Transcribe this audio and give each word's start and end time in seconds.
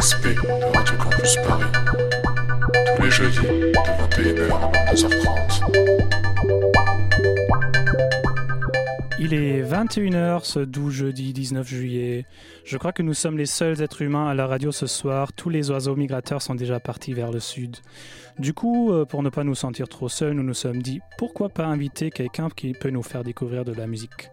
RSP 0.00 0.28
de 0.28 0.74
Radio 0.74 0.96
Campus 0.96 1.36
Paris. 1.46 1.66
Tous 2.96 3.02
les 3.02 3.10
jeudis 3.10 3.36
de 3.36 3.72
21h 4.08 4.50
à 4.50 4.94
22h30. 4.94 5.60
Il 9.18 9.34
est 9.34 9.62
21h 9.62 10.44
ce 10.44 10.60
doux 10.60 10.88
jeudi 10.88 11.34
19 11.34 11.68
juillet. 11.68 12.24
Je 12.64 12.78
crois 12.78 12.92
que 12.92 13.02
nous 13.02 13.12
sommes 13.12 13.36
les 13.36 13.44
seuls 13.44 13.82
êtres 13.82 14.00
humains 14.00 14.26
à 14.26 14.32
la 14.32 14.46
radio 14.46 14.72
ce 14.72 14.86
soir. 14.86 15.34
Tous 15.34 15.50
les 15.50 15.70
oiseaux 15.70 15.96
migrateurs 15.96 16.40
sont 16.40 16.54
déjà 16.54 16.80
partis 16.80 17.12
vers 17.12 17.30
le 17.30 17.40
sud. 17.40 17.76
Du 18.38 18.54
coup, 18.54 18.92
euh, 18.92 19.04
pour 19.04 19.22
ne 19.22 19.28
pas 19.28 19.44
nous 19.44 19.54
sentir 19.54 19.86
trop 19.86 20.08
seuls, 20.08 20.32
nous 20.32 20.42
nous 20.42 20.54
sommes 20.54 20.80
dit 20.80 21.02
pourquoi 21.18 21.50
pas 21.50 21.66
inviter 21.66 22.10
quelqu'un 22.10 22.48
qui 22.48 22.72
peut 22.72 22.88
nous 22.88 23.02
faire 23.02 23.22
découvrir 23.22 23.66
de 23.66 23.74
la 23.74 23.86
musique? 23.86 24.30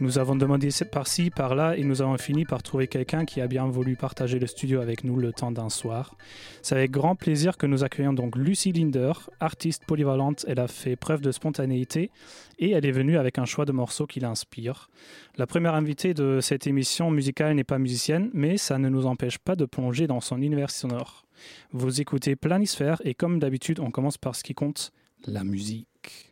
Nous 0.00 0.18
avons 0.18 0.36
demandé 0.36 0.68
par-ci, 0.92 1.30
par-là, 1.30 1.76
et 1.76 1.82
nous 1.82 2.02
avons 2.02 2.16
fini 2.18 2.44
par 2.44 2.62
trouver 2.62 2.86
quelqu'un 2.86 3.24
qui 3.24 3.40
a 3.40 3.48
bien 3.48 3.66
voulu 3.66 3.96
partager 3.96 4.38
le 4.38 4.46
studio 4.46 4.80
avec 4.80 5.02
nous 5.02 5.16
le 5.16 5.32
temps 5.32 5.50
d'un 5.50 5.70
soir. 5.70 6.16
C'est 6.62 6.76
avec 6.76 6.92
grand 6.92 7.16
plaisir 7.16 7.56
que 7.56 7.66
nous 7.66 7.82
accueillons 7.82 8.12
donc 8.12 8.36
Lucie 8.36 8.70
Linder, 8.70 9.12
artiste 9.40 9.84
polyvalente. 9.86 10.44
Elle 10.46 10.60
a 10.60 10.68
fait 10.68 10.94
preuve 10.94 11.20
de 11.20 11.32
spontanéité 11.32 12.12
et 12.60 12.70
elle 12.70 12.86
est 12.86 12.92
venue 12.92 13.18
avec 13.18 13.38
un 13.38 13.44
choix 13.44 13.64
de 13.64 13.72
morceaux 13.72 14.06
qui 14.06 14.20
l'inspire. 14.20 14.88
La 15.36 15.48
première 15.48 15.74
invitée 15.74 16.14
de 16.14 16.38
cette 16.40 16.68
émission 16.68 17.10
musicale 17.10 17.56
n'est 17.56 17.64
pas 17.64 17.78
musicienne, 17.78 18.30
mais 18.32 18.56
ça 18.56 18.78
ne 18.78 18.88
nous 18.88 19.06
empêche 19.06 19.38
pas 19.38 19.56
de 19.56 19.64
plonger 19.64 20.06
dans 20.06 20.20
son 20.20 20.40
univers 20.40 20.70
sonore. 20.70 21.26
Vous 21.72 22.00
écoutez 22.00 22.36
Planisphère 22.36 23.02
et 23.04 23.14
comme 23.14 23.40
d'habitude, 23.40 23.80
on 23.80 23.90
commence 23.90 24.18
par 24.18 24.36
ce 24.36 24.44
qui 24.44 24.54
compte, 24.54 24.92
la 25.26 25.42
musique. 25.42 26.30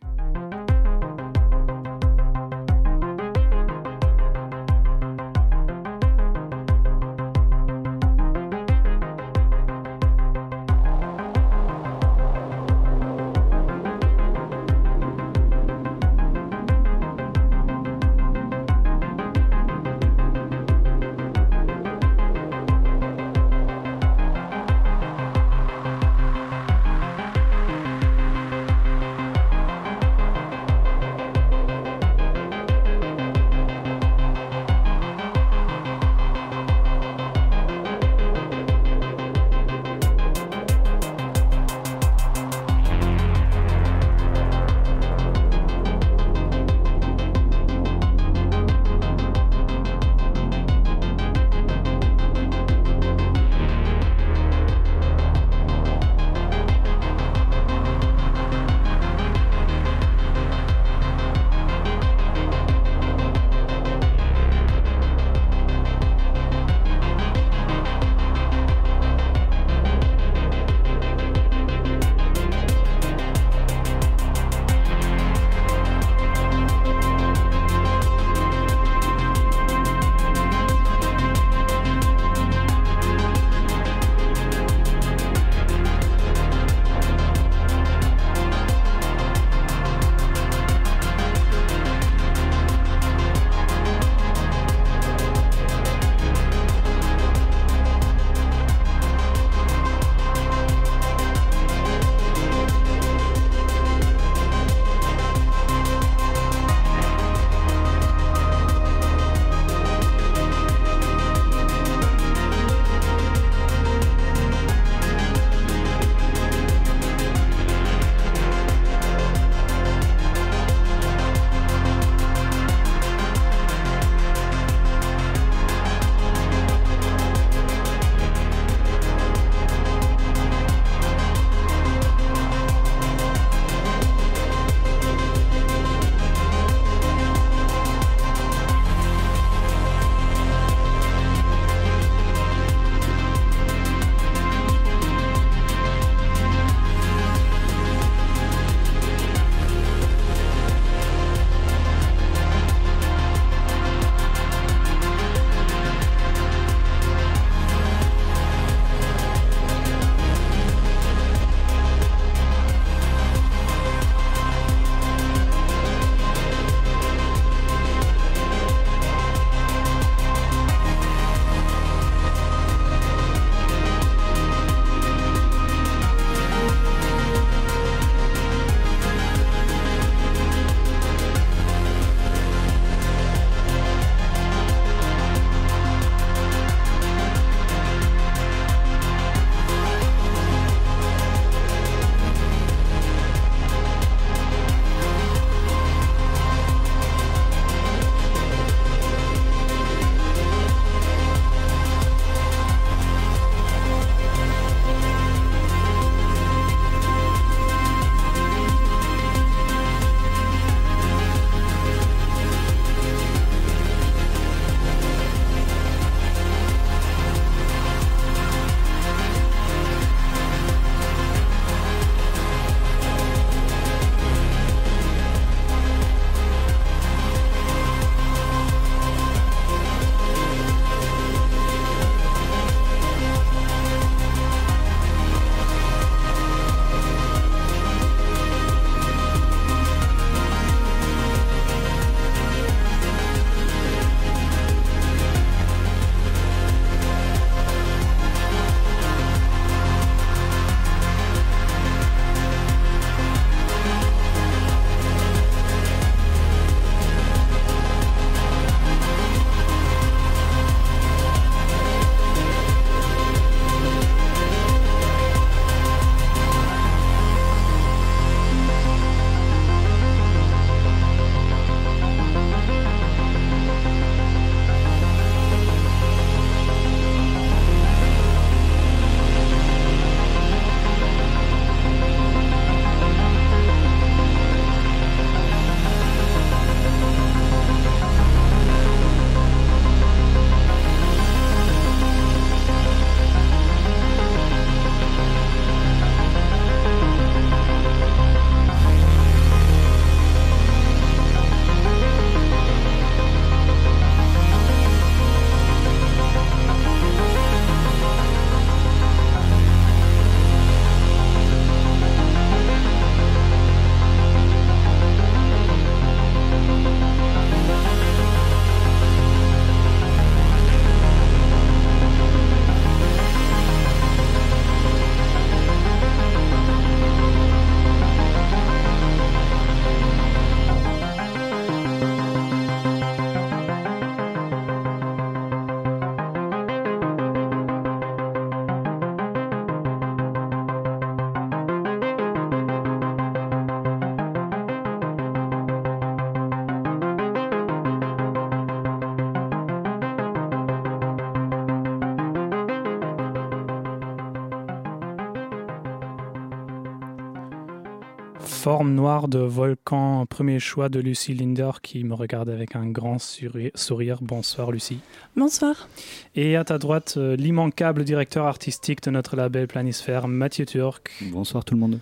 Forme 358.67 358.95
noire 358.95 359.29
de 359.29 359.39
volcan, 359.39 360.25
premier 360.25 360.59
choix 360.59 360.89
de 360.89 360.99
Lucie 360.99 361.33
Linder 361.33 361.71
qui 361.81 362.03
me 362.03 362.13
regarde 362.13 362.49
avec 362.49 362.75
un 362.75 362.85
grand 362.87 363.17
sourire. 363.17 364.19
Bonsoir 364.19 364.71
Lucie. 364.73 364.99
Bonsoir. 365.37 365.87
Et 366.35 366.57
à 366.57 366.65
ta 366.65 366.77
droite, 366.77 367.13
euh, 367.15 367.37
l'immanquable 367.37 368.03
directeur 368.03 368.45
artistique 368.45 369.01
de 369.03 369.09
notre 369.09 369.37
label 369.37 369.67
Planisphère, 369.67 370.27
Mathieu 370.27 370.65
Turc. 370.65 371.13
Bonsoir 371.31 371.63
tout 371.63 371.75
le 371.75 371.79
monde. 371.79 371.99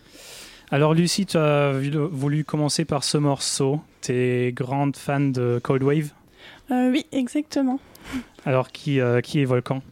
Alors 0.72 0.96
Lucie, 0.96 1.28
tu 1.28 1.38
as 1.38 1.72
voulu 2.12 2.44
commencer 2.44 2.84
par 2.84 3.04
ce 3.04 3.20
morceau. 3.20 3.80
Tu 4.02 4.14
es 4.14 4.52
grande 4.52 4.98
fan 4.98 5.32
de 5.32 5.60
Cold 5.62 5.84
Wave? 5.84 6.14
Euh, 6.72 6.90
Oui, 6.90 7.06
exactement. 7.12 7.80
Alors 8.44 8.72
qui, 8.72 9.00
euh, 9.00 9.22
qui 9.22 9.40
est 9.40 9.46
Volcan? 9.46 9.84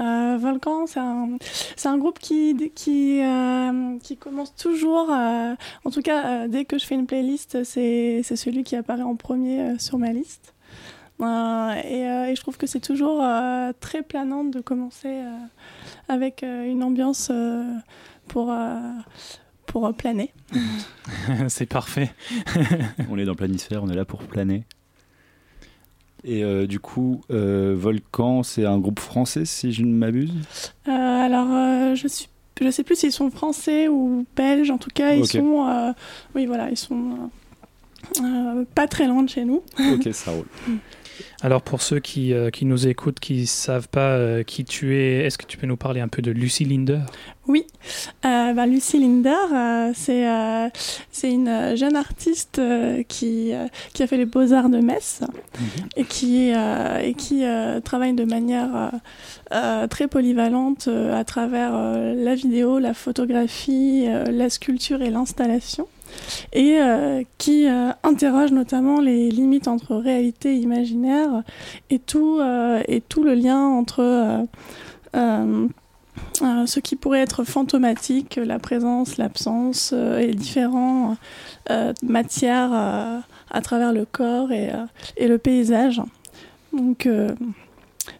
Euh, 0.00 0.36
Volcan, 0.38 0.86
c'est 0.86 1.00
un, 1.00 1.36
un, 1.84 1.98
groupe 1.98 2.18
qui, 2.18 2.72
qui, 2.74 3.20
euh, 3.22 3.98
qui 4.02 4.16
commence 4.16 4.54
toujours, 4.54 5.10
euh, 5.10 5.54
en 5.84 5.90
tout 5.90 6.02
cas 6.02 6.48
dès 6.48 6.64
que 6.64 6.78
je 6.78 6.84
fais 6.84 6.94
une 6.94 7.06
playlist, 7.06 7.62
c'est 7.64 8.22
celui 8.22 8.64
qui 8.64 8.76
apparaît 8.76 9.02
en 9.02 9.16
premier 9.16 9.78
sur 9.78 9.98
ma 9.98 10.12
liste. 10.12 10.54
Et, 11.20 11.24
et, 11.24 12.34
je 12.34 12.40
trouve 12.40 12.56
que 12.56 12.66
c'est 12.66 12.80
toujours 12.80 13.24
très 13.80 14.02
planant 14.02 14.44
de 14.44 14.60
commencer 14.60 15.22
avec 16.08 16.42
une 16.42 16.82
ambiance 16.82 17.30
pour, 18.26 18.52
pour 19.66 19.94
planer. 19.94 20.34
c'est 21.48 21.66
parfait. 21.66 22.10
on 23.08 23.16
est 23.16 23.24
dans 23.24 23.36
Planisphère, 23.36 23.84
on 23.84 23.88
est 23.88 23.96
là 23.96 24.04
pour 24.04 24.24
planer. 24.24 24.64
Et 26.24 26.42
euh, 26.42 26.66
du 26.66 26.80
coup, 26.80 27.20
euh, 27.30 27.74
Volcan, 27.76 28.42
c'est 28.42 28.64
un 28.64 28.78
groupe 28.78 28.98
français, 29.00 29.44
si 29.44 29.72
je 29.72 29.82
ne 29.82 29.92
m'abuse? 29.92 30.32
Euh, 30.88 30.90
Alors, 30.90 31.94
je 31.94 32.08
suis, 32.08 32.28
je 32.60 32.70
sais 32.70 32.82
plus 32.82 32.96
s'ils 32.96 33.12
sont 33.12 33.30
français 33.30 33.88
ou 33.88 34.24
belges. 34.34 34.70
En 34.70 34.78
tout 34.78 34.90
cas, 34.92 35.14
ils 35.14 35.26
sont, 35.26 35.94
oui, 36.34 36.46
voilà, 36.46 36.70
ils 36.70 36.76
sont 36.78 37.30
pas 38.74 38.86
très 38.86 39.06
loin 39.06 39.22
de 39.22 39.28
chez 39.28 39.44
nous. 39.44 39.62
Ok, 39.92 40.08
ça 40.12 40.30
roule. 40.32 40.46
Alors 41.42 41.62
pour 41.62 41.82
ceux 41.82 42.00
qui, 42.00 42.32
euh, 42.32 42.50
qui 42.50 42.64
nous 42.64 42.86
écoutent, 42.86 43.20
qui 43.20 43.42
ne 43.42 43.46
savent 43.46 43.88
pas 43.88 44.12
euh, 44.12 44.42
qui 44.42 44.64
tu 44.64 44.96
es, 44.96 45.24
est-ce 45.24 45.38
que 45.38 45.46
tu 45.46 45.58
peux 45.58 45.66
nous 45.66 45.76
parler 45.76 46.00
un 46.00 46.08
peu 46.08 46.22
de 46.22 46.30
Lucie 46.30 46.64
Linder? 46.64 47.00
Oui, 47.46 47.66
euh, 48.24 48.54
bah, 48.54 48.66
Lucie 48.66 48.98
Linder, 48.98 49.92
c'est 49.94 50.24
c'est 51.10 51.30
une 51.30 51.76
jeune 51.76 51.96
artiste 51.96 52.60
qui, 53.08 53.52
qui 53.92 54.02
a 54.02 54.06
fait 54.06 54.16
les 54.16 54.24
beaux-arts 54.24 54.70
de 54.70 54.78
Metz 54.78 55.20
mhm. 55.20 55.66
et 55.96 56.04
qui, 56.04 56.48
et 56.48 57.14
qui 57.14 57.44
travaille 57.84 58.14
de 58.14 58.24
manière 58.24 58.92
très 59.90 60.08
polyvalente 60.08 60.88
à 60.88 61.24
travers 61.24 61.72
la 61.72 62.34
vidéo, 62.34 62.78
la 62.78 62.94
photographie, 62.94 64.06
la 64.06 64.48
sculpture 64.48 65.02
et 65.02 65.10
l'installation 65.10 65.86
et 66.52 66.78
euh, 66.80 67.22
qui 67.38 67.66
euh, 67.66 67.90
interroge 68.02 68.52
notamment 68.52 69.00
les 69.00 69.30
limites 69.30 69.68
entre 69.68 69.96
réalité 69.96 70.54
et 70.54 70.58
imaginaire 70.58 71.42
et 71.90 71.98
tout, 71.98 72.38
euh, 72.40 72.82
et 72.88 73.00
tout 73.00 73.24
le 73.24 73.34
lien 73.34 73.60
entre 73.60 74.46
ce 75.14 76.80
qui 76.80 76.96
pourrait 76.96 77.20
être 77.20 77.44
fantomatique, 77.44 78.38
la 78.42 78.58
présence, 78.58 79.16
l'absence 79.16 79.92
et 79.92 80.26
les 80.26 80.34
différentes 80.34 81.18
matières 82.02 82.72
à 82.72 83.60
travers 83.62 83.92
le 83.92 84.04
corps 84.04 84.50
et, 84.50 84.70
le 85.20 85.38
paysage. 85.38 86.02
Donc, 86.72 87.08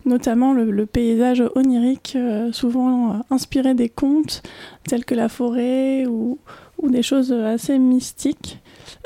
notamment 0.04 0.52
le, 0.52 0.86
paysage 0.86 1.42
onirique, 1.56 2.16
souvent 2.52 3.20
inspiré 3.30 3.74
des 3.74 3.88
contes 3.88 4.42
tels 4.88 5.04
que 5.04 5.16
la 5.16 5.28
forêt 5.28 6.06
ou, 6.06 6.38
ou 6.78 6.90
des 6.90 7.02
choses 7.02 7.33
assez 7.33 7.78
mystiques, 7.78 8.59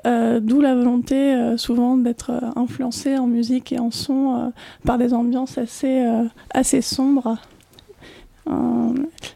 euh, 0.07 0.41
d'où 0.41 0.61
la 0.61 0.75
volonté 0.75 1.35
euh, 1.35 1.57
souvent 1.57 1.97
d'être 1.97 2.31
euh, 2.31 2.41
influencé 2.57 3.17
en 3.19 3.27
musique 3.27 3.73
et 3.73 3.79
en 3.79 3.91
son 3.91 4.53
par 4.85 4.99
des 4.99 5.13
ambiances 5.13 5.59
assez, 5.59 6.05
assez 6.51 6.81
sombres, 6.83 7.39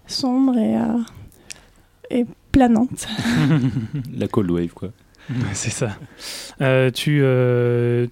sombres 0.06 0.58
et, 0.58 0.76
et 2.10 2.26
planantes. 2.52 3.06
la 4.16 4.28
cold 4.28 4.50
wave, 4.50 4.72
quoi. 4.72 4.90
C'est 5.52 5.70
ça. 5.70 5.96
tu, 6.92 7.22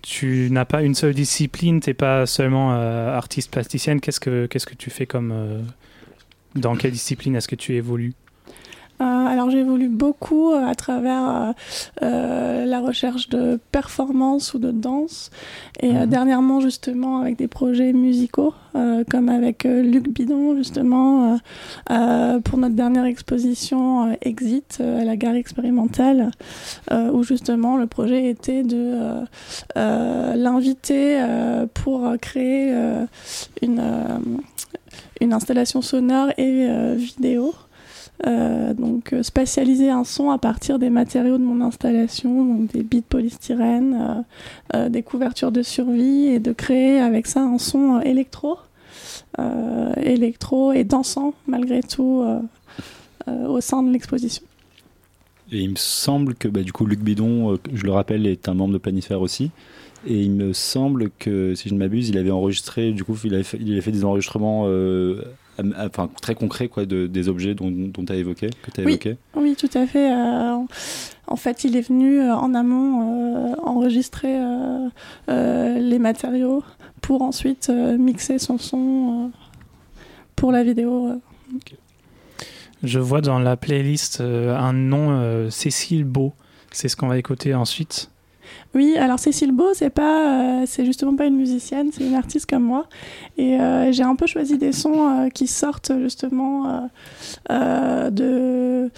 tu 0.02 0.48
n'as 0.50 0.64
pas 0.64 0.82
une 0.82 0.94
seule 0.94 1.14
discipline, 1.14 1.80
tu 1.80 1.90
n'es 1.90 1.94
pas 1.94 2.26
seulement 2.26 2.70
artiste 2.70 3.50
plasticienne. 3.50 4.00
Qu'est-ce 4.00 4.20
que, 4.20 4.46
qu'est-ce 4.46 4.66
que 4.66 4.74
tu 4.74 4.90
fais 4.90 5.06
comme. 5.06 5.62
dans 6.54 6.76
quelle 6.76 6.92
discipline 6.92 7.36
est-ce 7.36 7.48
que 7.48 7.56
tu 7.56 7.74
évolues? 7.74 8.14
euh, 8.14 8.29
alors 9.00 9.50
j'évolue 9.50 9.88
beaucoup 9.88 10.52
euh, 10.52 10.66
à 10.66 10.74
travers 10.74 11.54
euh, 12.02 12.64
la 12.64 12.80
recherche 12.80 13.28
de 13.28 13.58
performance 13.72 14.54
ou 14.54 14.58
de 14.58 14.70
danse 14.70 15.30
et 15.80 15.92
mhm. 15.92 16.06
dernièrement 16.06 16.60
justement 16.60 17.20
avec 17.20 17.36
des 17.36 17.48
projets 17.48 17.92
musicaux 17.92 18.54
comme 19.10 19.28
avec 19.28 19.64
Luc 19.64 20.10
Bidon 20.10 20.54
justement 20.56 21.40
pour 21.88 22.58
notre 22.58 22.76
dernière 22.76 23.04
exposition 23.04 24.16
Exit 24.22 24.80
à 24.80 25.04
la 25.04 25.16
gare 25.16 25.34
expérimentale 25.34 26.30
où 26.92 27.24
justement 27.24 27.76
le 27.76 27.88
projet 27.88 28.28
était 28.28 28.62
de 28.62 28.96
l'inviter 29.74 31.20
pour 31.74 32.12
créer 32.20 32.72
une, 33.60 33.82
une 35.20 35.32
installation 35.32 35.82
sonore 35.82 36.28
et 36.38 36.94
vidéo 36.94 37.52
euh, 38.26 38.74
donc 38.74 39.12
euh, 39.12 39.22
spatialiser 39.22 39.88
un 39.88 40.04
son 40.04 40.30
à 40.30 40.38
partir 40.38 40.78
des 40.78 40.90
matériaux 40.90 41.38
de 41.38 41.42
mon 41.42 41.64
installation, 41.64 42.44
donc 42.44 42.72
des 42.72 42.82
bits 42.82 43.00
polystyrène, 43.00 44.24
euh, 44.74 44.88
des 44.88 45.02
couvertures 45.02 45.52
de 45.52 45.62
survie 45.62 46.26
et 46.26 46.38
de 46.38 46.52
créer 46.52 47.00
avec 47.00 47.26
ça 47.26 47.40
un 47.40 47.58
son 47.58 48.00
électro, 48.00 48.58
électro 49.96 50.72
et 50.72 50.84
dansant 50.84 51.32
malgré 51.46 51.82
tout 51.82 52.22
au 53.26 53.60
sein 53.60 53.82
de 53.82 53.90
l'exposition. 53.90 54.42
Et 55.50 55.60
il 55.60 55.70
me 55.70 55.76
semble 55.76 56.34
que 56.34 56.46
bah, 56.46 56.62
du 56.62 56.72
coup 56.72 56.84
Luc 56.84 57.00
Bidon, 57.00 57.58
je 57.72 57.84
le 57.84 57.92
rappelle, 57.92 58.26
est 58.26 58.48
un 58.48 58.54
membre 58.54 58.74
de 58.74 58.78
Planisphère 58.78 59.22
aussi. 59.22 59.50
Et 60.06 60.20
il 60.20 60.30
me 60.30 60.52
semble 60.52 61.10
que, 61.18 61.54
si 61.54 61.68
je 61.68 61.74
ne 61.74 61.78
m'abuse, 61.78 62.08
il 62.10 62.18
avait 62.18 62.30
enregistré, 62.30 62.92
du 62.92 63.04
coup, 63.04 63.16
il 63.24 63.34
avait 63.34 63.42
fait 63.42 63.92
des 63.92 64.04
enregistrements 64.04 64.66
enfin, 65.58 66.10
très 66.20 66.34
concret 66.34 66.68
quoi, 66.68 66.86
de, 66.86 67.06
des 67.06 67.28
objets 67.28 67.54
dont, 67.54 67.70
dont 67.70 68.04
tu 68.04 68.12
as 68.12 68.16
évoqué, 68.16 68.50
que 68.62 68.80
as 68.80 68.84
oui, 68.84 68.92
évoqué 68.92 69.16
Oui, 69.36 69.56
tout 69.56 69.70
à 69.74 69.86
fait. 69.86 70.12
Euh, 70.12 70.56
en 71.26 71.36
fait, 71.36 71.64
il 71.64 71.76
est 71.76 71.86
venu 71.86 72.20
euh, 72.20 72.34
en 72.34 72.54
amont 72.54 73.52
euh, 73.52 73.54
enregistrer 73.62 74.38
les 75.28 75.98
matériaux 75.98 76.62
pour 77.00 77.22
ensuite 77.22 77.70
mixer 77.70 78.38
son 78.38 78.58
son 78.58 79.30
pour 80.36 80.52
la 80.52 80.62
vidéo. 80.62 81.20
Je 82.82 82.98
vois 82.98 83.20
dans 83.20 83.38
la 83.38 83.56
playlist 83.56 84.20
un 84.20 84.72
nom, 84.72 85.50
Cécile 85.50 86.04
Beau. 86.04 86.32
C'est 86.72 86.88
ce 86.88 86.96
qu'on 86.96 87.08
va 87.08 87.18
écouter 87.18 87.54
ensuite. 87.54 88.10
Oui, 88.74 88.96
alors 88.96 89.18
Cécile 89.18 89.50
Beau, 89.50 89.74
c'est 89.74 89.90
pas, 89.90 90.60
euh, 90.60 90.64
c'est 90.64 90.84
justement 90.84 91.16
pas 91.16 91.26
une 91.26 91.36
musicienne, 91.36 91.90
c'est 91.92 92.06
une 92.06 92.14
artiste 92.14 92.48
comme 92.48 92.62
moi. 92.62 92.86
Et 93.36 93.60
euh, 93.60 93.90
j'ai 93.90 94.04
un 94.04 94.14
peu 94.14 94.26
choisi 94.26 94.58
des 94.58 94.72
sons 94.72 95.08
euh, 95.08 95.28
qui 95.28 95.46
sortent 95.48 95.92
justement 96.00 96.88
de 97.48 98.90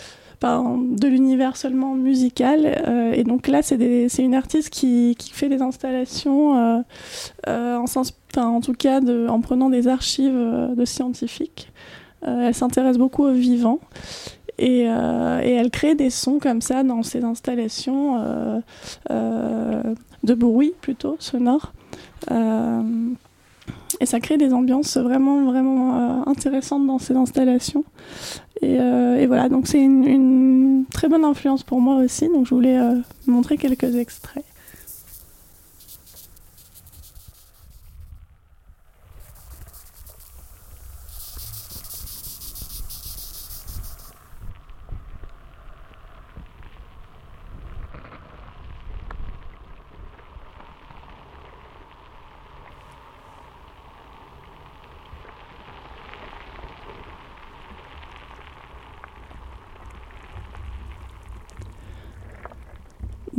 de 0.42 1.06
l'univers 1.06 1.56
seulement 1.56 1.94
musical. 1.94 3.12
et 3.14 3.22
donc 3.22 3.46
là, 3.46 3.62
c'est 3.62 4.18
une 4.18 4.34
artiste 4.34 4.70
qui, 4.70 5.14
qui, 5.16 5.30
fait 5.30 5.48
des 5.48 5.62
installations, 5.62 6.82
en, 7.46 7.86
sens, 7.86 8.12
en 8.36 8.60
tout 8.60 8.72
cas 8.72 9.00
de, 9.00 9.28
en 9.28 9.40
prenant 9.40 9.70
des 9.70 9.86
archives 9.86 10.34
de 10.76 10.84
scientifiques. 10.84 11.70
elle 12.26 12.56
s'intéresse 12.56 12.98
beaucoup 12.98 13.22
au 13.22 13.32
Euh, 14.60 15.40
et, 15.42 15.50
elle 15.52 15.70
crée 15.70 15.94
des 15.94 16.10
sons 16.10 16.38
comme 16.38 16.60
ça 16.60 16.82
dans 16.82 17.02
ses 17.02 17.24
installations 17.24 18.18
euh, 18.18 18.60
euh, 19.10 19.82
de 20.22 20.34
bruit 20.34 20.74
plutôt 20.80 21.16
sonore. 21.18 21.72
et 22.30 24.06
ça 24.06 24.20
crée 24.20 24.36
des 24.36 24.52
ambiances 24.52 24.96
vraiment 24.96 25.44
vraiment 25.44 26.26
intéressantes 26.26 26.86
dans 26.86 26.98
ces 26.98 27.14
installations. 27.14 27.84
Et, 28.60 29.26
voilà, 29.26 29.48
donc 29.48 29.66
c'est 29.66 29.82
une, 29.82 30.84
très 30.92 31.08
bonne 31.08 31.24
influence 31.24 31.62
pour 31.62 31.80
moi 31.80 31.96
aussi. 31.96 32.28
Donc 32.28 32.46
je 32.46 32.54
voulais 32.54 32.78
montrer 33.26 33.56
quelques 33.56 33.96
extraits. 33.96 34.44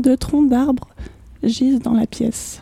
Deux 0.04 0.18
troncs 0.18 0.50
d'arbres 0.50 0.90
gisent 1.44 1.80
dans 1.80 1.94
la 1.94 2.06
pièce. 2.06 2.62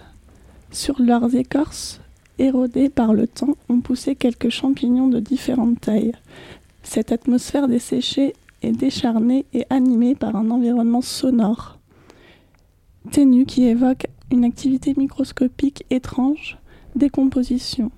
Sur 0.70 1.02
leurs 1.02 1.34
écorces, 1.34 2.00
érodées 2.38 2.88
par 2.88 3.16
le 3.16 3.26
temps, 3.26 3.56
ont 3.68 3.80
poussé 3.80 4.16
quelques 4.16 4.50
champignons 4.50 5.08
de 5.08 5.20
différentes 5.20 5.82
tailles. 5.82 6.12
Cette 6.84 7.12
atmosphère 7.12 7.68
desséchée 7.68 8.36
est 8.62 8.74
décharnée 8.74 9.48
et 9.56 9.66
animée 9.72 10.14
par 10.14 10.36
un 10.36 10.52
environnement 10.52 11.02
sonore, 11.02 11.80
ténu 13.10 13.48
qui 13.48 13.64
évoque 13.64 14.06
une 14.32 14.44
activité 14.44 14.94
microscopique 14.96 15.84
étrange, 15.90 16.60
décomposition, 16.96 17.90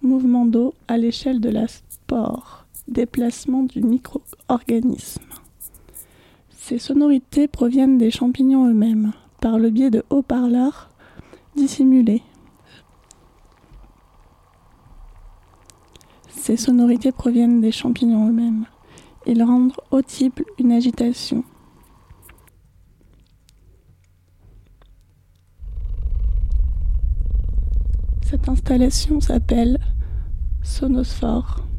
mouvement 0.00 0.46
d'eau 0.46 0.72
à 0.88 0.96
l'échelle 0.96 1.40
de 1.40 1.50
la 1.50 1.66
spore, 1.68 2.64
déplacement 2.88 3.62
du 3.62 3.82
micro-organisme. 3.82 5.29
Ces 6.62 6.78
sonorités 6.78 7.48
proviennent 7.48 7.96
des 7.96 8.10
champignons 8.10 8.68
eux-mêmes, 8.68 9.12
par 9.40 9.58
le 9.58 9.70
biais 9.70 9.90
de 9.90 10.04
haut-parleurs 10.10 10.90
dissimulés. 11.56 12.22
Ces 16.28 16.58
sonorités 16.58 17.12
proviennent 17.12 17.62
des 17.62 17.72
champignons 17.72 18.28
eux-mêmes. 18.28 18.66
Ils 19.26 19.42
rendent 19.42 19.72
audible 19.90 20.44
une 20.58 20.70
agitation. 20.70 21.44
Cette 28.22 28.48
installation 28.48 29.20
s'appelle 29.20 29.80
Sonosphore. 30.62 31.69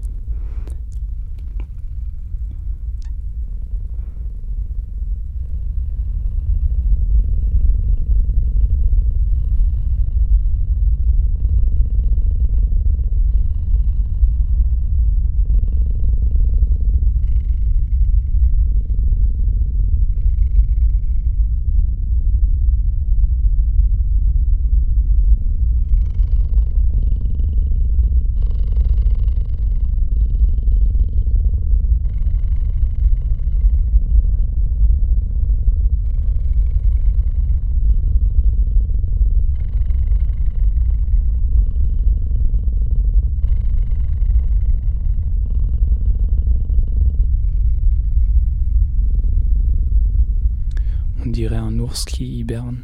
Qui 52.05 52.39
hiberne. 52.39 52.77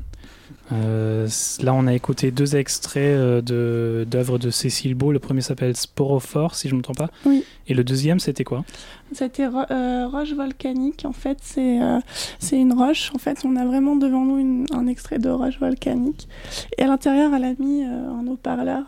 Euh, 0.73 1.27
là, 1.61 1.73
on 1.73 1.87
a 1.87 1.93
écouté 1.93 2.29
deux 2.31 2.57
extraits 2.57 3.01
euh, 3.17 3.41
de- 3.41 4.05
d'œuvres 4.09 4.37
de, 4.37 4.49
Cécile 4.49 4.95
Beau. 4.95 5.13
Le 5.13 5.19
premier 5.19 5.39
s'appelle 5.39 5.77
Sporophore, 5.77 6.55
si 6.55 6.67
je 6.67 6.73
ne 6.73 6.79
me 6.79 6.83
trompe 6.83 6.97
pas. 6.97 7.09
Oui. 7.25 7.45
Et 7.67 7.73
le 7.73 7.85
deuxième, 7.85 8.19
c'était 8.19 8.43
quoi? 8.43 8.65
C'était 9.13 9.47
ro- 9.47 9.63
euh, 9.71 10.07
roche 10.07 10.33
volcanique. 10.33 11.05
En 11.05 11.13
fait, 11.13 11.37
c'est 11.41 11.81
euh, 11.81 11.99
c'est 12.39 12.59
une 12.59 12.73
roche. 12.73 13.11
En 13.15 13.17
fait, 13.17 13.43
on 13.45 13.55
a 13.55 13.65
vraiment 13.65 13.95
devant 13.95 14.25
nous 14.25 14.39
une- 14.39 14.65
un 14.73 14.87
extrait 14.87 15.19
de 15.19 15.29
roche 15.29 15.57
volcanique. 15.59 16.27
Et 16.77 16.83
à 16.83 16.87
l'intérieur, 16.87 17.33
elle 17.33 17.45
a 17.45 17.53
mis 17.59 17.83
un 17.83 18.27
haut-parleur 18.27 18.83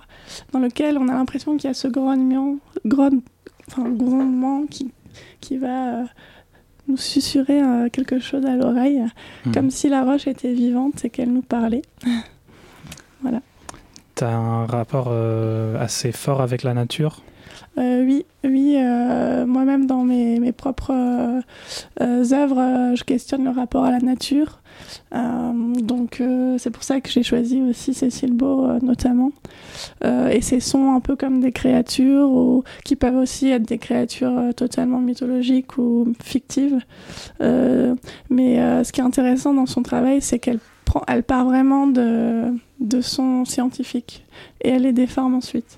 dans 0.51 0.59
lequel 0.59 0.97
on 0.97 1.07
a 1.07 1.13
l'impression 1.13 1.55
qu'il 1.55 1.69
y 1.69 1.71
a 1.71 1.73
ce 1.73 1.87
grognement, 1.87 2.57
grogne- 2.85 3.21
enfin, 3.69 3.89
grondement 3.89 4.65
qui, 4.65 4.91
qui 5.39 5.57
va 5.57 6.03
nous 6.89 6.97
susurrer 6.97 7.61
euh, 7.61 7.87
quelque 7.89 8.19
chose 8.19 8.45
à 8.45 8.55
l'oreille, 8.55 9.01
Hmm. 9.45 9.51
comme 9.53 9.69
si 9.71 9.87
la 9.89 10.03
roche 10.03 10.27
était 10.27 10.51
vivante 10.53 11.05
et 11.05 11.09
qu'elle 11.09 11.31
nous 11.31 11.41
parlait. 11.43 11.83
T'as 14.15 14.33
un 14.35 14.65
rapport 14.65 15.07
euh, 15.11 15.81
assez 15.81 16.11
fort 16.11 16.41
avec 16.41 16.63
la 16.63 16.73
nature? 16.73 17.21
Euh, 17.77 18.03
oui, 18.03 18.25
oui. 18.43 18.75
euh, 18.77 19.45
Moi-même, 19.45 19.85
dans 19.85 20.03
mes, 20.03 20.39
mes 20.39 20.51
propres 20.51 20.91
euh, 20.91 21.41
œuvres, 22.33 22.95
je 22.95 23.03
questionne 23.05 23.45
le 23.45 23.51
rapport 23.51 23.85
à 23.85 23.91
la 23.91 23.99
nature. 23.99 24.59
Euh, 25.13 25.51
donc, 25.81 26.21
euh, 26.21 26.57
c'est 26.57 26.69
pour 26.69 26.83
ça 26.83 27.01
que 27.01 27.09
j'ai 27.09 27.23
choisi 27.23 27.61
aussi 27.61 27.93
Cécile 27.93 28.33
Beau, 28.33 28.65
euh, 28.65 28.79
notamment. 28.81 29.31
Et 30.03 30.41
ces 30.41 30.59
sons 30.59 30.93
un 30.93 30.99
peu 30.99 31.15
comme 31.15 31.39
des 31.39 31.51
créatures, 31.51 32.29
ou, 32.29 32.63
qui 32.83 32.95
peuvent 32.95 33.15
aussi 33.15 33.49
être 33.49 33.63
des 33.63 33.77
créatures 33.77 34.53
totalement 34.55 34.99
mythologiques 34.99 35.77
ou 35.77 36.13
fictives. 36.21 36.79
Mais 37.39 38.83
ce 38.83 38.91
qui 38.91 39.01
est 39.01 39.03
intéressant 39.03 39.53
dans 39.53 39.65
son 39.65 39.83
travail, 39.83 40.21
c'est 40.21 40.39
qu'elle 40.39 40.59
elle 41.07 41.23
part 41.23 41.45
vraiment 41.45 41.85
de, 41.85 42.45
de 42.79 43.01
sons 43.01 43.45
scientifiques 43.45 44.25
et 44.61 44.69
elle 44.69 44.83
les 44.83 44.93
déforme 44.93 45.35
ensuite. 45.35 45.77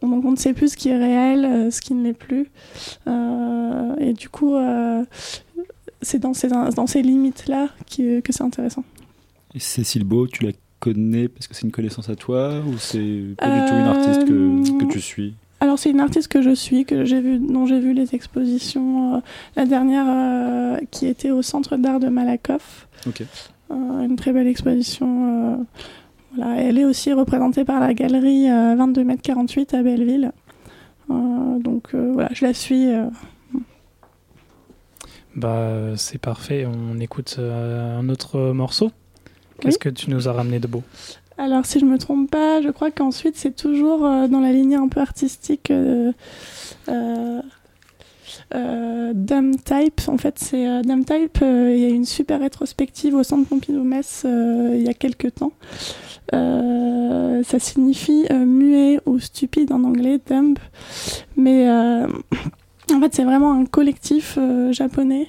Donc 0.00 0.24
on 0.24 0.30
ne 0.30 0.36
sait 0.36 0.52
plus 0.52 0.72
ce 0.72 0.76
qui 0.76 0.90
est 0.90 0.96
réel, 0.96 1.72
ce 1.72 1.80
qui 1.80 1.94
ne 1.94 2.04
l'est 2.04 2.12
plus. 2.12 2.50
Et 4.00 4.12
du 4.12 4.28
coup, 4.28 4.54
c'est 6.02 6.18
dans 6.18 6.34
ces, 6.34 6.48
dans 6.48 6.86
ces 6.86 7.02
limites-là 7.02 7.68
qui- 7.86 8.22
que 8.22 8.32
c'est 8.32 8.42
intéressant. 8.44 8.84
Et 9.54 9.58
Cécile 9.60 10.04
Beau, 10.04 10.26
tu 10.26 10.44
la 10.44 10.52
connais 10.80 11.28
parce 11.28 11.46
que 11.48 11.54
c'est 11.54 11.62
une 11.62 11.72
connaissance 11.72 12.08
à 12.08 12.14
toi 12.16 12.60
ou 12.66 12.78
c'est 12.78 13.34
pas 13.38 13.50
du 13.50 13.64
tout 13.64 13.74
une 13.74 13.86
Euh, 13.86 13.90
artiste 13.90 14.24
que, 14.26 14.78
que 14.84 14.92
tu 14.92 15.00
suis? 15.00 15.34
Alors 15.60 15.76
c'est 15.78 15.90
une 15.90 15.98
artiste 15.98 16.28
que 16.28 16.40
je 16.40 16.54
suis, 16.54 16.84
que 16.84 17.04
j'ai 17.04 17.20
vu, 17.20 17.38
dont 17.40 17.66
j'ai 17.66 17.80
vu 17.80 17.92
les 17.92 18.14
expositions. 18.14 19.16
euh, 19.16 19.20
la 19.56 19.66
dernière 19.66 20.06
euh, 20.08 20.76
qui 20.92 21.06
était 21.06 21.30
au 21.32 21.42
Centre 21.42 21.76
d'art 21.76 21.98
de 21.98 22.08
Malakoff. 22.08 22.86
Ok. 23.08 23.22
Euh, 23.72 24.00
une 24.04 24.14
très 24.16 24.32
belle 24.32 24.46
exposition. 24.46 25.56
euh, 25.56 25.56
voilà. 26.36 26.60
Elle 26.62 26.78
est 26.78 26.84
aussi 26.84 27.12
représentée 27.12 27.64
par 27.64 27.80
la 27.80 27.92
galerie 27.92 28.48
euh, 28.48 28.76
22 28.76 29.02
mètres 29.02 29.22
48 29.22 29.74
à 29.74 29.82
Belleville. 29.82 30.30
Euh, 31.10 31.58
donc 31.58 31.88
euh, 31.94 32.12
voilà, 32.12 32.28
je 32.34 32.44
la 32.44 32.54
suis. 32.54 32.86
Bah, 35.38 35.92
c'est 35.96 36.18
parfait. 36.18 36.66
On 36.66 36.98
écoute 36.98 37.36
euh, 37.38 37.98
un 37.98 38.08
autre 38.08 38.52
morceau. 38.52 38.90
Qu'est-ce 39.60 39.76
Oui. 39.76 39.80
que 39.80 39.88
tu 39.88 40.10
nous 40.10 40.28
as 40.28 40.32
ramené 40.32 40.58
de 40.60 40.66
beau? 40.66 40.82
Alors, 41.36 41.66
si 41.66 41.78
je 41.78 41.84
me 41.84 41.98
trompe 41.98 42.30
pas, 42.30 42.60
je 42.62 42.68
crois 42.68 42.90
qu'ensuite 42.90 43.36
c'est 43.36 43.54
toujours 43.54 44.04
euh, 44.04 44.26
dans 44.26 44.40
la 44.40 44.52
lignée 44.52 44.74
un 44.74 44.88
peu 44.88 45.00
artistique. 45.00 45.70
Euh, 45.70 46.10
euh, 46.88 47.42
Dumb 49.14 49.54
Type, 49.64 50.00
en 50.08 50.18
fait, 50.18 50.36
c'est 50.38 50.82
Dumb 50.82 51.04
Type. 51.04 51.38
Il 51.42 51.78
y 51.78 51.84
a 51.84 51.88
eu 51.88 51.92
une 51.94 52.04
super 52.04 52.40
rétrospective 52.40 53.14
au 53.14 53.22
Centre 53.22 53.48
Pompidou-Metz 53.48 54.22
il 54.24 54.82
y 54.82 54.88
a 54.88 54.94
quelques 54.94 55.34
temps. 55.36 55.52
Ça 56.32 57.58
signifie 57.60 58.26
muet 58.32 59.00
ou 59.06 59.20
stupide 59.20 59.70
en 59.72 59.84
anglais, 59.84 60.18
dumb. 60.28 60.58
Mais 61.36 61.68
en 62.92 63.00
fait, 63.00 63.14
c'est 63.14 63.24
vraiment 63.24 63.52
un 63.52 63.64
collectif 63.64 64.36
euh, 64.38 64.72
japonais 64.72 65.28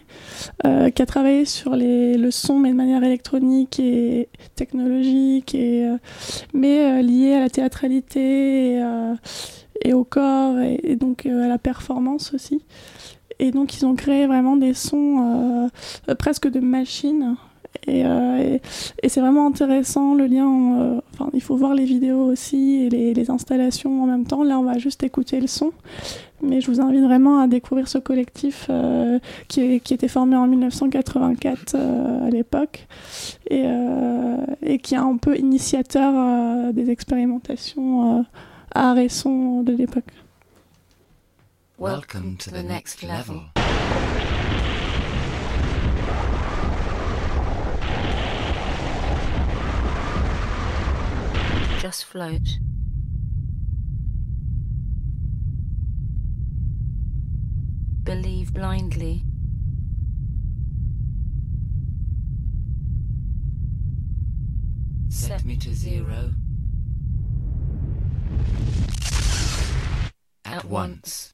euh, 0.66 0.90
qui 0.90 1.02
a 1.02 1.06
travaillé 1.06 1.46
sur 1.46 1.76
les, 1.76 2.18
le 2.18 2.32
son, 2.32 2.60
mais 2.60 2.72
de 2.72 2.76
manière 2.76 3.04
électronique 3.04 3.80
et 3.80 4.30
technologique, 4.56 5.56
et, 5.56 5.88
euh, 5.88 5.98
mais 6.54 7.02
lié 7.04 7.34
à 7.34 7.40
la 7.42 7.50
théâtralité 7.50 8.82
et, 9.84 9.94
au 9.94 10.04
corps, 10.04 10.60
et, 10.60 10.80
et 10.84 10.96
donc 10.96 11.26
à 11.26 11.48
la 11.48 11.58
performance 11.58 12.34
aussi. 12.34 12.64
Et 13.40 13.52
donc, 13.52 13.78
ils 13.78 13.86
ont 13.86 13.96
créé 13.96 14.28
vraiment 14.28 14.58
des 14.58 14.74
sons 14.74 15.70
presque 16.18 16.50
de 16.50 16.60
machines. 16.60 17.38
Et, 17.88 18.06
euh, 18.06 18.58
et, 19.04 19.10
c'est 19.10 19.22
vraiment 19.22 19.48
intéressant 19.48 20.14
le 20.16 20.26
lien. 20.26 20.82
euh, 20.82 21.02
Enfin, 21.20 21.30
il 21.34 21.42
faut 21.42 21.58
voir 21.58 21.74
les 21.74 21.84
vidéos 21.84 22.24
aussi 22.24 22.86
et 22.86 23.14
les, 23.14 23.30
installations 23.30 24.04
en 24.04 24.06
même 24.06 24.26
temps. 24.26 24.44
Là, 24.44 24.58
on 24.58 24.64
va 24.64 24.78
juste 24.78 25.04
écouter 25.04 25.42
le 25.42 25.48
son. 25.48 25.74
Mais 26.42 26.62
je 26.62 26.72
vous 26.72 26.80
invite 26.80 27.04
vraiment 27.04 27.42
à 27.42 27.48
découvrir 27.48 27.90
ce 27.90 27.98
collectif 27.98 28.68
euh, 28.70 29.20
qui, 29.50 29.82
qui 29.82 29.94
était 29.94 30.08
formé 30.08 30.38
en 30.38 30.48
1984 30.48 31.76
euh, 31.76 32.28
à 32.28 32.30
l'époque 32.30 32.88
et, 33.50 34.80
qui 34.80 34.96
est 34.96 34.98
un 34.98 35.18
peu 35.18 35.38
initiateur 35.38 36.72
des 36.74 36.90
expérimentations 36.90 38.20
euh, 38.20 38.22
art 38.74 38.98
et 38.98 39.10
son 39.10 39.64
de 39.64 39.74
l'époque. 39.74 40.14
Welcome 41.78 42.38
to 42.38 42.52
the 42.52 42.64
next 42.64 43.04
level. 43.04 43.42
Float. 51.90 52.60
Believe 58.04 58.54
blindly. 58.54 59.24
Set 65.10 65.44
me 65.44 65.58
to 65.58 65.74
zero. 65.74 66.34
At 70.46 70.66
once. 70.66 71.34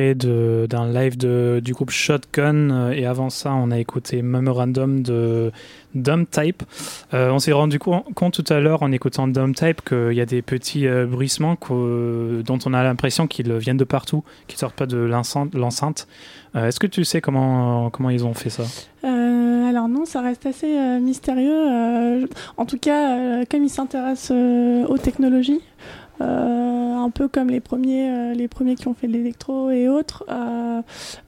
Extrait 0.00 0.14
d'un 0.68 0.92
live 0.92 1.16
de, 1.16 1.60
du 1.62 1.72
groupe 1.72 1.90
Shotgun. 1.90 2.70
euh, 2.70 2.90
Et 2.92 3.06
avant 3.06 3.30
ça, 3.30 3.52
on 3.52 3.70
a 3.70 3.78
écouté 3.78 4.22
Memorandum 4.22 5.02
de 5.02 5.52
Dumb 5.94 6.24
Type. 6.30 6.62
Euh, 7.14 7.30
on 7.30 7.38
s'est 7.38 7.52
rendu 7.52 7.78
co- 7.78 8.04
compte 8.14 8.42
tout 8.42 8.52
à 8.52 8.60
l'heure 8.60 8.82
en 8.82 8.92
écoutant 8.92 9.28
Dumb 9.28 9.54
Type 9.54 9.82
qu'il 9.86 10.12
y 10.12 10.20
a 10.20 10.26
des 10.26 10.42
petits 10.42 10.86
euh, 10.86 11.06
bruissements 11.06 11.56
dont 11.60 12.58
on 12.64 12.74
a 12.74 12.82
l'impression 12.82 13.26
qu'ils 13.26 13.52
viennent 13.54 13.76
de 13.76 13.84
partout, 13.84 14.24
qu'ils 14.46 14.58
sortent 14.58 14.76
pas 14.76 14.86
de 14.86 14.96
l'enceinte. 14.98 16.06
Est-ce 16.54 16.80
que 16.80 16.86
tu 16.86 17.04
sais 17.04 17.20
comment, 17.20 17.90
comment 17.90 18.10
ils 18.10 18.24
ont 18.24 18.34
fait 18.34 18.50
ça? 18.50 18.64
Alors 19.04 19.88
non, 19.88 20.04
ça 20.04 20.20
reste 20.20 20.46
assez 20.46 20.76
mystérieux. 21.00 22.26
en 22.56 22.64
tout 22.66 22.78
cas, 22.78 23.44
comme 23.46 23.62
ils 23.64 23.70
s'intéressent 23.70 24.32
aux 24.88 24.98
technologies, 24.98 25.60
un 26.20 27.10
peu 27.10 27.28
comme 27.28 27.48
les 27.48 27.60
premiers, 27.60 28.10
euh, 28.10 28.34
les 28.34 28.48
premiers 28.48 28.74
qui 28.74 28.88
ont 28.88 28.94
fait 28.94 29.06
de 29.06 29.12
l'électro 29.12 29.70
et 29.70 29.88
autres, 29.88 30.24
euh, 30.28 30.82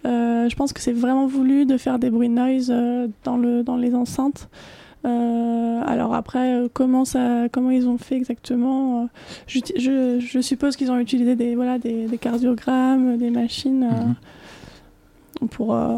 euh, 0.07 0.49
je 0.49 0.57
pense 0.57 0.73
que 0.73 0.81
c'est 0.81 0.93
vraiment 0.93 1.27
voulu 1.27 1.67
de 1.67 1.77
faire 1.77 1.99
des 1.99 2.11
bruits 2.11 2.29
de 2.29 2.35
noise 2.35 2.71
euh, 2.71 3.09
dans, 3.25 3.37
le, 3.37 3.63
dans 3.63 3.77
les 3.77 3.95
enceintes. 3.95 4.49
Euh, 5.05 5.81
alors 5.85 6.15
après, 6.15 6.55
euh, 6.55 6.69
comment, 6.73 7.05
ça, 7.05 7.49
comment 7.51 7.71
ils 7.71 7.89
ont 7.89 7.99
fait 7.99 8.15
exactement 8.15 9.03
euh, 9.03 9.07
je, 9.49 9.59
je, 9.77 10.21
je 10.21 10.41
suppose 10.41 10.77
qu'ils 10.77 10.93
ont 10.93 10.99
utilisé 10.99 11.35
des, 11.35 11.57
voilà, 11.57 11.79
des, 11.79 12.07
des 12.07 12.19
cardiogrammes, 12.19 13.17
des 13.17 13.31
machines 13.31 13.89
euh, 15.43 15.47
pour, 15.49 15.75
euh, 15.75 15.97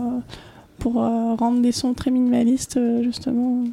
pour 0.78 1.02
euh, 1.02 1.34
rendre 1.34 1.60
des 1.60 1.72
sons 1.72 1.92
très 1.92 2.10
minimalistes, 2.10 2.78
euh, 2.78 3.02
justement. 3.02 3.64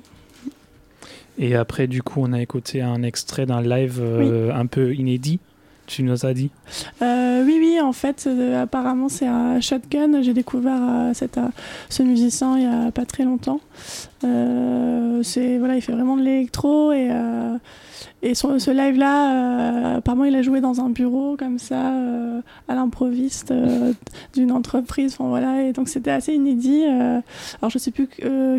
Et 1.37 1.55
après, 1.55 1.87
du 1.87 2.03
coup, 2.03 2.21
on 2.23 2.33
a 2.33 2.41
écouté 2.41 2.81
un 2.81 3.03
extrait 3.03 3.45
d'un 3.45 3.61
live 3.61 3.99
euh, 4.01 4.53
un 4.53 4.65
peu 4.65 4.93
inédit. 4.93 5.39
Tu 5.87 6.03
nous 6.03 6.25
as 6.25 6.33
dit 6.33 6.51
Euh, 7.01 7.43
oui, 7.45 7.57
oui, 7.59 7.79
en 7.81 7.91
fait, 7.91 8.25
euh, 8.27 8.63
apparemment, 8.63 9.09
c'est 9.09 9.27
un 9.27 9.59
shotgun. 9.59 10.21
J'ai 10.21 10.33
découvert 10.33 11.11
cet, 11.13 11.39
ce 11.89 12.03
musicien 12.03 12.57
il 12.57 12.63
y 12.63 12.87
a 12.87 12.91
pas 12.91 13.05
très 13.05 13.23
longtemps. 13.23 13.59
C'est 14.21 15.57
voilà, 15.57 15.75
il 15.75 15.81
fait 15.81 15.91
vraiment 15.91 16.15
de 16.15 16.23
l'électro 16.23 16.91
et 16.93 17.09
et 18.23 18.35
son- 18.35 18.59
ce 18.59 18.71
live-là, 18.71 19.93
euh, 19.95 19.97
apparemment, 19.97 20.25
il 20.25 20.35
a 20.35 20.41
joué 20.41 20.61
dans 20.61 20.79
un 20.81 20.89
bureau 20.89 21.35
comme 21.37 21.57
ça 21.59 21.93
euh, 21.93 22.41
à 22.67 22.75
l'improviste 22.75 23.51
euh, 23.51 23.93
d'une 24.33 24.51
entreprise. 24.51 25.15
Enfin 25.17 25.29
voilà, 25.29 25.63
et 25.63 25.73
donc 25.73 25.89
c'était 25.89 26.11
assez 26.11 26.33
inédit. 26.33 26.83
euh. 26.87 27.19
alors 27.61 27.71
je 27.71 27.77
sais 27.79 27.91
plus 27.91 28.07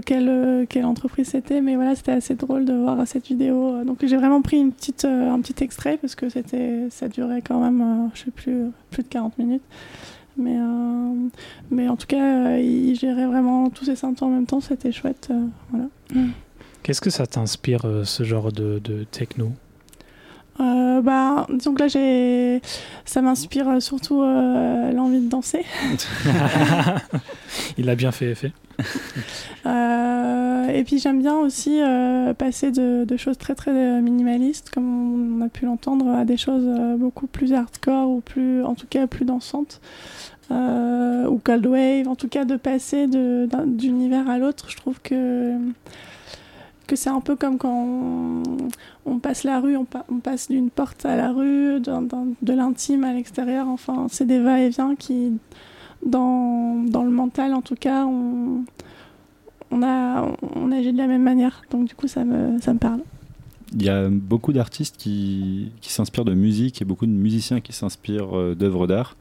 quelle 0.05 0.67
quelle 0.69 0.85
entreprise 0.85 1.29
c'était, 1.29 1.61
mais 1.61 1.77
voilà, 1.77 1.95
c'était 1.95 2.13
assez 2.13 2.35
drôle 2.35 2.65
de 2.65 2.73
voir 2.75 3.07
cette 3.07 3.27
vidéo. 3.27 3.85
Donc 3.85 3.99
j'ai 4.05 4.17
vraiment 4.17 4.43
pris 4.43 4.59
une 4.59 4.73
petite 4.73 5.05
un 5.05 5.41
petit 5.41 5.63
extrait 5.63 5.97
parce 6.01 6.15
que 6.15 6.29
c'était 6.29 6.89
ça 6.91 7.09
durait 7.09 7.43
quand 7.43 7.61
même, 7.61 8.11
je 8.15 8.25
sais 8.25 8.31
plus, 8.31 8.57
plus 8.91 9.03
de 9.03 9.09
40 9.09 9.39
minutes. 9.39 9.63
Mais, 10.39 10.57
mais 11.71 11.89
en 11.91 11.97
tout 11.97 12.07
cas, 12.07 12.57
il 12.57 12.95
gérait 12.99 13.27
vraiment 13.27 13.69
tous 13.69 13.85
ses 13.85 13.97
symptômes 13.97 14.29
en 14.29 14.35
même 14.37 14.47
temps, 14.47 14.61
c'était 14.61 14.91
chouette. 14.91 15.31
voilà. 15.71 15.87
Qu'est-ce 16.83 17.01
que 17.01 17.11
ça 17.11 17.27
t'inspire, 17.27 17.85
euh, 17.85 18.05
ce 18.05 18.25
genre 18.25 18.51
de, 18.53 18.81
de 18.83 19.05
techno? 19.05 19.53
Euh, 20.61 21.01
bah, 21.01 21.47
disons 21.49 21.73
que 21.75 21.81
là, 21.83 21.89
j'ai... 21.89 22.61
ça 23.07 23.23
m'inspire 23.23 23.69
euh, 23.69 23.81
surtout 23.81 24.23
euh, 24.23 24.93
l'envie 24.93 25.21
de 25.21 25.29
danser. 25.29 25.65
Il 27.79 27.89
a 27.89 27.95
bien 27.95 28.13
fait 28.13 28.31
effet. 28.31 28.53
Euh, 29.65 30.67
et 30.71 30.83
puis 30.83 30.99
j'aime 30.99 31.21
bien 31.21 31.37
aussi 31.37 31.79
passer 32.37 32.73
de, 32.73 33.05
de 33.05 33.17
choses 33.17 33.39
très 33.39 33.55
très 33.55 34.01
minimalistes, 34.01 34.71
comme 34.71 35.41
on 35.41 35.45
a 35.45 35.49
pu 35.49 35.67
l'entendre, 35.67 36.09
à 36.09 36.25
des 36.25 36.37
choses 36.37 36.67
beaucoup 36.99 37.29
plus 37.29 37.53
hardcore 37.53 38.11
ou 38.11 38.21
plus, 38.21 38.65
en 38.65 38.75
tout 38.75 38.89
cas 38.91 39.07
plus 39.07 39.25
dansantes. 39.25 39.81
Ou 40.51 41.41
cold 41.45 41.65
wave, 41.65 42.09
en 42.09 42.17
tout 42.17 42.27
cas 42.27 42.45
de 42.45 42.57
passer 42.57 43.07
de- 43.07 43.47
d'un- 43.49 43.67
d'univers 43.69 44.29
à 44.29 44.39
l'autre, 44.39 44.69
je 44.69 44.77
trouve 44.77 45.01
que 45.01 45.53
c'est 46.97 47.11
un 47.11 47.21
peu 47.21 47.37
comme 47.37 47.59
quand 47.59 48.43
on, 49.07 49.19
passe 49.19 49.45
la 49.45 49.61
rue, 49.61 49.77
on, 49.77 49.85
pa- 49.85 50.05
on 50.11 50.19
passe 50.19 50.49
d'une 50.49 50.71
porte 50.71 51.05
à 51.07 51.17
la 51.17 51.33
rue, 51.33 51.81
de 51.81 52.53
l'intime 52.53 53.05
à 53.05 53.13
l'extérieur. 53.13 53.69
Enfin, 53.69 54.07
c'est 54.11 54.27
des 54.27 54.39
va-et-vient 54.41 54.95
qui, 54.97 55.33
dans, 56.05 56.83
dans 56.85 57.05
le 57.05 57.11
mental 57.11 57.55
en 57.55 57.63
tout 57.63 57.77
cas, 57.77 58.05
on, 58.05 58.65
on, 59.71 59.83
a, 59.83 60.27
on 60.57 60.73
agit 60.73 60.93
de 60.93 60.99
la 60.99 61.07
même 61.07 61.23
manière. 61.23 61.63
Donc 61.71 61.87
du 61.89 61.95
coup, 61.95 62.09
ça 62.09 62.25
me, 62.25 62.61
ça 62.61 62.73
me 62.75 62.79
parle. 62.79 63.01
Il 63.75 63.83
y 63.83 63.89
a 63.89 64.09
beaucoup 64.11 64.53
d'artistes 64.53 64.97
qui, 64.99 65.71
qui 65.81 65.91
s'inspirent 65.93 66.27
de 66.27 66.35
musique 66.35 66.83
et 66.83 66.85
beaucoup 66.85 67.07
de 67.07 67.13
musiciens 67.13 67.61
qui 67.61 67.73
s'inspirent 67.73 68.37
euh, 68.37 68.55
d'œuvres 68.55 68.87
d'art. 68.87 69.17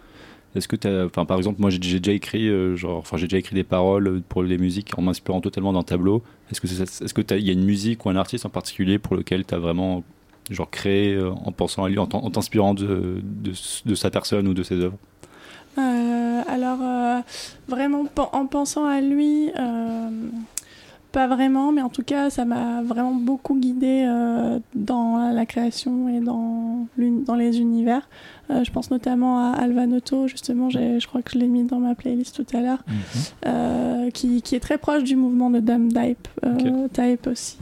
Est-ce 0.55 0.67
que 0.67 0.75
tu 0.75 0.87
enfin 0.87 1.25
par 1.25 1.37
exemple 1.37 1.61
moi 1.61 1.69
j'ai 1.69 1.79
déjà 1.79 2.11
écrit 2.11 2.49
euh, 2.49 2.75
genre 2.75 2.97
enfin 2.97 3.15
j'ai 3.15 3.27
déjà 3.27 3.37
écrit 3.37 3.55
des 3.55 3.63
paroles 3.63 4.21
pour 4.27 4.43
les 4.43 4.57
musiques 4.57 4.97
en 4.97 5.01
m'inspirant 5.01 5.41
totalement 5.41 5.73
d'un 5.73 5.83
tableau. 5.83 6.23
Est-ce 6.51 6.59
que 6.59 6.67
est-ce 6.67 7.13
que 7.13 7.21
il 7.35 7.45
y 7.45 7.49
a 7.49 7.53
une 7.53 7.63
musique 7.63 8.05
ou 8.05 8.09
un 8.09 8.15
artiste 8.15 8.45
en 8.45 8.49
particulier 8.49 8.99
pour 8.99 9.15
lequel 9.15 9.45
tu 9.45 9.53
as 9.55 9.59
vraiment 9.59 10.03
genre 10.49 10.69
créé 10.69 11.13
euh, 11.13 11.31
en 11.31 11.51
pensant 11.51 11.85
à 11.85 11.89
lui 11.89 11.97
en 11.99 12.07
t'inspirant 12.07 12.73
de, 12.73 13.21
de, 13.23 13.95
sa 13.95 14.09
personne 14.09 14.47
ou 14.47 14.53
de 14.53 14.63
ses 14.63 14.75
œuvres? 14.75 14.97
Euh, 15.77 16.41
alors, 16.49 17.23
vraiment, 17.69 18.05
en 18.17 18.45
pensant 18.45 18.85
à 18.85 18.99
lui, 18.99 19.51
pas 21.11 21.27
vraiment, 21.27 21.71
mais 21.71 21.81
en 21.81 21.89
tout 21.89 22.03
cas, 22.03 22.29
ça 22.29 22.45
m'a 22.45 22.81
vraiment 22.81 23.13
beaucoup 23.13 23.55
guidée 23.55 24.05
euh, 24.07 24.59
dans 24.75 25.31
la 25.31 25.45
création 25.45 26.07
et 26.09 26.19
dans, 26.19 26.87
dans 26.97 27.35
les 27.35 27.59
univers. 27.59 28.07
Euh, 28.49 28.63
je 28.63 28.71
pense 28.71 28.91
notamment 28.91 29.51
à 29.51 29.57
Alvanoto, 29.57 30.27
justement, 30.27 30.69
je 30.69 31.05
crois 31.05 31.21
que 31.21 31.31
je 31.31 31.37
l'ai 31.37 31.47
mis 31.47 31.63
dans 31.63 31.79
ma 31.79 31.95
playlist 31.95 32.35
tout 32.35 32.57
à 32.57 32.61
l'heure, 32.61 32.83
euh, 33.45 34.09
qui, 34.11 34.41
qui 34.41 34.55
est 34.55 34.59
très 34.59 34.77
proche 34.77 35.03
du 35.03 35.15
mouvement 35.15 35.49
de 35.49 35.59
Dame 35.59 35.89
Type, 35.89 36.27
Type 36.93 37.27
aussi, 37.27 37.57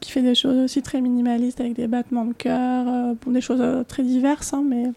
qui 0.00 0.10
fait 0.10 0.22
des 0.22 0.34
choses 0.34 0.58
aussi 0.64 0.82
très 0.82 1.00
minimalistes 1.00 1.60
avec 1.60 1.74
des 1.74 1.88
battements 1.88 2.24
de 2.24 2.32
cœur, 2.32 3.14
bon, 3.24 3.32
des 3.32 3.40
choses 3.40 3.62
très 3.88 4.02
diverses, 4.02 4.54
hein, 4.54 4.64
mais 4.66 4.90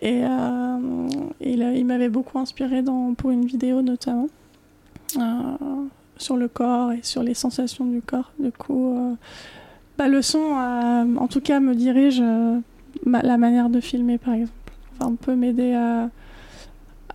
et 0.00 0.22
euh, 0.24 1.08
il, 1.40 1.60
il 1.76 1.84
m'avait 1.84 2.08
beaucoup 2.08 2.38
inspiré 2.38 2.82
dans, 2.82 3.14
pour 3.14 3.30
une 3.30 3.44
vidéo 3.44 3.82
notamment 3.82 4.28
sur 6.18 6.36
le 6.36 6.48
corps 6.48 6.92
et 6.92 7.00
sur 7.02 7.22
les 7.22 7.34
sensations 7.34 7.86
du 7.86 8.02
corps. 8.02 8.32
Du 8.38 8.52
coup, 8.52 8.96
euh, 8.96 9.14
bah, 9.96 10.08
le 10.08 10.20
son, 10.22 10.38
euh, 10.38 11.16
en 11.16 11.28
tout 11.28 11.40
cas, 11.40 11.60
me 11.60 11.74
dirige 11.74 12.20
euh, 12.20 12.58
la 13.06 13.38
manière 13.38 13.70
de 13.70 13.80
filmer, 13.80 14.18
par 14.18 14.34
exemple. 14.34 14.52
Enfin, 15.00 15.14
peut 15.14 15.34
m'aider 15.34 15.72
à, 15.74 16.10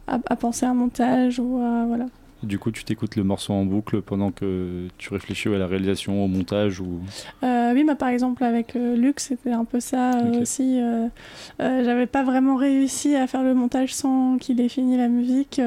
à, 0.08 0.19
à 0.25 0.36
penser 0.36 0.65
à 0.65 0.69
un 0.69 0.73
montage 0.73 1.39
ou 1.39 1.58
à, 1.58 1.86
voilà. 1.86 2.06
Du 2.43 2.60
coup, 2.60 2.71
tu 2.71 2.84
t'écoutes 2.84 3.15
le 3.15 3.23
morceau 3.23 3.53
en 3.53 3.63
boucle 3.63 4.01
pendant 4.01 4.32
que 4.32 4.88
tu 4.97 5.13
réfléchis 5.13 5.47
à 5.47 5.58
la 5.58 5.65
réalisation, 5.65 6.23
au 6.25 6.27
montage 6.27 6.82
ou 6.82 6.99
Euh, 7.41 7.71
oui, 7.73 7.84
bah, 7.86 7.95
par 7.95 8.10
exemple 8.10 8.43
avec 8.43 8.75
euh, 8.75 8.97
Lux, 8.97 9.23
c'était 9.29 9.53
un 9.53 9.63
peu 9.63 9.79
ça 9.79 10.17
euh, 10.19 10.36
Ok. 10.36 10.41
aussi. 10.41 10.79
J'avais 11.60 12.06
pas 12.08 12.23
vraiment 12.23 12.56
réussi 12.58 13.15
à 13.15 13.27
faire 13.27 13.43
le 13.43 13.53
montage 13.53 13.93
sans 13.95 14.38
qu'il 14.38 14.60
ait 14.60 14.67
fini 14.69 14.97
la 14.97 15.08
musique. 15.08 15.62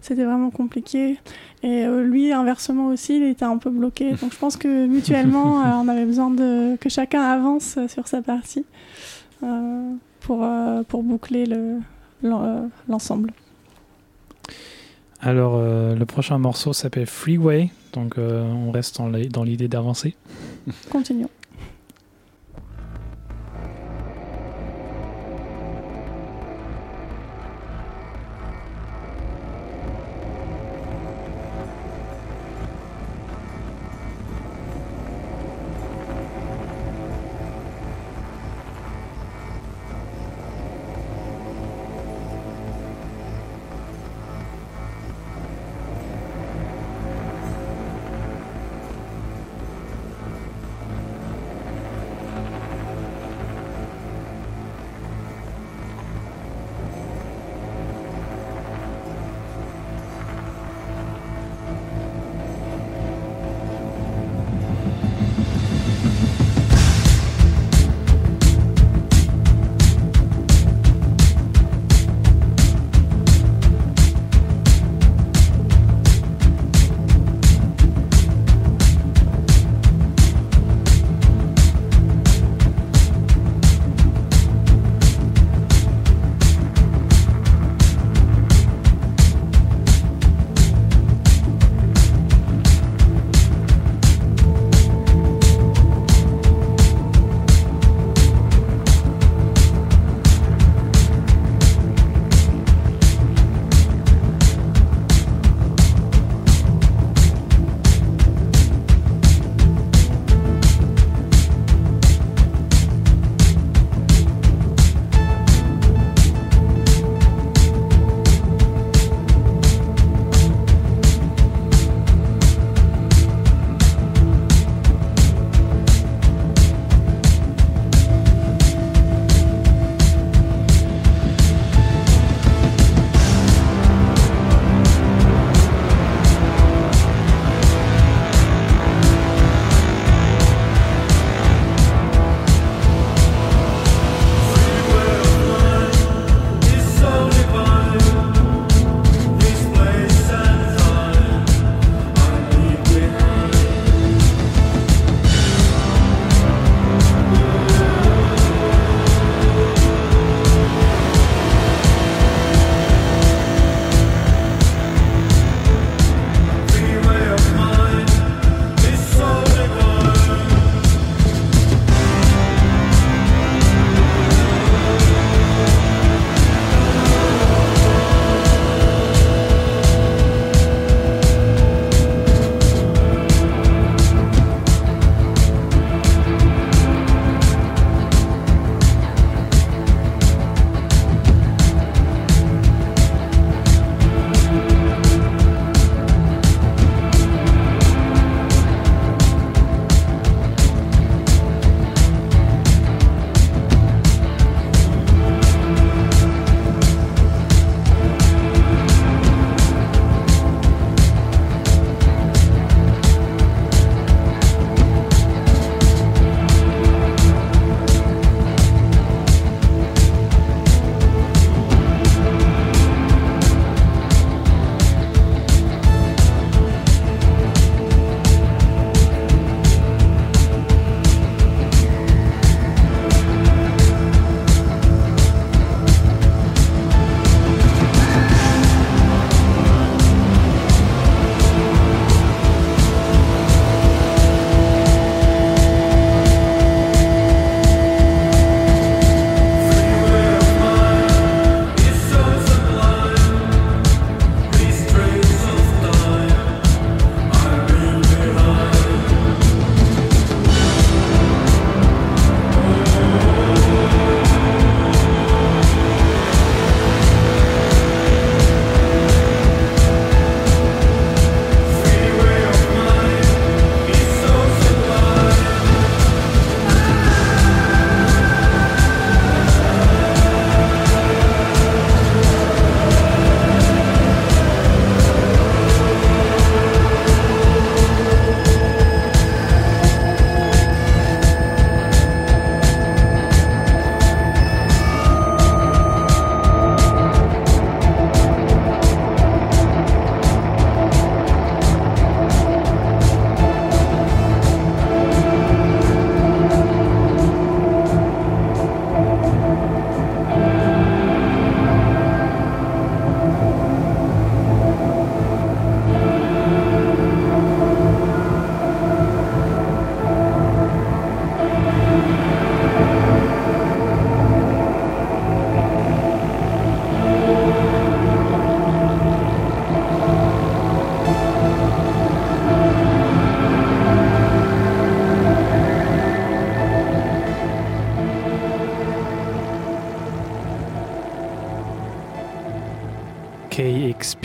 c'était 0.00 0.24
vraiment 0.24 0.50
compliqué. 0.50 1.18
Et 1.62 1.86
lui, 1.86 2.32
inversement 2.32 2.88
aussi, 2.88 3.16
il 3.16 3.22
était 3.22 3.44
un 3.44 3.56
peu 3.58 3.70
bloqué. 3.70 4.10
Donc 4.16 4.32
je 4.32 4.38
pense 4.38 4.56
que 4.56 4.86
mutuellement, 4.96 5.56
on 5.80 5.88
avait 5.88 6.04
besoin 6.06 6.30
de 6.30 6.76
que 6.76 6.88
chacun 6.88 7.22
avance 7.22 7.78
sur 7.88 8.08
sa 8.08 8.20
partie 8.20 8.64
pour, 10.20 10.46
pour 10.88 11.02
boucler 11.02 11.46
le- 11.46 11.78
l'en- 12.22 12.68
l'ensemble. 12.88 13.30
Alors, 15.26 15.54
euh, 15.56 15.94
le 15.94 16.04
prochain 16.04 16.36
morceau 16.36 16.74
s'appelle 16.74 17.06
Freeway, 17.06 17.70
donc 17.94 18.18
euh, 18.18 18.42
on 18.42 18.70
reste 18.70 19.00
dans 19.30 19.42
l'idée 19.42 19.68
d'avancer. 19.68 20.14
Continuons. 20.90 21.30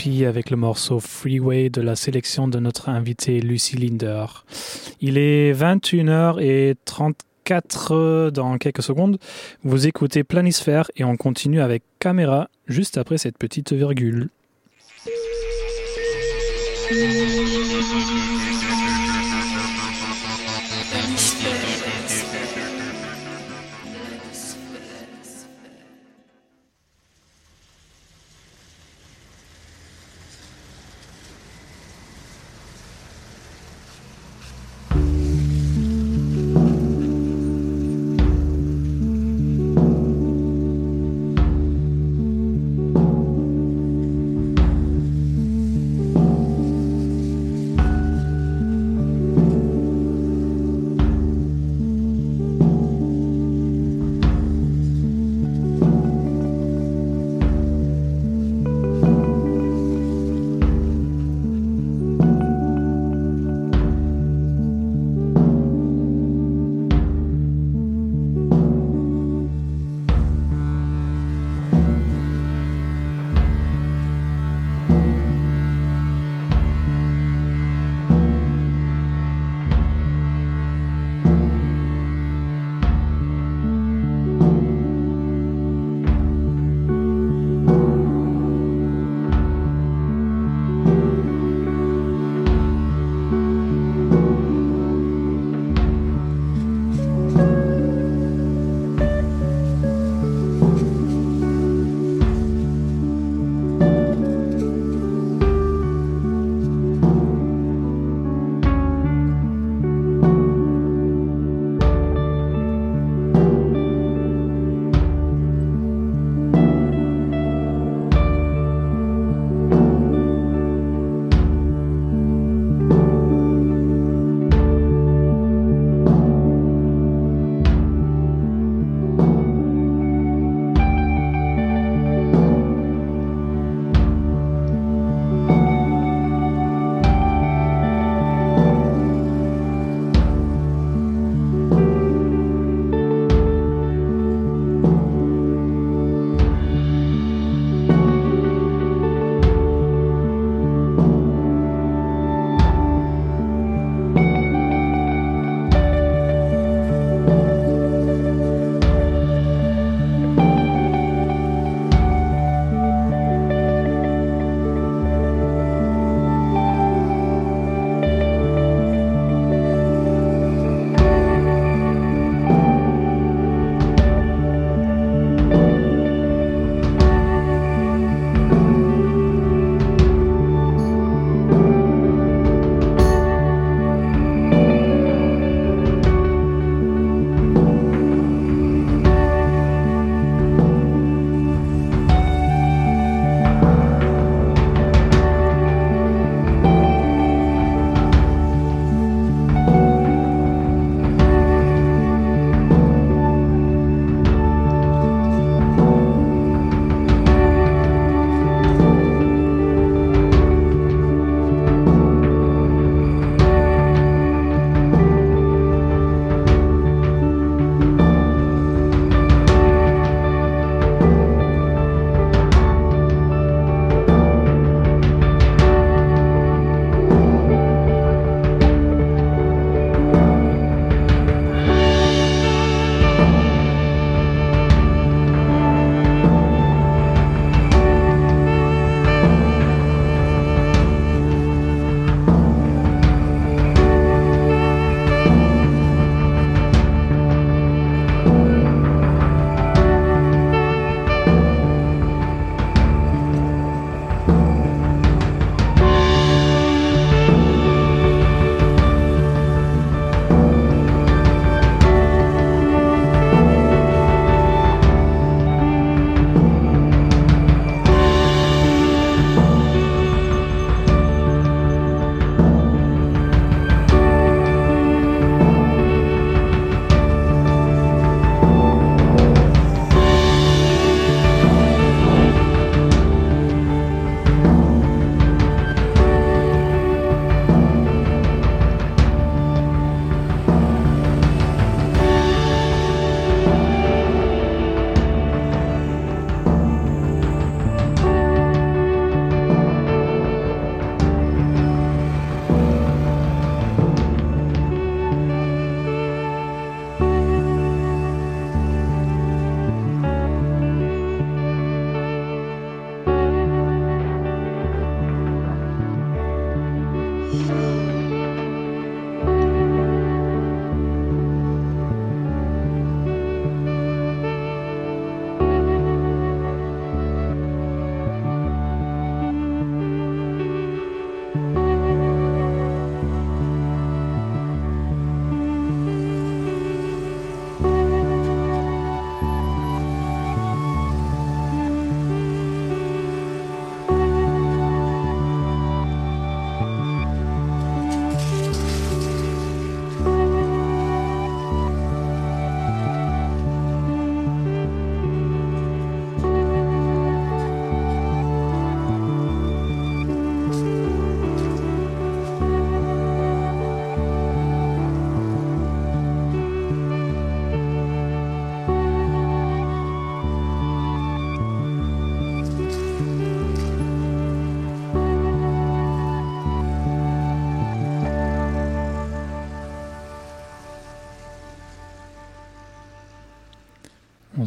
Avec 0.08 0.50
le 0.50 0.56
morceau 0.56 1.02
Freeway 1.02 1.70
de 1.70 1.82
la 1.82 1.98
sélection 1.98 2.48
de 2.48 2.58
notre 2.58 2.88
invité 2.88 3.42
Lucy 3.42 3.76
Linder. 3.76 4.28
Il 5.02 5.18
est 5.18 5.52
21h34 5.52 8.32
dans 8.32 8.58
quelques 8.58 8.82
secondes. 8.82 9.20
Vous 9.64 9.88
écoutez 9.88 10.24
Planisphère 10.24 10.90
et 10.96 11.04
on 11.04 11.18
continue 11.18 11.60
avec 11.60 11.84
Caméra 12.00 12.48
juste 12.66 12.98
après 12.98 13.18
cette 13.18 13.38
petite 13.38 13.74
virgule. 13.74 14.30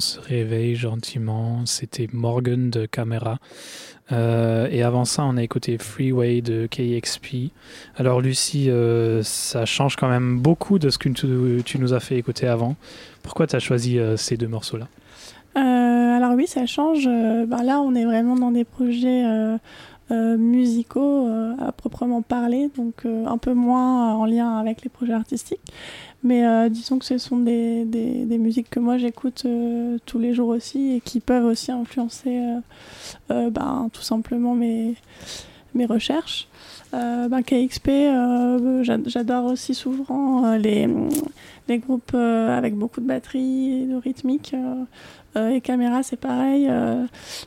Se 0.03 0.21
réveille 0.21 0.75
gentiment. 0.75 1.65
C'était 1.65 2.09
Morgan 2.13 2.71
de 2.71 2.87
Camera. 2.87 3.39
Euh, 4.11 4.67
et 4.71 4.83
avant 4.83 5.05
ça, 5.05 5.25
on 5.25 5.37
a 5.37 5.43
écouté 5.43 5.79
Freeway 5.79 6.43
de 6.43 6.67
KXP. 6.67 7.53
Alors, 7.97 8.21
Lucie, 8.21 8.69
euh, 8.69 9.23
ça 9.23 9.65
change 9.65 9.97
quand 9.97 10.09
même 10.09 10.41
beaucoup 10.41 10.79
de 10.79 10.91
ce 10.91 10.99
que 10.99 11.09
tu, 11.09 11.79
nous 11.79 11.95
as 11.95 12.01
fait 12.01 12.17
écouter 12.17 12.47
avant. 12.47 12.75
Pourquoi 13.23 13.47
tu 13.47 13.57
as 13.57 13.61
choisi 13.61 13.99
euh, 13.99 14.17
ces 14.17 14.37
deux 14.37 14.49
morceaux-là? 14.49 14.89
Alors 15.55 16.35
oui, 16.37 16.47
ça 16.47 16.67
change. 16.67 17.05
Ben 17.05 17.63
là, 17.65 17.81
on 17.81 17.95
est 17.97 18.05
vraiment 18.05 18.37
dans 18.37 18.53
des 18.53 18.65
projets 18.65 19.25
musicaux 20.11 21.27
euh, 21.27 21.55
à 21.59 21.73
proprement 21.73 22.23
parler, 22.23 22.71
donc 22.77 23.07
euh, 23.07 23.27
un 23.27 23.39
peu 23.39 23.55
moins 23.55 24.15
en 24.15 24.25
lien 24.27 24.59
avec 24.59 24.83
les 24.83 24.89
projets 24.91 25.13
artistiques. 25.15 25.61
Mais 26.25 26.47
euh, 26.47 26.69
disons 26.69 26.99
que 26.99 27.05
ce 27.05 27.19
sont 27.19 27.39
des, 27.39 27.85
des, 27.85 28.39
musiques 28.39 28.71
que 28.71 28.79
moi 28.79 28.97
j'écoute 28.97 29.43
euh, 29.45 29.99
tous 30.07 30.19
les 30.21 30.35
jours 30.35 30.49
aussi 30.49 30.93
et 30.97 31.01
qui 31.01 31.19
peuvent 31.19 31.45
aussi 31.47 31.73
influencer 31.73 32.39
euh, 32.39 32.59
euh, 33.33 33.51
ben, 33.51 33.89
tout 33.93 34.03
simplement 34.03 34.55
mes, 34.55 34.95
mes 35.75 35.85
recherches. 35.87 36.47
Euh, 36.95 37.29
ben, 37.29 37.43
KXP, 37.43 37.89
euh, 37.89 38.85
j'a- 38.85 38.99
j'adore 39.07 39.47
aussi 39.47 39.75
souvent 39.75 40.45
euh, 40.45 40.59
les, 40.59 40.89
les 41.69 41.79
groupes 41.79 42.13
euh, 42.15 42.57
avec 42.57 42.77
beaucoup 42.77 43.01
de 43.01 43.07
batterie 43.07 43.83
et 43.83 43.87
de 43.87 43.97
rythmique. 43.97 44.55
Euh, 45.37 45.39
euh, 45.41 45.49
et 45.51 45.61
caméra, 45.61 46.03
c'est 46.03 46.17
pareil. 46.19 46.67
euh, 46.69 47.05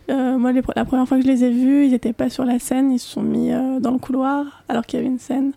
euh, 0.10 0.38
moi, 0.38 0.52
les 0.52 0.62
la 0.76 0.86
première 0.86 1.08
fois 1.08 1.18
que 1.18 1.24
je 1.24 1.28
les 1.28 1.44
ai 1.44 1.52
vus, 1.52 1.86
ils 1.86 1.92
n'étaient 1.92 2.14
pas 2.14 2.30
sur 2.30 2.44
la 2.46 2.60
scène, 2.60 2.92
ils 2.92 3.00
se 3.00 3.08
sont 3.10 3.22
mis 3.22 3.52
dans 3.80 3.92
le 3.92 3.98
couloir 4.00 4.64
alors 4.70 4.86
qu'il 4.86 4.98
y 5.00 5.02
avait 5.02 5.12
une 5.12 5.20
scène. 5.20 5.52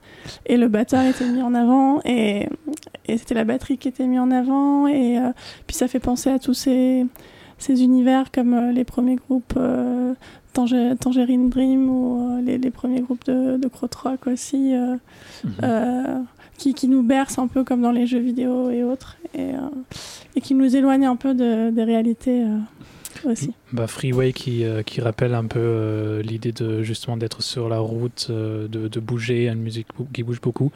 Et 0.47 0.57
le 0.57 0.69
batteur 0.69 1.05
était 1.05 1.27
mis 1.27 1.43
en 1.43 1.55
avant 1.55 2.01
et, 2.05 2.49
et 3.07 3.17
c'était 3.19 3.35
la 3.35 3.45
batterie 3.45 3.79
qui 3.79 3.89
était 3.89 4.07
mise 4.07 4.21
en 4.21 4.31
avant. 4.31 4.87
Et 4.89 5.19
puis 5.67 5.77
ça 5.77 5.89
fait 5.89 6.01
penser 6.01 6.31
à 6.31 6.39
tous 6.39 6.55
ces, 6.55 7.07
ces 7.59 7.83
univers 7.83 8.31
comme 8.31 8.71
les 8.71 8.85
premiers 8.85 9.17
groupes 9.17 9.59
Tanger- 10.55 10.97
Tangerine 10.97 11.49
Dream 11.51 11.89
ou 11.89 12.41
les, 12.45 12.59
les 12.59 12.71
premiers 12.71 13.01
groupes 13.01 13.25
de, 13.27 13.57
de 13.57 13.69
Crotrock 13.69 14.27
aussi. 14.27 14.75
euh, 14.75 14.97
euh, 15.63 16.19
qui, 16.59 16.89
nous 16.89 17.03
berce 17.03 17.39
un 17.39 17.47
peu 17.47 17.65
comme 17.65 17.81
dans 17.83 17.93
les 17.93 18.07
jeux 18.07 18.19
vidéo 18.21 18.71
et 18.71 18.83
autres, 18.85 19.17
et, 19.35 19.55
euh, 19.55 20.41
qui 20.43 20.55
nous 20.55 20.75
éloigne 20.77 21.07
un 21.07 21.17
peu 21.17 21.33
de- 21.35 21.71
des 21.71 21.85
réalités 21.85 22.43
euh, 22.45 23.31
aussi. 23.31 23.53
bah, 23.73 23.87
Freeway 23.87 24.33
qui, 24.33 24.65
euh, 24.65 24.83
rappelle 24.99 25.35
un 25.35 25.45
peu 25.47 26.21
l'idée 26.25 26.53
de 26.53 26.83
justement 26.83 27.17
d'être 27.17 27.43
sur 27.43 27.69
la 27.69 27.79
route, 27.79 28.31
de, 28.31 28.67
de 28.89 29.01
bouger, 29.01 29.49
une 29.49 29.61
musique 29.63 29.87
qui 30.13 30.23
bouge 30.23 30.41
beaucoup. 30.41 30.71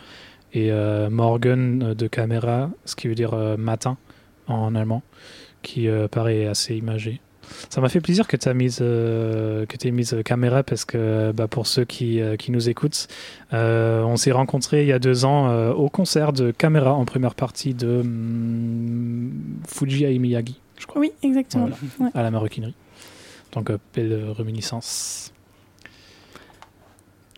Et 0.55 0.71
Morgan 1.11 1.95
de 1.95 2.07
Camera, 2.09 2.71
ce 2.85 2.95
qui 2.95 3.09
veut 3.09 3.15
dire 3.15 3.35
matin 3.57 3.97
en 4.49 4.75
allemand, 4.75 5.03
qui 5.63 5.89
paraît 6.11 6.47
assez 6.47 6.77
imagé. 6.77 7.21
Ça 7.71 7.81
m'a 7.81 7.89
fait 7.89 8.01
plaisir 8.01 8.27
que 8.27 8.37
tu 8.37 8.49
aies 8.49 8.55
mis, 8.55 8.77
euh, 8.81 9.67
que 9.67 9.77
t'aies 9.77 9.91
mis 9.91 10.13
euh, 10.13 10.23
Camera 10.23 10.63
parce 10.63 10.85
que 10.85 11.33
bah, 11.33 11.49
pour 11.49 11.67
ceux 11.67 11.85
qui, 11.85 12.21
euh, 12.21 12.37
qui 12.37 12.51
nous 12.53 12.69
écoutent, 12.69 13.09
euh, 13.53 14.03
on 14.03 14.17
s'est 14.17 14.33
rencontrés 14.33 14.83
il 14.83 14.89
y 14.89 14.93
a 14.93 14.99
deux 14.99 15.25
ans 15.25 15.49
euh, 15.49 15.73
au 15.73 15.89
concert 15.89 16.33
de 16.33 16.51
Camera 16.51 16.93
en 16.95 17.05
première 17.05 17.35
partie 17.35 17.75
de 17.75 18.01
hum, 18.01 19.33
Fuji 19.67 20.19
Miyagi, 20.19 20.61
je 20.79 20.87
crois 20.87 21.01
Oui, 21.01 21.13
exactement. 21.23 21.69
Voilà. 21.99 22.11
Ouais. 22.13 22.21
à 22.21 22.23
la 22.23 22.31
maroquinerie. 22.31 22.75
Donc, 23.53 23.71
euh, 23.71 23.79
belle 23.95 24.13
euh, 24.13 24.33
réminiscence. 24.33 25.33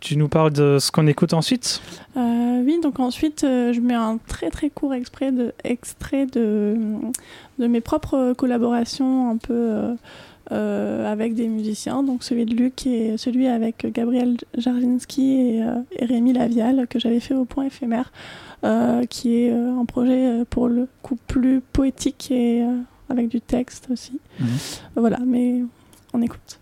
Tu 0.01 0.17
nous 0.19 0.29
parles 0.29 0.53
de 0.53 0.79
ce 0.79 0.93
qu'on 0.93 1.07
écoute 1.07 1.33
ensuite? 1.33 1.81
Euh, 2.17 2.63
oui, 2.65 2.79
donc 2.83 3.01
ensuite, 3.01 3.43
euh, 3.43 3.73
je 3.73 3.81
mets 3.81 3.95
un 3.95 4.19
très 4.27 4.51
très 4.51 4.69
court 4.69 4.93
extrait 4.93 5.33
de, 5.33 5.55
extrait 5.65 6.27
de, 6.27 6.77
de 7.59 7.67
mes 7.67 7.81
propres 7.81 8.33
collaborations 8.35 9.31
un 9.31 9.37
peu 9.37 9.55
euh, 9.55 9.95
euh, 10.53 11.11
avec 11.11 11.35
des 11.35 11.49
musiciens. 11.49 12.03
Donc 12.03 12.23
celui 12.23 12.45
de 12.45 12.55
Luc 12.55 12.87
et 12.87 13.17
celui 13.17 13.47
avec 13.47 13.87
Gabriel 13.95 14.37
Jarzinski 14.59 15.41
et, 15.41 15.63
euh, 15.63 15.77
et 15.93 16.05
Rémi 16.05 16.35
Lavial 16.35 16.87
que 16.87 16.99
j'avais 16.99 17.21
fait 17.21 17.35
au 17.35 17.47
point 17.47 17.65
éphémère, 17.65 18.13
euh, 18.63 19.07
qui 19.07 19.37
est 19.37 19.51
un 19.51 19.87
projet 19.87 20.45
pour 20.51 20.69
le 20.69 20.87
coup 21.03 21.17
plus 21.27 21.63
poétique 21.63 22.31
et 22.31 22.63
avec 23.09 23.29
du 23.29 23.41
texte 23.41 23.89
aussi. 23.91 24.21
Mhm. 24.39 24.47
Voilà, 24.97 25.19
mais 25.25 25.63
on 26.13 26.21
écoute. 26.21 26.61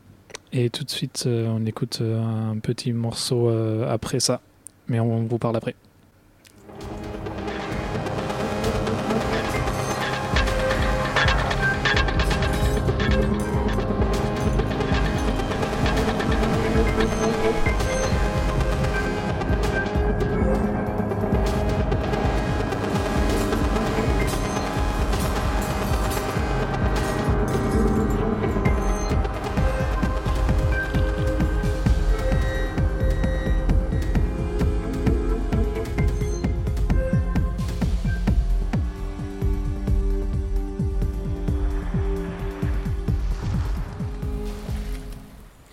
Et 0.52 0.70
tout 0.70 0.84
de 0.84 0.90
suite, 0.90 1.26
on 1.26 1.66
écoute 1.66 2.02
un 2.02 2.58
petit 2.58 2.92
morceau 2.92 3.48
après 3.88 4.20
ça. 4.20 4.42
Mais 4.86 5.00
on 5.00 5.24
vous 5.24 5.38
parle 5.38 5.56
après. 5.56 5.74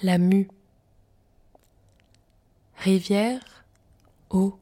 La 0.10 0.18
mue. 0.18 0.48
Rivière, 2.78 3.64
eau, 4.32 4.58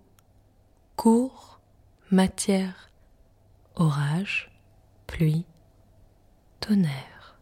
cours, 0.97 1.61
matière, 2.11 2.89
orage, 3.77 4.51
pluie, 5.07 5.45
tonnerre. 6.59 7.37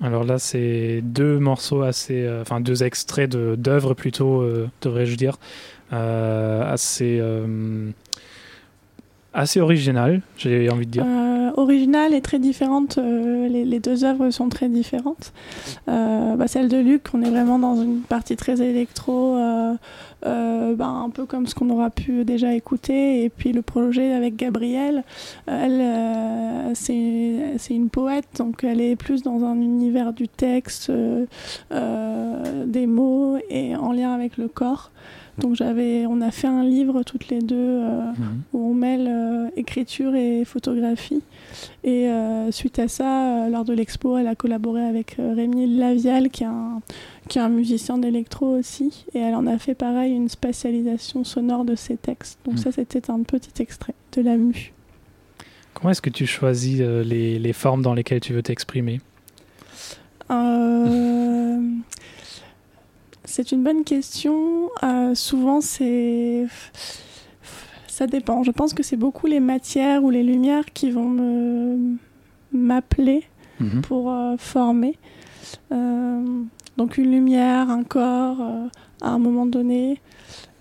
Alors 0.00 0.24
là, 0.24 0.40
c'est 0.40 1.02
deux 1.02 1.38
morceaux 1.38 1.82
assez. 1.82 2.22
euh, 2.24 2.42
Enfin, 2.42 2.60
deux 2.60 2.82
extraits 2.82 3.30
de- 3.30 3.54
d'œuvres 3.56 3.94
plutôt, 3.94 4.40
euh, 4.42 4.68
devrais-je 4.82 5.14
dire. 5.14 5.38
euh, 5.92 6.64
assez. 6.68 7.20
Assez 9.36 9.60
original, 9.60 10.22
j'ai 10.36 10.68
envie 10.70 10.86
de 10.86 10.90
dire. 10.90 11.04
Euh, 11.06 11.36
originale 11.56 12.14
et 12.14 12.20
très 12.20 12.38
différente. 12.38 12.98
euh, 12.98 13.48
les, 13.48 13.80
deux 13.80 14.04
œuvres 14.04 14.30
sont 14.30 14.48
très 14.48 14.68
différentes. 14.68 15.32
Euh, 15.88 16.36
bah, 16.36 16.48
celle 16.48 16.68
de 16.68 16.78
Luc, 16.78 17.08
on 17.14 17.22
est 17.22 17.30
vraiment 17.30 17.58
dans 17.58 17.76
une 17.80 18.00
partie 18.00 18.36
très 18.36 18.62
électro, 18.62 19.36
euh, 19.36 19.74
bah, 20.22 20.86
un 20.86 21.10
peu 21.10 21.26
comme 21.26 21.46
ce 21.46 21.54
qu'on 21.54 21.70
aura 21.70 21.90
pu 21.90 22.24
déjà 22.24 22.54
écouter. 22.54 23.24
Et 23.24 23.28
puis 23.28 23.52
le 23.52 23.62
projet 23.62 24.12
avec 24.12 24.36
Gabrielle, 24.36 25.04
elle, 25.46 26.74
c'est 26.74 27.58
une 27.70 27.90
poète, 27.90 28.28
donc 28.38 28.64
elle 28.64 28.80
est 28.80 28.96
plus 28.96 29.22
dans 29.22 29.44
un 29.44 29.56
univers 29.56 30.12
du 30.12 30.28
texte, 30.28 30.90
des 31.70 32.86
mots 32.86 33.38
et 33.50 33.76
en 33.76 33.92
lien 33.92 34.14
avec 34.14 34.36
le 34.36 34.48
corps. 34.48 34.90
Donc 35.38 35.54
j'avais, 35.54 36.06
on 36.06 36.20
a 36.20 36.30
fait 36.30 36.46
un 36.46 36.64
livre 36.64 37.02
toutes 37.02 37.28
les 37.28 37.40
deux. 37.40 37.56
euh, 37.56 38.00
Mhm. 38.18 38.40
où 38.52 38.70
on 38.70 38.74
mêle 38.74 39.06
euh, 39.08 39.48
écriture 39.56 40.14
et 40.14 40.44
photographie. 40.44 41.22
Et 41.84 42.08
euh, 42.08 42.50
suite 42.50 42.78
à 42.78 42.88
ça, 42.88 43.48
lors 43.48 43.64
de 43.64 43.72
l'expo, 43.74 44.16
elle 44.16 44.26
a 44.28 44.34
collaboré 44.34 44.84
avec 44.84 45.16
Rémi 45.18 45.76
Lavial, 45.76 46.30
qui 46.30 46.42
est 46.44 46.46
un, 46.46 46.80
qui 47.28 47.38
est 47.38 47.42
un 47.42 47.48
musicien 47.48 47.98
d'électro 47.98 48.46
aussi. 48.56 49.04
Et 49.14 49.18
elle 49.18 49.34
en 49.34 49.46
a 49.46 49.58
fait 49.58 49.74
pareil 49.74 50.12
une 50.14 50.28
spatialisation 50.28 51.24
sonore 51.24 51.64
de 51.64 51.74
ses 51.74 51.96
textes. 51.96 52.38
Donc 52.44 52.54
Mm. 52.54 52.58
ça, 52.58 52.72
c'était 52.72 53.10
un 53.10 53.22
petit 53.22 53.62
extrait 53.62 53.94
de 54.12 54.22
la 54.22 54.36
mue. 54.36 54.72
Comment 55.74 55.90
est-ce 55.90 56.00
que 56.02 56.10
tu 56.10 56.26
choisis 56.26 56.80
les, 56.80 57.38
les 57.38 57.52
formes 57.52 57.82
dans 57.82 57.92
lesquelles 57.94 58.20
tu 58.20 58.32
veux 58.32 58.42
t'exprimer? 58.42 59.00
Euh, 60.30 61.60
c'est 63.36 63.52
une 63.52 63.62
bonne 63.62 63.84
question. 63.84 64.70
Euh, 64.82 65.14
souvent, 65.14 65.60
c'est. 65.60 66.46
Ça 67.86 68.06
dépend. 68.06 68.42
Je 68.42 68.50
pense 68.50 68.72
que 68.72 68.82
c'est 68.82 68.96
beaucoup 68.96 69.26
les 69.26 69.40
matières 69.40 70.02
ou 70.04 70.08
les 70.10 70.22
lumières 70.22 70.64
qui 70.72 70.90
vont 70.90 71.08
me 71.08 71.96
m'appeler 72.52 73.24
Mhm. 73.60 73.82
pour 73.82 74.10
euh, 74.10 74.36
former. 74.38 74.96
Euh, 75.72 76.22
donc 76.78 76.96
une 76.96 77.10
lumière, 77.10 77.68
un 77.70 77.84
corps 77.84 78.40
à 79.02 79.08
un 79.10 79.18
moment 79.18 79.44
donné 79.46 80.00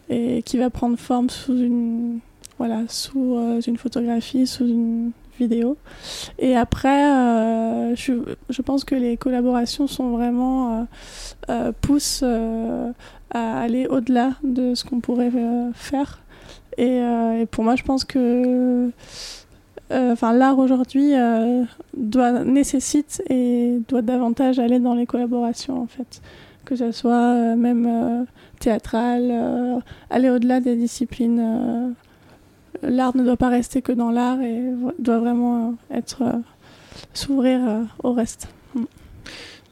et 0.09 0.41
qui 0.43 0.57
va 0.57 0.69
prendre 0.69 0.97
forme 0.97 1.29
sous 1.29 1.57
une 1.57 2.19
voilà 2.57 2.83
sous 2.87 3.37
une 3.67 3.77
photographie, 3.77 4.47
sous 4.47 4.65
une 4.67 5.11
vidéo. 5.39 5.77
Et 6.39 6.55
après, 6.55 7.11
euh, 7.11 7.95
je, 7.95 8.13
je 8.49 8.61
pense 8.61 8.83
que 8.83 8.95
les 8.95 9.17
collaborations 9.17 9.87
sont 9.87 10.11
vraiment 10.11 10.79
euh, 10.79 10.83
euh, 11.49 11.71
poussent 11.81 12.23
euh, 12.23 12.91
à 13.31 13.61
aller 13.61 13.87
au-delà 13.87 14.33
de 14.43 14.75
ce 14.75 14.83
qu'on 14.83 14.99
pourrait 14.99 15.31
faire. 15.73 16.19
Et, 16.77 17.01
pour 17.51 17.63
moi, 17.63 17.75
je 17.75 17.83
pense 17.83 18.03
que 18.03 18.89
enfin 19.91 20.33
l'art 20.33 20.57
aujourd'hui 20.59 21.13
doit 21.95 22.43
nécessite 22.43 23.23
et 23.29 23.79
doit 23.87 24.01
davantage 24.01 24.59
aller 24.59 24.79
dans 24.79 24.93
les 24.93 25.05
collaborations 25.05 25.81
en 25.81 25.87
fait, 25.87 26.21
que 26.65 26.75
ce 26.75 26.91
soit 26.91 27.55
même 27.55 28.25
théâtral, 28.59 29.29
euh, 29.31 29.79
aller 30.09 30.29
au-delà 30.29 30.59
des 30.59 30.75
disciplines. 30.75 31.95
L'art 32.89 33.15
ne 33.15 33.23
doit 33.23 33.37
pas 33.37 33.49
rester 33.49 33.81
que 33.81 33.91
dans 33.91 34.11
l'art 34.11 34.41
et 34.41 34.61
doit 34.99 35.19
vraiment 35.19 35.75
euh, 35.91 35.97
être 35.97 36.21
euh, 36.21 36.31
s'ouvrir 37.13 37.59
euh, 37.67 37.83
au 38.03 38.13
reste. 38.13 38.47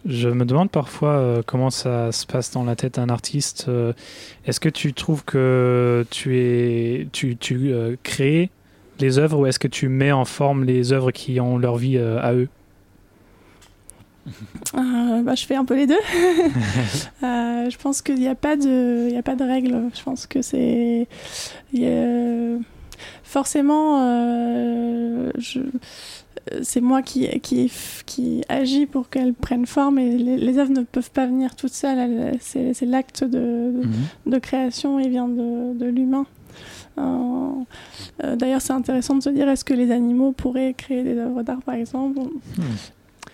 Je 0.05 0.27
me 0.27 0.43
demande 0.43 0.69
parfois 0.69 1.41
comment 1.45 1.69
ça 1.69 2.11
se 2.11 2.25
passe 2.25 2.51
dans 2.51 2.65
la 2.65 2.75
tête 2.75 2.95
d'un 2.95 3.07
artiste. 3.07 3.69
Est-ce 4.45 4.59
que 4.59 4.67
tu 4.67 4.93
trouves 4.93 5.23
que 5.23 6.05
tu 6.09 6.37
es, 6.39 7.07
tu, 7.13 7.37
tu 7.37 7.71
crées 8.03 8.49
les 8.99 9.17
œuvres 9.17 9.39
ou 9.39 9.45
est-ce 9.45 9.59
que 9.59 9.69
tu 9.69 9.87
mets 9.87 10.11
en 10.11 10.25
forme 10.25 10.65
les 10.65 10.91
œuvres 10.91 11.11
qui 11.11 11.39
ont 11.39 11.57
leur 11.57 11.77
vie 11.77 11.97
à 11.97 12.33
eux? 12.33 12.49
Euh, 14.75 15.21
bah, 15.23 15.35
je 15.35 15.45
fais 15.45 15.55
un 15.55 15.63
peu 15.65 15.75
les 15.75 15.87
deux. 15.87 15.95
Euh, 17.23 17.69
je 17.69 17.77
pense 17.77 18.01
qu'il 18.01 18.15
n'y 18.15 18.27
a 18.27 18.35
pas 18.35 18.57
de, 18.57 19.07
il 19.09 19.15
a 19.17 19.23
pas 19.23 19.35
de 19.37 19.45
règle. 19.45 19.83
Je 19.95 20.03
pense 20.03 20.27
que 20.27 20.41
c'est, 20.41 21.07
il 21.71 21.79
y 21.79 21.87
a- 21.87 22.57
forcément, 23.33 23.99
euh, 24.03 25.31
je- 25.37 25.59
c'est 26.61 26.81
moi 26.81 27.01
qui, 27.01 27.27
qui, 27.39 27.71
qui 28.05 28.43
agis 28.47 28.85
pour 28.85 29.09
qu'elles 29.09 29.33
prennent 29.33 29.65
forme 29.65 29.97
et 29.97 30.17
les, 30.17 30.37
les 30.37 30.57
œuvres 30.59 30.71
ne 30.71 30.83
peuvent 30.83 31.09
pas 31.11 31.25
venir 31.25 31.55
toutes 31.55 31.73
seules. 31.73 31.97
Elles- 31.97 32.37
C'est, 32.41 32.73
c'est 32.73 32.85
l'acte 32.85 33.23
de, 33.23 33.71
de 34.25 34.37
création, 34.37 34.99
il 34.99 35.09
vient 35.09 35.27
de, 35.27 35.73
de 35.77 35.85
l'humain. 35.85 36.25
Euh, 36.99 37.49
euh, 38.23 38.35
D'ailleurs, 38.35 38.61
c'est 38.61 38.73
intéressant 38.73 39.15
de 39.15 39.23
se 39.23 39.29
dire 39.29 39.49
est-ce 39.49 39.65
que 39.65 39.73
les 39.73 39.89
animaux 39.91 40.31
pourraient 40.31 40.75
créer 40.77 41.03
des 41.03 41.17
œuvres 41.17 41.41
d'art, 41.43 41.61
par 41.63 41.75
exemple? 41.75 42.19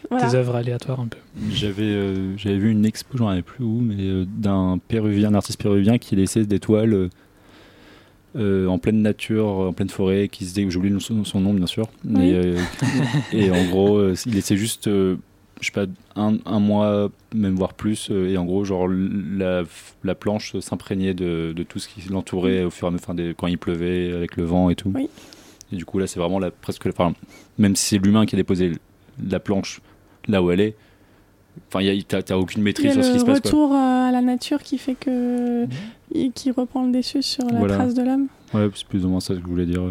Voilà. 0.10 0.28
Des 0.30 0.36
œuvres 0.36 0.56
aléatoires 0.56 1.02
un 1.02 1.08
peu. 1.08 1.18
J'avais 1.52 1.84
euh, 1.84 2.38
j'avais 2.38 2.58
vu 2.58 2.72
une 2.72 2.86
expo, 2.86 3.18
j'en 3.18 3.28
avais 3.28 3.42
plus 3.42 3.66
où, 3.66 3.80
mais 3.82 3.96
euh, 4.00 4.26
d'un 4.26 4.80
péruvien, 4.88 5.28
un 5.30 5.34
artiste 5.34 5.62
péruvien 5.62 5.98
qui 5.98 6.16
laissait 6.16 6.46
des 6.46 6.60
toiles 6.60 7.10
euh, 8.36 8.68
en 8.68 8.78
pleine 8.78 9.02
nature, 9.02 9.48
en 9.48 9.74
pleine 9.74 9.90
forêt, 9.90 10.28
qui 10.28 10.46
se 10.46 10.54
dé- 10.54 10.70
j'oublie 10.70 10.94
son, 11.02 11.24
son 11.24 11.40
nom 11.40 11.54
bien 11.54 11.68
sûr, 11.68 11.88
euh, 12.34 12.58
et 13.34 13.52
en 13.52 13.66
gros, 13.70 13.98
euh, 13.98 14.16
il 14.26 14.34
laissait 14.36 14.58
juste, 14.58 14.88
euh, 14.88 15.16
je 15.62 15.68
sais 15.68 15.72
pas, 15.72 15.86
un, 16.16 16.38
un 16.46 16.60
mois, 16.60 17.10
même 17.34 17.56
voire 17.56 17.74
plus, 17.74 18.10
et 18.12 18.38
en 18.38 18.46
gros, 18.46 18.64
genre 18.66 18.88
la, 18.88 19.64
la 20.04 20.16
planche 20.16 20.58
s'imprégnait 20.60 21.14
de, 21.14 21.54
de 21.56 21.64
tout 21.64 21.80
ce 21.80 21.88
qui 21.90 22.08
l'entourait 22.10 22.64
au 22.64 22.70
fur 22.70 22.88
et 22.88 22.90
à 22.90 22.92
mesure, 22.92 23.04
enfin, 23.06 23.16
des- 23.16 23.34
quand 23.38 23.48
il 23.48 23.58
pleuvait, 23.58 24.14
avec 24.14 24.38
le 24.38 24.44
vent 24.44 24.70
et 24.70 24.76
tout. 24.76 24.92
Oui. 24.94 25.10
Et 25.72 25.76
du 25.76 25.86
coup, 25.86 26.00
là, 26.00 26.08
c'est 26.08 26.20
vraiment 26.20 26.40
la, 26.40 26.50
presque, 26.52 26.86
enfin, 26.88 27.14
même 27.58 27.76
si 27.76 27.86
c'est 27.90 27.98
l'humain 27.98 28.26
qui 28.26 28.36
a 28.36 28.38
déposé 28.38 28.72
la 29.30 29.40
planche 29.40 29.82
là 30.28 30.42
où 30.42 30.50
elle 30.52 30.62
est. 30.62 30.76
Enfin, 31.72 31.86
t'as 32.08 32.36
aucune 32.38 32.64
maîtrise 32.64 32.94
sur 32.94 33.04
ce 33.04 33.10
qui 33.10 33.14
le 33.16 33.20
se 33.20 33.26
passe. 33.26 33.40
Quoi. 33.42 33.50
retour 33.52 33.72
euh, 33.74 34.08
à 34.08 34.12
la 34.12 34.22
nature 34.22 34.64
qui 34.64 34.78
fait 34.78 34.96
que 34.96 35.66
et 36.14 36.32
qui 36.32 36.50
reprend 36.52 36.84
le 36.86 36.92
dessus 36.92 37.22
sur 37.22 37.46
la 37.46 37.60
Voilà. 37.60 37.76
trace 37.76 37.94
de 37.94 38.02
l'homme. 38.04 38.28
Ouais, 38.54 38.68
c'est 38.74 38.88
plus 38.88 39.06
ou 39.06 39.10
moins 39.10 39.20
ça 39.20 39.36
que 39.36 39.42
je 39.42 39.46
voulais 39.46 39.66
dire. 39.68 39.84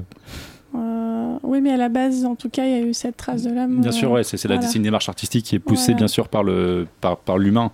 Euh, 0.74 1.38
oui, 1.44 1.60
mais 1.60 1.70
à 1.70 1.76
la 1.76 1.88
base, 1.88 2.24
en 2.24 2.34
tout 2.34 2.48
cas, 2.48 2.64
il 2.66 2.70
y 2.72 2.74
a 2.74 2.80
eu 2.80 2.94
cette 2.94 3.16
trace 3.16 3.44
de 3.44 3.50
l'homme. 3.50 3.80
Bien 3.80 3.92
sûr, 3.92 4.10
euh, 4.10 4.14
ouais, 4.14 4.24
c'est 4.24 4.42
voilà. 4.46 4.60
une 4.74 4.82
démarche 4.82 5.08
artistique 5.08 5.44
qui 5.44 5.54
est 5.54 5.60
poussée 5.60 5.92
Voilà. 5.92 5.96
bien 5.98 6.08
sûr 6.08 6.28
par 6.28 6.42
le 6.42 6.86
par, 7.00 7.16
par 7.18 7.38
l'humain, 7.38 7.70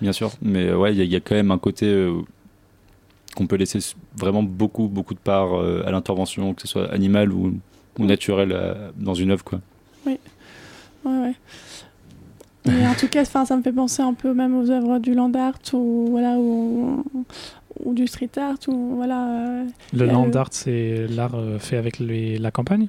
bien 0.00 0.12
sûr. 0.12 0.30
Mais 0.40 0.72
ouais, 0.72 0.92
il 0.94 0.98
y, 0.98 1.00
a- 1.02 1.04
il 1.04 1.12
y 1.12 1.16
a 1.16 1.20
quand 1.20 1.34
même 1.34 1.50
un 1.50 1.58
côté 1.58 1.86
euh, 1.86 2.14
qu'on 3.36 3.46
peut 3.46 3.56
laisser 3.56 3.78
vraiment 4.16 4.42
beaucoup 4.42 4.88
beaucoup 4.88 5.12
de 5.14 5.18
part 5.18 5.52
à 5.54 5.90
l'intervention, 5.90 6.54
que 6.54 6.62
ce 6.62 6.68
soit 6.68 6.90
animale 6.92 7.32
ou, 7.32 7.52
ou 7.98 8.04
naturelle 8.06 8.56
dans 8.96 9.14
une 9.14 9.30
œuvre 9.32 9.44
quoi. 9.44 9.60
Ouais, 10.06 10.18
ouais. 11.04 11.34
En 12.66 12.94
tout 12.94 13.08
cas, 13.08 13.24
ça 13.24 13.44
me 13.56 13.62
fait 13.62 13.72
penser 13.72 14.02
un 14.02 14.14
peu 14.14 14.32
même 14.32 14.56
aux 14.56 14.70
œuvres 14.70 14.98
du 14.98 15.12
land 15.14 15.32
art 15.34 15.58
ou 15.74 16.06
voilà 16.10 16.38
ou, 16.38 17.04
ou 17.84 17.92
du 17.92 18.06
street 18.06 18.30
art 18.38 18.56
ou 18.68 18.94
voilà. 18.96 19.26
euh, 19.28 19.64
Le 19.92 20.06
land 20.06 20.30
art, 20.34 20.48
c'est 20.52 21.06
l'art 21.08 21.34
euh, 21.34 21.58
fait 21.58 21.76
avec 21.76 21.98
les- 21.98 22.38
la 22.38 22.50
campagne? 22.50 22.86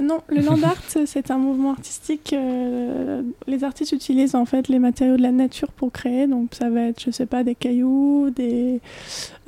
Non, 0.00 0.20
le 0.28 0.40
land 0.40 0.62
art, 0.64 0.82
c'est 1.04 1.30
un 1.30 1.36
mouvement 1.36 1.72
artistique. 1.72 2.32
euh, 2.32 3.22
les 3.46 3.62
artistes 3.64 3.92
utilisent 3.92 4.34
en 4.34 4.46
fait 4.46 4.68
les 4.68 4.78
matériaux 4.78 5.16
de 5.18 5.22
la 5.22 5.32
nature 5.32 5.68
pour 5.72 5.92
créer. 5.92 6.26
Donc 6.26 6.54
ça 6.54 6.70
va 6.70 6.82
être, 6.84 7.02
je 7.04 7.10
sais 7.10 7.26
pas, 7.26 7.44
des 7.44 7.54
cailloux, 7.54 8.30
des, 8.30 8.80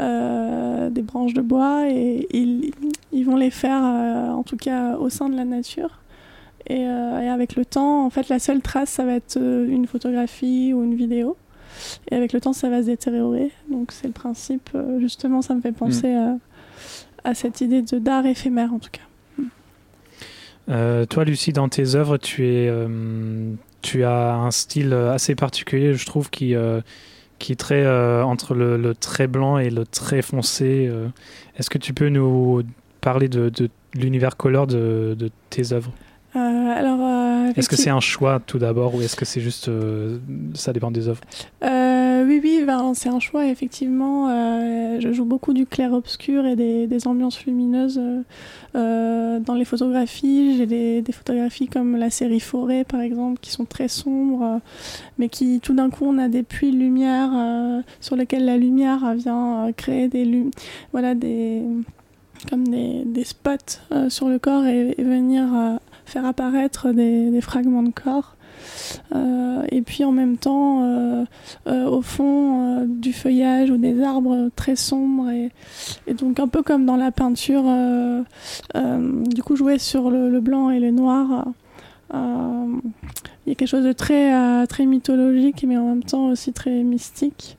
euh, 0.01 0.91
des 0.91 1.03
branches 1.03 1.33
de 1.35 1.41
bois, 1.43 1.89
et 1.89 2.27
ils, 2.33 2.73
ils 3.12 3.25
vont 3.25 3.37
les 3.37 3.51
faire, 3.51 3.83
en 3.83 4.43
tout 4.43 4.57
cas, 4.59 4.97
au 4.99 5.09
sein 5.09 5.29
de 5.31 5.37
la 5.37 5.45
nature. 5.47 5.99
Et, 6.69 6.87
euh, 6.87 7.21
et 7.21 7.29
avec 7.29 7.57
le 7.57 7.65
temps, 7.65 8.07
en 8.07 8.11
fait, 8.11 8.29
la 8.29 8.39
seule 8.39 8.61
trace, 8.61 8.91
ça 8.91 9.05
va 9.05 9.15
être 9.15 9.37
euh, 9.37 9.67
une 9.69 9.87
photographie 9.87 10.73
ou 10.73 10.85
une 10.85 10.95
vidéo. 10.95 11.37
Et 12.11 12.15
avec 12.15 12.33
le 12.33 12.41
temps, 12.41 12.53
ça 12.53 12.69
va 12.71 12.83
se 12.83 12.87
détériorer. 12.87 13.51
Donc 13.71 13.93
c'est 13.93 14.07
le 14.07 14.13
principe. 14.13 14.71
euh, 14.75 15.01
justement, 15.01 15.43
ça 15.43 15.55
me 15.55 15.61
fait 15.61 15.73
penser 15.73 16.15
à, 16.15 16.37
à 17.25 17.35
cette 17.35 17.61
idée 17.61 17.83
de 17.83 17.99
d'art 17.99 18.27
éphémère, 18.27 18.73
en 18.73 18.79
tout 18.79 18.91
cas. 18.91 19.01
Euh, 20.69 21.07
toi, 21.07 21.25
Lucie, 21.25 21.53
dans 21.53 21.69
tes 21.69 21.97
œuvres, 21.97 22.19
tu, 22.19 22.47
es, 22.47 22.69
euh, 22.69 23.53
tu 23.81 24.05
as 24.05 24.35
un 24.35 24.53
style 24.53 24.93
assez 24.93 25.35
particulier, 25.35 25.95
je 25.95 26.07
trouve, 26.07 26.31
qui, 26.31 26.55
euh, 26.55 26.81
qui 27.41 27.51
est 27.53 27.57
très 27.57 27.85
entre 28.23 28.55
le, 28.55 28.77
le 28.77 28.95
trait 28.95 29.27
blanc 29.27 29.59
et 29.59 29.71
le 29.71 29.85
trait 29.85 30.23
foncé. 30.23 30.89
Est-ce 31.57 31.69
que 31.69 31.79
tu 31.79 31.93
peux 31.93 32.09
nous 32.09 32.63
parler 33.01 33.29
de, 33.29 33.49
de 33.49 33.69
l'univers 33.95 34.37
color 34.37 34.69
de, 34.69 35.17
de 35.19 35.31
tes 35.51 35.73
œuvres? 35.73 35.91
Euh, 36.35 36.39
alors, 36.39 36.99
euh, 37.03 37.53
Est-ce 37.57 37.68
que 37.68 37.76
c'est 37.76 37.91
un 37.91 38.01
choix 38.01 38.41
tout 38.47 38.59
d'abord 38.59 38.95
ou 38.95 39.03
est-ce 39.03 39.16
que 39.16 39.26
c'est 39.26 39.41
juste 39.43 39.68
euh, 39.68 40.18
ça 40.55 40.72
dépend 40.72 40.91
des 40.91 41.09
œuvres 41.09 41.20
oui, 42.24 42.41
oui, 42.43 42.62
ben, 42.64 42.93
c'est 42.95 43.09
un 43.09 43.18
choix, 43.18 43.47
effectivement. 43.49 44.28
Je 45.01 45.12
joue 45.12 45.24
beaucoup 45.24 45.53
du 45.53 45.66
clair-obscur 45.66 46.47
et 46.47 46.55
des, 46.55 46.87
des 46.87 47.07
ambiances 47.09 47.45
lumineuses 47.45 48.01
dans 48.74 49.55
les 49.57 49.64
photographies. 49.64 50.57
J'ai 50.57 50.66
des, 50.66 51.03
des 51.03 51.12
photographies 51.12 51.66
comme 51.66 51.97
la 51.97 52.11
série 52.11 52.39
Forêt, 52.41 52.85
par 52.85 53.01
exemple, 53.01 53.41
qui 53.41 53.51
sont 53.51 53.64
très 53.64 53.89
sombres, 53.89 54.61
mais 55.18 55.28
qui, 55.28 55.59
tout 55.61 55.74
d'un 55.74 55.91
coup, 55.91 56.05
on 56.07 56.16
a 56.18 56.28
des 56.28 56.45
puits 56.45 56.70
de 56.70 56.76
lumière 56.78 57.30
sur 58.01 58.14
lesquels 58.16 58.45
la 58.45 58.57
lumière 58.57 59.14
vient 59.16 59.70
créer 59.76 60.07
des, 60.09 60.24
lu- 60.24 60.51
voilà, 60.93 61.14
des, 61.16 61.62
comme 62.49 62.68
des, 62.68 63.03
des 63.05 63.24
spots 63.24 63.80
sur 64.09 64.28
le 64.28 64.39
corps 64.39 64.64
et, 64.64 64.95
et 64.97 65.03
venir 65.03 65.47
faire 66.13 66.27
apparaître 66.27 66.93
des, 66.93 67.41
fragments 67.41 67.83
de 67.83 67.91
corps. 67.91 68.37
Euh, 69.15 69.63
et 69.71 69.81
puis 69.81 70.05
en 70.05 70.13
même 70.13 70.37
temps, 70.37 70.85
euh, 70.85 71.25
euh, 71.67 71.87
au 71.87 72.03
fond 72.03 72.85
du 72.87 73.13
feuillage 73.13 73.71
ou 73.71 73.79
des 73.79 74.03
arbres 74.03 74.51
très 74.55 74.77
sombres. 74.77 75.31
Et, 75.31 75.51
donc 76.13 76.39
un 76.39 76.49
peu 76.49 76.63
comme 76.63 76.85
dans 76.85 76.97
la 76.97 77.11
peinture, 77.11 77.65
du 78.75 79.43
coup 79.43 79.57
jouer 79.57 79.79
sur 79.79 80.11
le, 80.11 80.41
blanc 80.41 80.71
et 80.71 80.81
le 80.81 80.91
noir. 80.91 81.47
Il 82.13 83.49
y 83.49 83.53
a 83.53 83.55
quelque 83.55 83.69
chose 83.69 83.85
de 83.85 83.93
très, 83.93 84.67
très 84.67 84.85
mythologique, 84.85 85.65
mais 85.67 85.79
en 85.79 85.87
même 85.87 86.05
temps 86.05 86.29
aussi 86.29 86.53
très 86.53 86.83
mystique. 86.83 87.57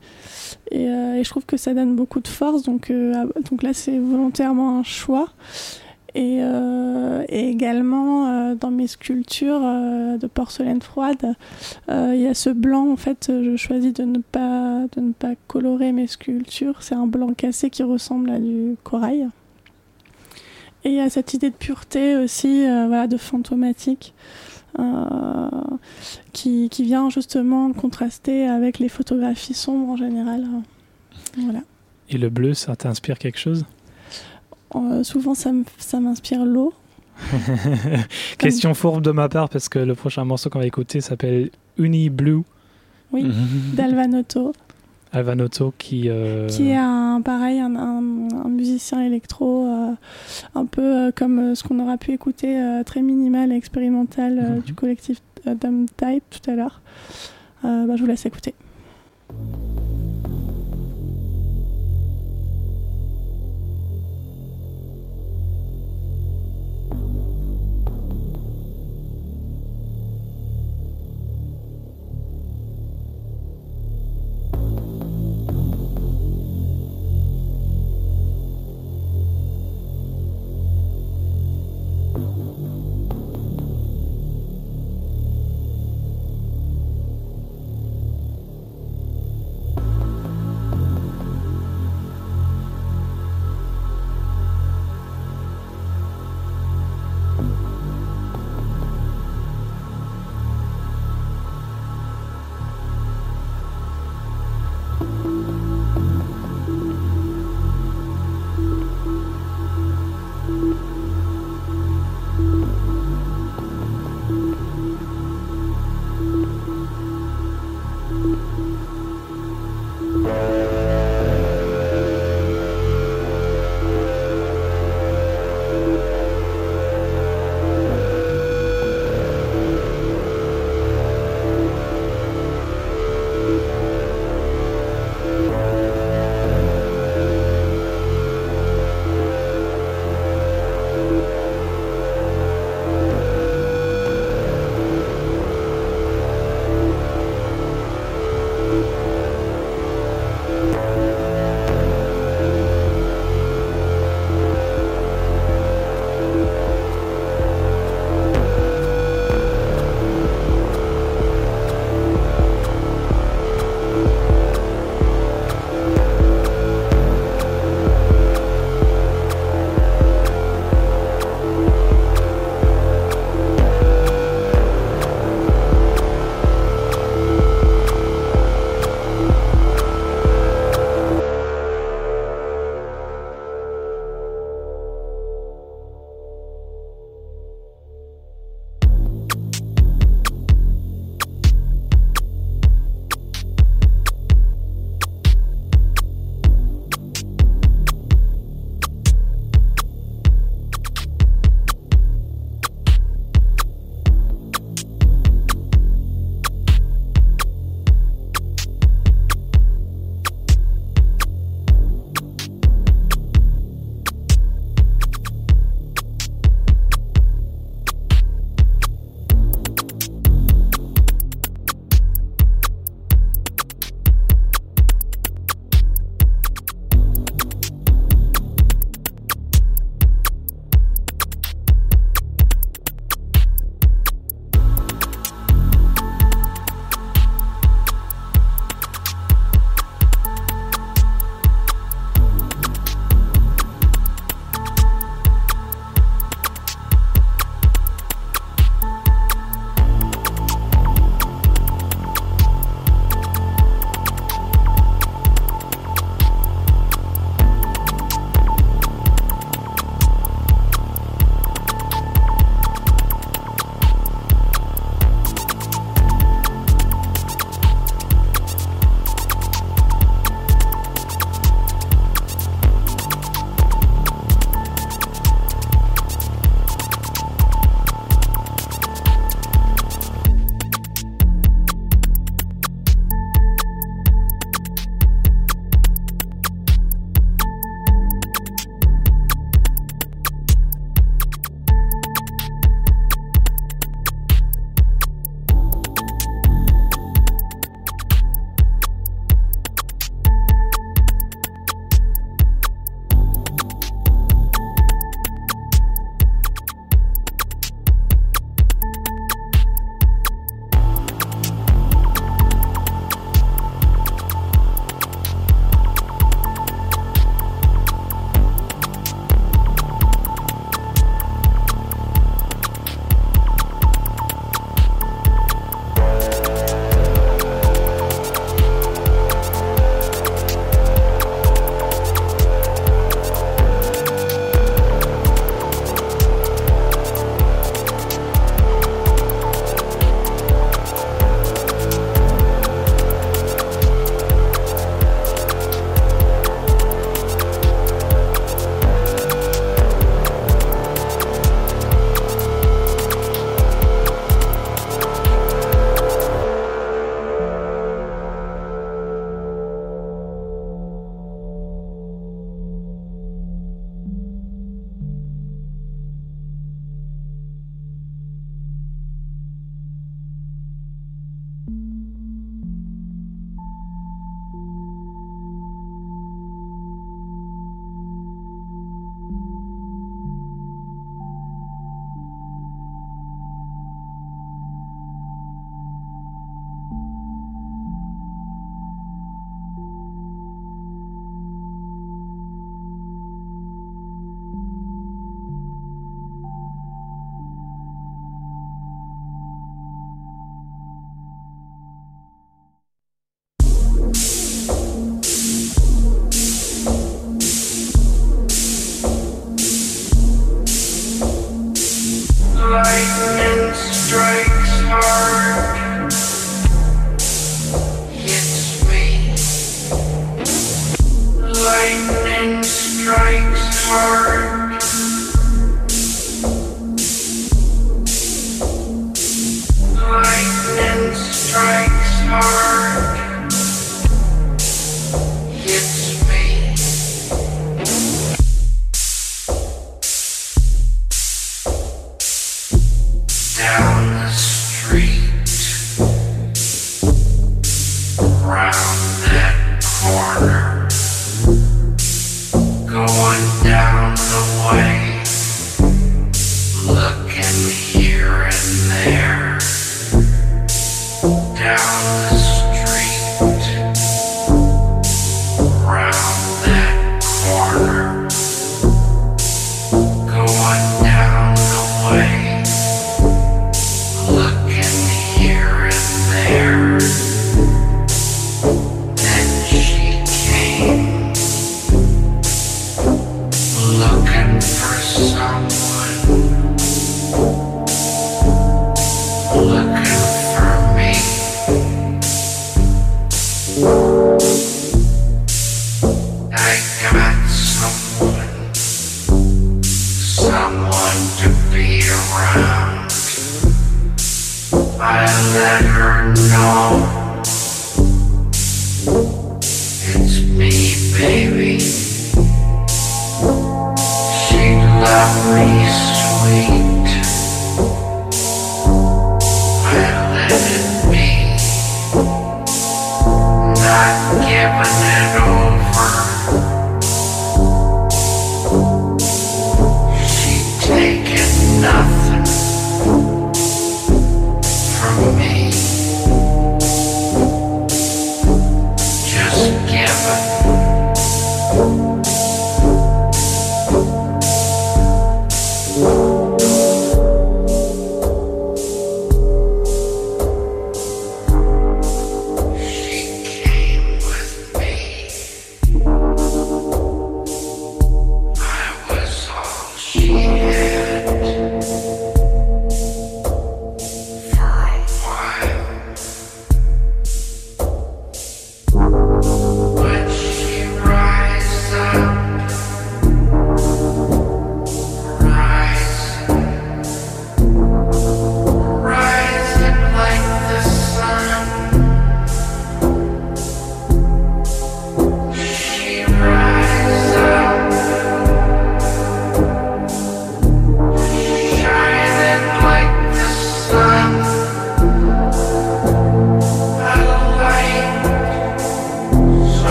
Et, 0.70 0.84
et 0.84 1.24
je 1.24 1.30
trouve 1.30 1.45
que 1.45 1.58
ça 1.58 1.74
donne 1.74 1.95
beaucoup 1.95 2.20
de 2.20 2.28
force. 2.28 2.62
Donc, 2.64 2.91
ah, 2.91 3.26
donc 3.49 3.64
là, 3.64 3.74
c'est 3.74 3.97
volontairement 3.97 4.78
un 4.78 4.84
choix. 4.84 5.28
Et, 6.16 6.39
euh, 6.41 7.24
et 7.28 7.49
également 7.49 8.28
euh, 8.28 8.55
dans 8.55 8.70
mes 8.70 8.86
sculptures 8.86 9.61
euh, 9.64 10.18
de 10.18 10.28
porcelaine 10.28 10.82
froide, 10.82 11.36
il 11.89 12.20
y 12.20 12.28
a 12.28 12.34
ce 12.34 12.51
blanc. 12.51 12.91
En 12.91 12.97
fait, 12.97 13.32
je 13.32 13.55
choisis 13.55 13.93
de 13.93 14.03
ne 14.03 14.20
pas, 14.20 14.86
de 14.95 15.01
ne 15.01 15.11
pas 15.11 15.34
colorer 15.47 15.91
mes 15.91 16.07
sculptures. 16.07 16.84
C'est 16.84 16.95
un 16.95 17.07
blanc 17.07 17.34
cassé 17.34 17.70
qui 17.70 17.84
ressemble 17.84 18.30
à 18.30 18.39
du 18.39 18.76
corail. 18.84 19.28
Et 20.84 20.89
il 20.89 20.95
y 20.95 20.99
a 20.99 21.09
cette 21.09 21.34
idée 21.34 21.49
de 21.49 21.55
pureté 21.55 22.18
aussi, 22.18 22.66
voilà, 22.66 23.07
de 23.07 23.18
fantomatique, 23.18 24.14
qui, 26.34 26.70
qui 26.70 26.84
vient 26.84 27.09
justement 27.09 27.72
contraster 27.72 28.47
avec 28.47 28.80
les 28.80 28.89
photographies 28.89 29.53
sombres 29.53 29.89
en 29.89 29.95
général. 29.95 30.45
Voilà. 31.38 31.61
Et 32.09 32.18
le 32.18 32.30
bleu, 32.30 32.53
ça 32.53 32.76
t'inspire 32.76 33.18
quelque 33.18 33.39
chose? 33.39 33.66
Euh, 34.76 35.03
souvent, 35.03 35.34
ça 35.36 35.51
m'inspire 35.99 36.45
l'eau. 36.45 36.74
Question 38.38 38.74
fourbe 38.74 39.03
de 39.03 39.11
ma 39.11 39.30
part 39.30 39.49
parce 39.49 39.69
que 39.69 39.80
le 39.80 39.93
prochain 39.95 40.26
morceau 40.26 40.49
qu'on 40.49 40.59
va 40.59 40.65
écouter 40.65 40.99
s'appelle 41.01 41.51
Uni 41.78 42.09
Blue, 42.09 42.41
Oui, 43.11 43.32
d'Alvanotto, 43.76 44.53
Alvanotto, 45.11 45.74
qui. 45.78 46.09
euh, 46.09 46.47
qui 46.47 46.69
est 46.69 46.76
un 46.76 47.21
pareil, 47.24 47.59
un, 47.59 47.76
un- 47.76 48.28
un 48.45 48.49
musicien 48.49 49.01
électro, 49.01 49.67
euh, 49.67 49.91
un 50.55 50.65
peu 50.65 50.82
euh, 50.82 51.11
comme 51.15 51.38
euh, 51.39 51.55
ce 51.55 51.63
qu'on 51.63 51.80
aura 51.80 51.97
pu 51.97 52.11
écouter, 52.13 52.59
euh, 52.59 52.84
très 52.84 53.03
minimal 53.03 53.51
et 53.51 53.55
expérimental 53.55 54.39
euh, 54.39 54.55
Mhm. 54.55 54.61
du 54.61 54.74
collectif 54.74 55.19
euh, 55.47 55.53
Dumb 55.53 55.86
Type 55.95 56.24
tout 56.32 56.49
à 56.49 56.55
l'heure. 56.55 56.82
Euh, 57.63 57.86
bah, 57.86 57.95
je 57.95 58.01
vous 58.01 58.07
laisse 58.07 58.26
écouter. 58.26 58.55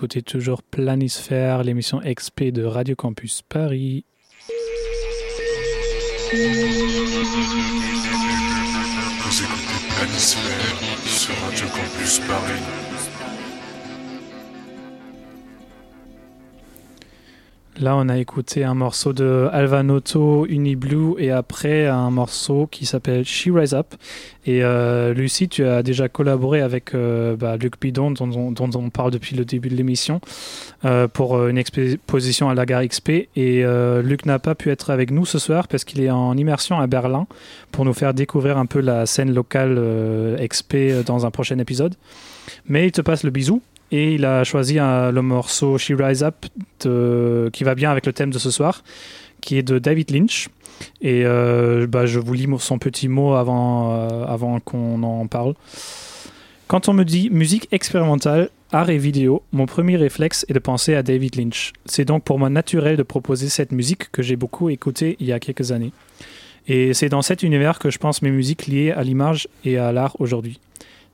écoutez 0.00 0.22
toujours 0.22 0.62
Planisphère, 0.62 1.62
l'émission 1.62 2.00
XP 2.02 2.44
de 2.44 2.64
Radio 2.64 2.96
Campus 2.96 3.42
Paris. 3.42 4.06
Thank 6.30 6.70
Planisphère 9.98 10.78
sur 11.04 11.34
Radio 11.44 11.66
Campus 11.66 12.18
Paris. 12.20 12.80
Là, 17.80 17.96
on 17.96 18.10
a 18.10 18.18
écouté 18.18 18.62
un 18.62 18.74
morceau 18.74 19.14
de 19.14 19.48
Alvanoto 19.52 20.44
Uniblue 20.46 21.14
et 21.16 21.30
après 21.30 21.86
un 21.86 22.10
morceau 22.10 22.66
qui 22.66 22.84
s'appelle 22.84 23.24
She 23.24 23.48
Rise 23.50 23.72
Up. 23.72 23.94
Et 24.46 24.64
euh, 24.64 25.12
Lucie, 25.12 25.48
tu 25.48 25.64
as 25.64 25.82
déjà 25.82 26.08
collaboré 26.08 26.60
avec 26.62 26.94
euh, 26.94 27.36
bah, 27.36 27.56
Luc 27.56 27.78
Bidon, 27.80 28.10
dont, 28.12 28.54
on- 28.58 28.90
parle 28.90 29.10
depuis 29.10 29.36
le 29.36 29.44
début 29.44 29.68
de 29.68 29.74
l'émission, 29.76 30.20
euh, 30.84 31.06
pour 31.08 31.46
une 31.46 31.58
exposition 31.58 32.48
à 32.48 32.54
la 32.54 32.64
gare 32.66 32.86
XP. 32.86 33.28
Et 33.36 33.64
Luc 34.02 34.26
n'a 34.26 34.38
pas 34.38 34.54
pu 34.54 34.70
être 34.70 34.90
avec 34.90 35.10
nous 35.10 35.26
ce 35.26 35.38
soir 35.38 35.68
parce 35.68 35.84
qu'il 35.84 36.00
est 36.02 36.10
en 36.10 36.36
immersion 36.36 36.80
à 36.80 36.86
Berlin 36.86 37.26
pour 37.70 37.84
nous 37.84 37.92
faire 37.92 38.14
découvrir 38.14 38.56
un 38.58 38.66
peu 38.66 38.80
la 38.80 39.06
scène 39.06 39.32
locale 39.34 39.78
XP 40.48 41.04
dans 41.04 41.26
un 41.26 41.30
prochain 41.30 41.58
épisode. 41.58 41.94
Mais 42.66 42.86
il 42.86 42.92
te 42.92 43.00
passe 43.00 43.22
le 43.24 43.30
bisou. 43.30 43.60
Et 43.92 44.14
il 44.14 44.24
a 44.24 44.44
choisi 44.44 44.74
le 44.76 45.20
morceau 45.20 45.76
She 45.76 45.92
Rise 45.98 46.22
Up 46.22 46.46
qui 46.78 47.64
va 47.64 47.74
bien 47.74 47.90
avec 47.90 48.06
le 48.06 48.12
thème 48.12 48.30
de 48.30 48.38
ce 48.38 48.50
soir, 48.50 48.84
qui 49.40 49.58
est 49.58 49.62
de 49.64 49.78
David 49.80 50.10
Lynch. 50.12 50.48
Et 51.00 51.22
euh, 51.24 51.86
bah, 51.86 52.06
je 52.06 52.18
vous 52.18 52.34
lis 52.34 52.48
son 52.58 52.78
petit 52.78 53.08
mot 53.08 53.34
avant, 53.34 53.92
euh, 53.92 54.24
avant 54.24 54.60
qu'on 54.60 55.02
en 55.02 55.26
parle. 55.26 55.54
Quand 56.68 56.88
on 56.88 56.92
me 56.92 57.04
dit 57.04 57.30
musique 57.30 57.68
expérimentale, 57.72 58.50
art 58.72 58.90
et 58.90 58.98
vidéo, 58.98 59.42
mon 59.52 59.66
premier 59.66 59.96
réflexe 59.96 60.46
est 60.48 60.52
de 60.52 60.58
penser 60.58 60.94
à 60.94 61.02
David 61.02 61.36
Lynch. 61.36 61.72
C'est 61.84 62.04
donc 62.04 62.22
pour 62.22 62.38
moi 62.38 62.48
naturel 62.48 62.96
de 62.96 63.02
proposer 63.02 63.48
cette 63.48 63.72
musique 63.72 64.10
que 64.12 64.22
j'ai 64.22 64.36
beaucoup 64.36 64.70
écoutée 64.70 65.16
il 65.18 65.26
y 65.26 65.32
a 65.32 65.40
quelques 65.40 65.72
années. 65.72 65.92
Et 66.68 66.94
c'est 66.94 67.08
dans 67.08 67.22
cet 67.22 67.42
univers 67.42 67.78
que 67.78 67.90
je 67.90 67.98
pense 67.98 68.22
mes 68.22 68.30
musiques 68.30 68.66
liées 68.66 68.92
à 68.92 69.02
l'image 69.02 69.48
et 69.64 69.78
à 69.78 69.90
l'art 69.90 70.14
aujourd'hui. 70.20 70.60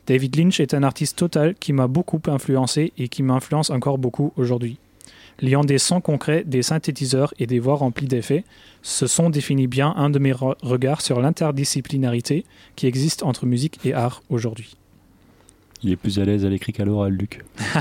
David 0.06 0.36
Lynch 0.36 0.60
est 0.60 0.74
un 0.74 0.82
artiste 0.82 1.16
total 1.16 1.54
qui 1.54 1.72
m'a 1.72 1.86
beaucoup 1.86 2.20
influencé 2.26 2.92
et 2.98 3.08
qui 3.08 3.22
m'influence 3.22 3.70
encore 3.70 3.98
beaucoup 3.98 4.32
aujourd'hui. 4.36 4.78
Liant 5.42 5.64
des 5.64 5.78
sons 5.78 6.00
concrets, 6.00 6.44
des 6.46 6.62
synthétiseurs 6.62 7.34
et 7.38 7.46
des 7.46 7.58
voix 7.58 7.74
remplies 7.76 8.06
d'effets, 8.06 8.44
ce 8.82 9.06
son 9.06 9.28
définit 9.30 9.66
bien 9.66 9.92
un 9.96 10.08
de 10.10 10.18
mes 10.18 10.32
re- 10.32 10.56
regards 10.62 11.00
sur 11.02 11.20
l'interdisciplinarité 11.20 12.44
qui 12.74 12.86
existe 12.86 13.22
entre 13.22 13.44
musique 13.46 13.78
et 13.84 13.92
art 13.92 14.22
aujourd'hui. 14.30 14.76
Il 15.82 15.92
est 15.92 15.96
plus 15.96 16.18
à 16.18 16.24
l'aise 16.24 16.44
à 16.46 16.48
l'écrit 16.48 16.72
qu'à 16.72 16.84
l'oral, 16.86 17.12
Luc. 17.12 17.44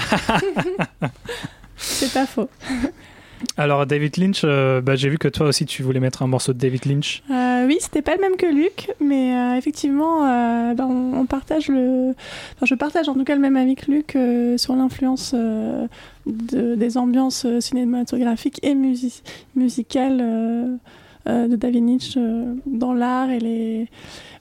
C'est 1.78 2.12
pas 2.14 2.26
faux. 2.26 2.50
Alors 3.58 3.86
David 3.86 4.18
Lynch, 4.18 4.42
euh, 4.44 4.82
bah, 4.82 4.96
j'ai 4.96 5.10
vu 5.10 5.18
que 5.18 5.28
toi 5.28 5.48
aussi 5.48 5.66
tu 5.66 5.84
voulais 5.84 6.00
mettre 6.00 6.24
un 6.24 6.28
morceau 6.28 6.54
de 6.54 6.58
David 6.58 6.86
Lynch. 6.86 7.22
Euh, 7.30 7.34
oui, 7.66 7.78
c'était 7.80 8.02
pas 8.02 8.16
le 8.16 8.22
même 8.22 8.36
que 8.38 8.46
Luc, 8.46 8.92
mais 9.00 9.36
euh, 9.36 9.56
effectivement, 9.58 10.26
euh, 10.26 10.74
ben, 10.74 10.86
on, 10.86 11.26
partage 11.26 11.68
le. 11.70 12.14
Je 12.62 12.76
partage 12.76 13.10
en 13.10 13.14
tout 13.14 13.24
cas 13.24 13.36
le 13.36 13.42
même 13.42 13.58
avec 13.58 13.88
Luc 13.88 14.16
euh, 14.16 14.58
sur 14.58 14.76
l'influence 14.76 15.34
euh, 15.36 15.88
de- 16.26 16.76
des 16.76 16.98
ambiances 16.98 17.46
euh, 17.46 17.60
cinématographiques 17.60 18.60
et 18.64 18.76
musi- 18.76 19.22
musicales 19.56 20.20
euh, 20.22 20.76
euh, 21.28 21.48
de 21.48 21.56
David 21.56 22.02
euh, 22.18 22.54
dans 22.66 22.94
l'art 22.94 23.30
et 23.30 23.40
les. 23.40 23.88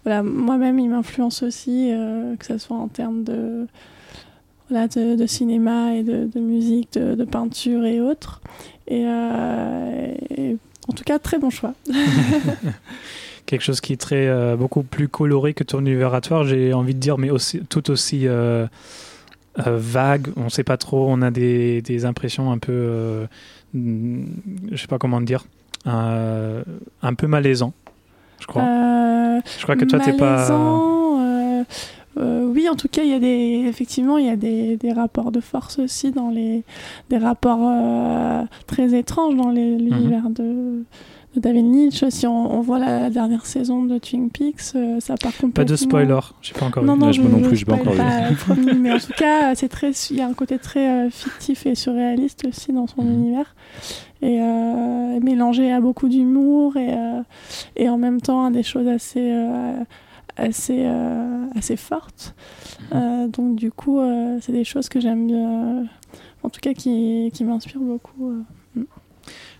Voilà, 0.04 0.22
moi-même, 0.22 0.78
il 0.78 0.90
m'influence 0.90 1.42
aussi, 1.42 1.90
euh, 1.90 2.36
que 2.36 2.44
ce 2.46 2.58
soit 2.58 2.76
en 2.76 2.88
termes 2.88 3.24
de. 3.24 3.66
Voilà, 4.70 4.88
de, 4.88 5.26
cinéma 5.26 5.94
et 5.94 6.02
de, 6.02 6.40
musique, 6.40 6.94
de, 6.94 7.24
peinture 7.24 7.84
et 7.84 8.00
autres. 8.00 8.40
Euh, 8.90 10.14
et 10.30 10.56
en 10.88 10.92
tout 10.92 11.04
cas, 11.04 11.18
très 11.18 11.38
bon 11.38 11.50
choix. 11.50 11.74
Quelque 13.46 13.62
chose 13.62 13.80
qui 13.80 13.92
est 13.92 14.00
très 14.00 14.26
euh, 14.26 14.56
beaucoup 14.56 14.82
plus 14.82 15.08
coloré 15.08 15.54
que 15.54 15.64
ton 15.64 15.84
toi, 16.22 16.44
j'ai 16.44 16.72
envie 16.72 16.94
de 16.94 17.00
dire, 17.00 17.18
mais 17.18 17.30
aussi, 17.30 17.60
tout 17.68 17.90
aussi 17.90 18.26
euh, 18.26 18.66
euh, 19.58 19.78
vague. 19.78 20.28
On 20.36 20.48
sait 20.48 20.64
pas 20.64 20.76
trop. 20.76 21.06
On 21.10 21.20
a 21.20 21.30
des, 21.30 21.82
des 21.82 22.04
impressions 22.04 22.50
un 22.52 22.58
peu, 22.58 23.26
je 23.74 24.76
sais 24.76 24.86
pas 24.86 24.98
comment 24.98 25.20
dire, 25.20 25.44
un 25.84 27.14
peu 27.16 27.26
malaisant. 27.26 27.74
Je 28.40 28.46
crois. 28.46 28.62
Je 29.58 29.62
crois 29.62 29.76
que 29.76 29.84
toi 29.84 29.98
t'es 30.00 30.14
pas. 30.14 30.48
Euh, 32.16 32.46
oui, 32.46 32.68
en 32.68 32.74
tout 32.76 32.88
cas, 32.88 33.02
il 33.02 33.10
y 33.10 33.14
a 33.14 33.18
des, 33.18 33.64
effectivement, 33.68 34.18
il 34.18 34.26
y 34.26 34.30
a 34.30 34.36
des, 34.36 34.76
des 34.76 34.92
rapports 34.92 35.32
de 35.32 35.40
force 35.40 35.78
aussi 35.78 36.10
dans 36.12 36.30
les, 36.30 36.62
des 37.10 37.18
rapports 37.18 37.60
euh, 37.62 38.42
très 38.66 38.94
étranges 38.96 39.36
dans 39.36 39.50
les- 39.50 39.76
l'univers 39.76 40.30
de, 40.30 40.84
de 41.34 41.40
David 41.40 41.64
Lynch. 41.74 42.04
Si 42.10 42.26
on, 42.26 42.54
on 42.54 42.60
voit 42.60 42.78
la, 42.78 43.00
la 43.00 43.10
dernière 43.10 43.46
saison 43.46 43.82
de 43.84 43.98
Twin 43.98 44.30
Peaks, 44.30 44.60
euh, 44.76 45.00
ça 45.00 45.14
part 45.16 45.32
complètement. 45.32 45.52
Pas 45.54 45.64
de 45.64 45.76
spoiler. 45.76 46.20
J'ai 46.42 46.52
pas 46.54 46.66
encore 46.66 46.84
Non, 46.84 46.94
vu. 46.94 47.00
non, 47.00 47.06
Ouais, 47.06 47.12
je, 47.12 47.20
moi 47.22 47.30
non 47.30 47.38
je 47.42 47.48
plus, 47.48 47.56
j'ai 47.56 47.64
pas 47.64 47.74
encore 47.74 47.92
vu. 47.94 48.00
mais 48.80 48.92
en 48.92 48.98
tout 48.98 49.12
cas, 49.16 49.54
c'est 49.54 49.68
très, 49.68 49.90
il 50.10 50.16
y 50.16 50.20
a 50.20 50.26
un 50.28 50.34
côté 50.34 50.58
très 50.58 51.06
euh, 51.06 51.10
fictif 51.10 51.66
et 51.66 51.74
surréaliste 51.74 52.46
aussi 52.48 52.72
dans 52.72 52.86
son 52.86 53.02
Mhm. 53.02 53.12
univers, 53.12 53.54
et 54.22 54.40
euh, 54.40 55.20
mélangé 55.20 55.70
à 55.72 55.80
beaucoup 55.80 56.08
d'humour 56.08 56.76
et, 56.76 56.94
euh, 56.94 57.20
et 57.76 57.88
en 57.88 57.98
même 57.98 58.20
temps 58.20 58.46
à 58.46 58.50
des 58.50 58.62
choses 58.62 58.86
assez, 58.88 59.20
euh, 59.20 59.72
assez, 60.36 60.84
euh, 60.86 61.46
assez 61.54 61.76
fortes. 61.76 62.34
Mhm. 62.92 62.98
Euh, 62.98 63.28
donc 63.28 63.56
du 63.56 63.70
coup, 63.70 64.00
euh, 64.00 64.38
c'est 64.40 64.52
des 64.52 64.64
choses 64.64 64.88
que 64.88 65.00
j'aime 65.00 65.26
bien, 65.26 65.86
en 66.42 66.50
tout 66.50 66.60
cas 66.60 66.74
qui, 66.74 67.30
qui 67.34 67.44
m'inspirent 67.44 67.80
beaucoup. 67.80 68.44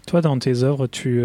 Toi, 0.07 0.21
dans 0.21 0.39
tes 0.39 0.63
œuvres, 0.63 0.87
tu, 0.87 1.23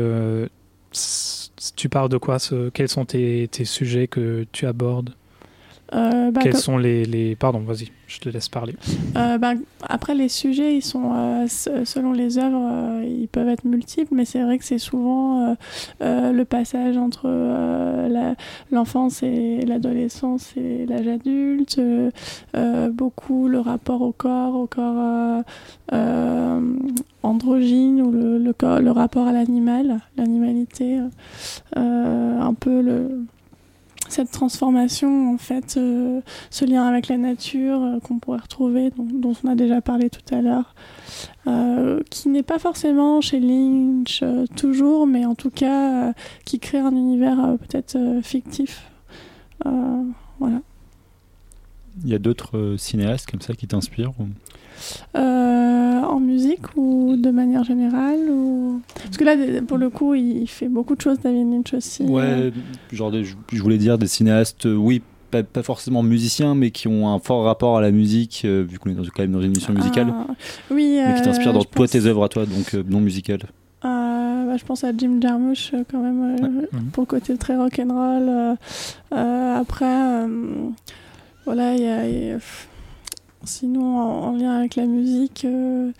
tu 1.75 1.89
parles 1.89 2.09
de 2.09 2.17
quoi? 2.17 2.39
Ce- 2.39 2.69
Quels 2.69 2.87
sont 2.89 3.05
tes, 3.05 3.47
tes 3.51 3.65
sujets 3.65 4.07
que 4.07 4.45
tu 4.51 4.65
abordes? 4.65 5.11
Euh, 5.93 6.29
bah, 6.31 6.41
Quels 6.43 6.51
comme- 6.53 6.61
sont 6.61 6.77
les, 6.77 7.03
les... 7.05 7.35
Pardon, 7.35 7.59
vas-y, 7.59 7.89
je 8.07 8.19
te 8.19 8.29
laisse 8.29 8.47
parler. 8.47 8.75
Euh, 9.17 9.37
ben, 9.39 9.55
après, 9.87 10.13
les 10.13 10.29
sujets, 10.29 10.75
ils 10.75 10.83
sont, 10.83 11.13
euh, 11.15 11.47
se- 11.47 11.83
selon 11.85 12.11
les 12.13 12.37
œuvres, 12.37 13.01
ils 13.03 13.27
peuvent 13.27 13.49
être 13.49 13.65
multiples, 13.65 14.13
mais 14.13 14.25
c'est 14.25 14.43
vrai 14.43 14.59
que 14.59 14.65
c'est 14.65 14.77
souvent 14.77 15.55
le 15.99 16.43
passage 16.43 16.95
entre 16.97 17.27
la- 17.27 18.35
l'enfance 18.71 19.23
et 19.23 19.61
l'adolescence 19.65 20.53
et 20.57 20.85
l'âge 20.85 21.07
adulte, 21.07 21.81
beaucoup 22.91 23.47
le 23.47 23.59
rapport 23.59 24.01
au 24.01 24.11
corps, 24.11 24.55
au 24.55 24.67
corps 24.67 25.43
androgyne 27.23 28.01
ou 28.01 28.11
le, 28.11 28.37
le, 28.37 28.53
corps- 28.53 28.79
le 28.79 28.91
rapport 28.91 29.27
à 29.27 29.31
l'animal, 29.31 29.99
l'animalité, 30.17 30.99
un 31.75 32.53
peu 32.53 32.81
le 32.81 33.21
cette 34.11 34.31
transformation, 34.31 35.33
en 35.33 35.37
fait, 35.37 35.75
euh, 35.77 36.21
ce 36.49 36.65
lien 36.65 36.85
avec 36.85 37.07
la 37.07 37.17
nature 37.17 37.81
euh, 37.81 37.99
qu'on 37.99 38.19
pourrait 38.19 38.39
retrouver, 38.39 38.91
dont, 38.91 39.07
dont 39.11 39.33
on 39.43 39.47
a 39.47 39.55
déjà 39.55 39.81
parlé 39.81 40.09
tout 40.09 40.33
à 40.33 40.41
l'heure, 40.41 40.75
euh, 41.47 41.99
qui 42.09 42.29
n'est 42.29 42.43
pas 42.43 42.59
forcément 42.59 43.21
chez 43.21 43.39
Lynch 43.39 44.23
toujours, 44.55 45.07
mais 45.07 45.25
en 45.25 45.35
tout 45.35 45.49
cas 45.49 46.13
qui 46.45 46.59
crée 46.59 46.79
un 46.79 46.91
univers 46.91 47.55
peut-être 47.59 47.97
fictif. 48.23 48.89
Voilà. 49.65 50.61
Il 52.03 52.09
y 52.09 52.15
a 52.15 52.19
d'autres 52.19 52.75
cinéastes 52.77 53.29
comme 53.29 53.41
ça 53.41 53.53
qui 53.53 53.67
t'inspirent 53.67 54.13
en 55.13 56.19
musique 56.19 56.75
ou 56.75 57.15
de 57.17 57.29
manière 57.31 57.63
générale 57.63 58.29
ou... 58.29 58.48
Parce 59.23 59.37
que 59.37 59.53
là, 59.55 59.61
pour 59.67 59.77
le 59.77 59.89
coup, 59.89 60.13
il 60.15 60.47
fait 60.47 60.69
beaucoup 60.69 60.95
de 60.95 61.01
choses, 61.01 61.19
David 61.19 61.51
Lynch 61.51 61.73
aussi. 61.73 62.03
Ouais, 62.03 62.51
genre 62.91 63.11
des- 63.11 63.23
je 63.25 63.61
voulais 63.61 63.77
dire 63.77 63.97
des 63.97 64.07
cinéastes, 64.07 64.65
euh, 64.65 64.75
oui, 64.75 65.01
pas, 65.31 65.43
pas 65.43 65.61
forcément 65.61 66.03
musiciens, 66.03 66.55
mais 66.55 66.71
qui 66.71 66.87
ont 66.87 67.09
un 67.09 67.19
fort 67.19 67.43
rapport 67.43 67.77
à 67.77 67.81
la 67.81 67.91
musique, 67.91 68.43
euh, 68.45 68.65
vu 68.67 68.79
qu'on 68.79 68.89
est 68.89 68.93
dans- 68.93 69.03
quand 69.03 69.19
même 69.23 69.31
dans 69.33 69.41
une 69.41 69.51
émission 69.51 69.73
musicale, 69.73 70.07
Ah, 70.13 70.27
oui, 70.71 70.99
mais 71.05 71.13
qui 71.15 71.21
euh, 71.21 71.23
t'inspirent 71.25 71.53
dans 71.53 71.63
toi 71.63 71.71
pense- 71.75 71.91
tes 71.91 72.05
œuvres 72.05 72.23
à 72.23 72.29
toi, 72.29 72.45
donc 72.45 72.73
euh, 72.73 72.83
non 72.87 73.01
musicales. 73.01 73.41
Euh, 73.85 74.45
bah, 74.47 74.57
je 74.57 74.63
pense 74.65 74.83
à 74.83 74.91
Jim 74.97 75.19
Jarmusch 75.21 75.73
quand 75.91 76.01
même 76.01 76.35
euh, 76.41 76.77
Mhm. 76.77 76.85
pour 76.91 77.03
le 77.03 77.07
côté 77.07 77.37
très 77.37 77.55
rock'n'roll. 77.57 78.23
Euh, 78.29 78.55
euh, 79.13 79.55
après, 79.59 79.85
euh, 79.85 80.27
voilà, 81.45 81.75
il 81.75 81.81
y 81.83 81.87
a, 81.87 82.07
y 82.09 82.37
sinon 83.43 83.97
en, 83.97 84.29
en 84.29 84.35
lien 84.37 84.51
avec 84.59 84.75
la 84.75 84.85
musique, 84.85 85.43
euh, 85.45 85.91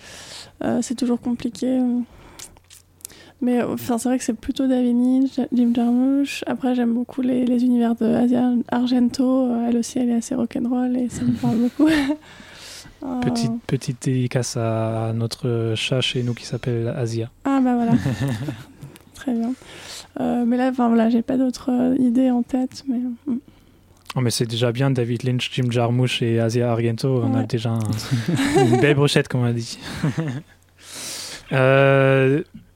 euh, 0.64 0.80
c'est 0.82 0.96
toujours 0.96 1.20
compliqué. 1.22 1.80
Mais 3.42 3.62
euh, 3.62 3.74
enfin, 3.74 3.98
c'est 3.98 4.10
vrai 4.10 4.18
que 4.18 4.24
c'est 4.24 4.34
plutôt 4.34 4.68
David 4.68 4.96
Lynch, 4.98 5.40
Jim 5.54 5.72
Jarmusch. 5.74 6.44
Après, 6.48 6.76
j'aime 6.76 6.94
beaucoup 6.94 7.22
les, 7.22 7.46
les 7.46 7.64
univers 7.64 7.96
de 7.96 8.06
Asia 8.06 8.52
Argento. 8.70 9.46
Euh, 9.48 9.68
Elle 9.70 9.78
aussi, 9.78 10.00
elle 10.00 10.10
est 10.10 10.16
assez 10.16 10.36
rock'n'roll 10.36 10.98
et 10.98 11.08
ça 11.10 11.24
me 11.24 11.32
parle 11.34 11.58
beaucoup. 11.60 11.88
Euh, 13.02 13.22
Petite, 13.22 13.52
petite 13.66 14.04
dédicace 14.04 14.58
à 14.58 15.14
notre 15.16 15.72
chat 15.78 16.02
chez 16.02 16.22
nous 16.22 16.34
qui 16.34 16.46
s'appelle 16.46 16.90
Asia. 16.90 17.30
Ah 17.46 17.62
bah 17.64 17.76
voilà. 17.76 17.94
Très 19.16 19.32
bien. 19.34 19.54
Euh, 20.20 20.44
mais 20.46 20.58
là, 20.58 20.68
enfin 20.70 20.90
voilà, 20.90 21.10
j'ai 21.10 21.22
pas 21.22 21.38
d'autres 21.38 21.72
euh, 21.72 21.96
idées 21.98 22.30
en 22.30 22.44
tête, 22.44 22.84
mais 22.90 22.98
mm. 22.98 23.40
Oh, 24.18 24.22
mais 24.22 24.32
c'est 24.32 24.46
déjà 24.48 24.74
bien, 24.74 24.92
David 24.92 25.24
Lynch, 25.24 25.50
Jim 25.54 25.70
Jarmusch 25.72 26.22
et 26.22 26.42
Asia 26.42 26.70
Argento. 26.70 27.22
On 27.24 27.36
a 27.36 27.44
déjà 27.44 27.70
un- 27.72 28.66
une 28.66 28.82
belle 28.82 28.96
brochette, 28.96 29.30
comme 29.30 29.42
on 29.42 29.46
a 29.46 29.54
dit. 29.54 29.80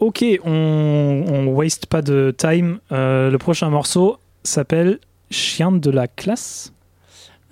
Ok, 0.04 0.26
on, 0.44 1.24
on 1.28 1.48
waste 1.48 1.86
pas 1.86 2.02
de 2.02 2.34
time. 2.38 2.80
Euh, 2.92 3.30
le 3.32 3.38
prochain 3.38 3.70
morceau 3.70 4.18
s'appelle 4.44 5.00
Chien 5.32 5.72
de 5.72 5.90
la 5.90 6.08
classe. 6.08 6.74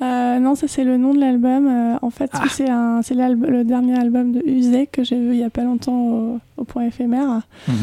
Euh, 0.02 0.40
non, 0.40 0.56
ça 0.56 0.68
c'est 0.68 0.84
le 0.84 0.98
nom 0.98 1.14
de 1.14 1.20
l'album. 1.20 1.68
Euh, 1.68 1.98
en 2.02 2.10
fait, 2.10 2.30
Ah. 2.34 2.44
c'est 2.50 2.68
le 2.68 3.64
dernier 3.64 3.98
album 3.98 4.34
de 4.34 4.42
Uzek 4.46 4.92
que 4.92 5.04
j'ai 5.04 5.18
vu 5.18 5.34
il 5.36 5.40
y 5.40 5.44
a 5.44 5.50
pas 5.50 5.64
longtemps 5.64 5.94
au, 5.98 6.40
au 6.58 6.64
point 6.66 6.86
éphémère. 6.86 7.42
Mhm. 7.68 7.76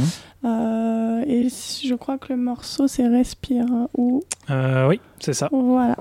Euh, 0.44 1.24
et 1.26 1.48
je 1.48 1.94
crois 1.94 2.18
que 2.18 2.32
le 2.32 2.36
morceau 2.38 2.86
c'est 2.88 3.06
Respire 3.08 3.66
ou 3.96 4.22
Euh, 4.50 4.86
oui, 4.88 5.00
c'est 5.20 5.32
ça. 5.32 5.48
voilà. 5.50 5.96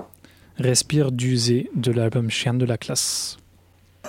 Respire 0.58 1.10
d'usé 1.12 1.70
de 1.74 1.90
l'album 1.92 2.28
Chien 2.30 2.52
de 2.54 2.64
la 2.66 2.76
classe. 2.76 3.38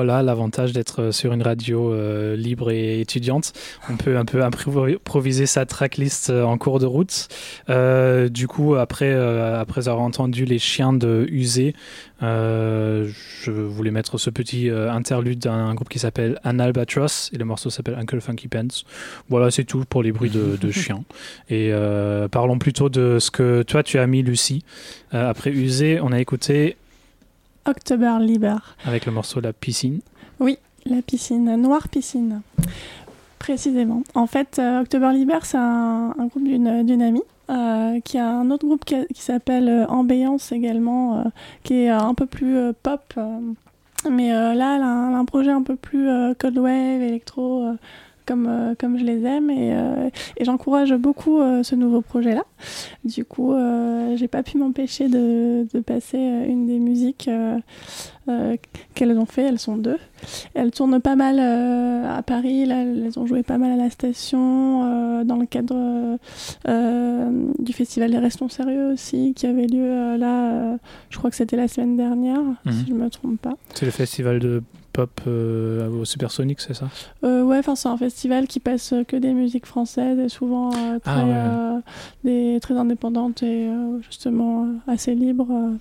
Voilà 0.00 0.22
l'avantage 0.22 0.72
d'être 0.72 1.10
sur 1.10 1.34
une 1.34 1.42
radio 1.42 1.92
euh, 1.92 2.34
libre 2.34 2.70
et 2.70 3.02
étudiante. 3.02 3.52
On 3.90 3.98
peut 3.98 4.16
un 4.16 4.24
peu 4.24 4.42
improviser 4.42 5.44
sa 5.44 5.66
tracklist 5.66 6.30
euh, 6.30 6.42
en 6.42 6.56
cours 6.56 6.78
de 6.78 6.86
route. 6.86 7.28
Euh, 7.68 8.30
du 8.30 8.48
coup, 8.48 8.76
après, 8.76 9.12
euh, 9.12 9.60
après 9.60 9.88
avoir 9.88 10.02
entendu 10.02 10.46
les 10.46 10.58
chiens 10.58 10.94
de 10.94 11.26
Usé, 11.28 11.74
euh, 12.22 13.10
je 13.42 13.50
voulais 13.50 13.90
mettre 13.90 14.18
ce 14.18 14.30
petit 14.30 14.68
euh, 14.68 14.90
interlude 14.90 15.38
d'un 15.38 15.74
groupe 15.74 15.88
qui 15.88 15.98
s'appelle 15.98 16.38
An 16.44 16.58
Albatross 16.58 17.30
et 17.32 17.38
le 17.38 17.44
morceau 17.44 17.70
s'appelle 17.70 17.96
Uncle 17.98 18.20
Funky 18.20 18.48
Pants. 18.48 18.84
Voilà, 19.28 19.50
c'est 19.50 19.64
tout 19.64 19.84
pour 19.88 20.02
les 20.02 20.12
bruits 20.12 20.30
de, 20.30 20.56
de 20.60 20.70
chiens. 20.70 21.04
Et 21.48 21.70
euh, 21.72 22.28
parlons 22.28 22.58
plutôt 22.58 22.88
de 22.88 23.18
ce 23.18 23.30
que 23.30 23.62
toi 23.62 23.82
tu 23.82 23.98
as 23.98 24.06
mis, 24.06 24.22
Lucie. 24.22 24.64
Euh, 25.14 25.30
après 25.30 25.50
Usé, 25.50 26.00
on 26.00 26.12
a 26.12 26.20
écouté 26.20 26.76
October 27.70 28.16
Liber. 28.20 28.56
avec 28.84 29.06
le 29.06 29.12
morceau 29.12 29.40
La 29.40 29.52
piscine. 29.52 30.00
La 30.86 31.02
piscine, 31.02 31.56
Noire 31.56 31.88
Piscine, 31.88 32.40
précisément. 33.38 34.02
En 34.14 34.26
fait, 34.26 34.58
euh, 34.58 34.80
October 34.80 35.10
Liber, 35.12 35.38
c'est 35.42 35.58
un, 35.58 36.14
un 36.18 36.26
groupe 36.26 36.44
d'une 36.44 36.84
d'une 36.86 37.02
amie. 37.02 37.22
euh, 37.50 38.00
qui 38.00 38.16
a 38.16 38.26
un 38.28 38.50
autre 38.50 38.64
groupe 38.64 38.84
qui, 38.84 38.96
s'appelle 39.20 39.68
euh, 39.68 39.86
Ambiance 39.88 40.52
également, 40.52 41.24
qui 41.64 41.74
est 41.82 41.88
un 41.90 42.14
peu 42.14 42.24
plus 42.26 42.72
pop. 42.82 43.14
mais 44.10 44.30
là, 44.30 44.52
elle 44.76 44.82
a, 44.82 44.86
un, 44.86 45.08
elle 45.10 45.14
a 45.14 45.18
un 45.18 45.24
projet 45.26 45.50
un 45.50 45.62
peu 45.62 45.76
plus 45.76 46.08
cold 46.38 46.58
wave, 46.58 47.02
électro, 47.02 47.66
comme, 48.30 48.46
euh, 48.48 48.74
comme 48.78 48.96
je 48.98 49.04
les 49.04 49.24
aime. 49.24 49.50
Et, 49.50 49.72
euh, 49.74 50.08
et 50.36 50.44
j'encourage 50.44 50.92
beaucoup 50.94 51.40
euh, 51.40 51.62
ce 51.64 51.74
nouveau 51.74 52.00
projet-là. 52.00 52.44
Du 53.04 53.24
coup, 53.24 53.52
euh, 53.52 54.16
j'ai 54.16 54.28
pas 54.28 54.42
pu 54.42 54.56
m'empêcher 54.58 55.08
de, 55.08 55.66
de 55.74 55.80
passer 55.80 56.18
une 56.18 56.66
des 56.66 56.78
musiques 56.78 57.26
euh, 57.28 57.56
euh, 58.28 58.56
qu'elles 58.94 59.18
ont 59.18 59.26
fait. 59.26 59.42
Elles 59.42 59.58
sont 59.58 59.76
deux. 59.76 59.98
Elles 60.54 60.70
tournent 60.70 61.00
pas 61.00 61.16
mal 61.16 61.38
euh, 61.40 62.16
à 62.18 62.22
Paris. 62.22 62.66
Là, 62.66 62.82
elles 62.82 63.18
ont 63.18 63.26
joué 63.26 63.42
pas 63.42 63.58
mal 63.58 63.72
à 63.72 63.76
la 63.76 63.90
station 63.90 64.84
euh, 64.84 65.24
dans 65.24 65.36
le 65.36 65.46
cadre 65.46 65.74
euh, 65.76 66.16
euh, 66.68 67.30
du 67.58 67.72
festival 67.72 68.10
des 68.10 68.18
Restons 68.18 68.48
Sérieux 68.48 68.92
aussi, 68.92 69.32
qui 69.34 69.46
avait 69.46 69.66
lieu 69.66 69.82
euh, 69.82 70.16
là. 70.16 70.52
euh, 70.52 70.76
je 71.08 71.18
crois 71.18 71.30
que 71.30 71.36
c'était 71.36 71.56
la 71.56 71.68
semaine 71.68 71.96
dernière, 71.96 72.40
Mhm. 72.64 72.72
si 72.72 72.86
je 72.88 72.94
me 72.94 73.08
trompe 73.10 73.40
pas. 73.40 73.54
C'est 73.74 73.86
le 73.86 73.92
festival 73.92 74.38
de 74.38 74.62
pop 74.92 75.10
euh, 75.26 75.88
au 75.88 76.04
Supersonic, 76.04 76.60
c'est 76.60 76.74
ça? 76.74 76.88
Euh, 77.24 77.42
ouais, 77.42 77.58
enfin 77.58 77.74
c'est 77.76 77.88
un 77.88 77.96
festival 77.96 78.46
qui 78.46 78.60
passe 78.60 78.94
que 79.08 79.16
des 79.16 79.32
musiques 79.32 79.66
françaises 79.66 80.18
et 80.18 80.28
souvent 80.28 80.70
euh, 80.70 80.98
très, 80.98 81.10
Ah 81.12 81.24
ouais. 81.24 81.32
euh, 81.34 81.78
des, 82.24 82.58
très 82.60 82.74
indépendantes 82.74 83.42
et 83.42 83.68
euh, 83.68 84.00
justement 84.02 84.64
euh, 84.64 84.92
assez 84.92 85.14
libres. 85.14 85.48
euh. 85.50 85.72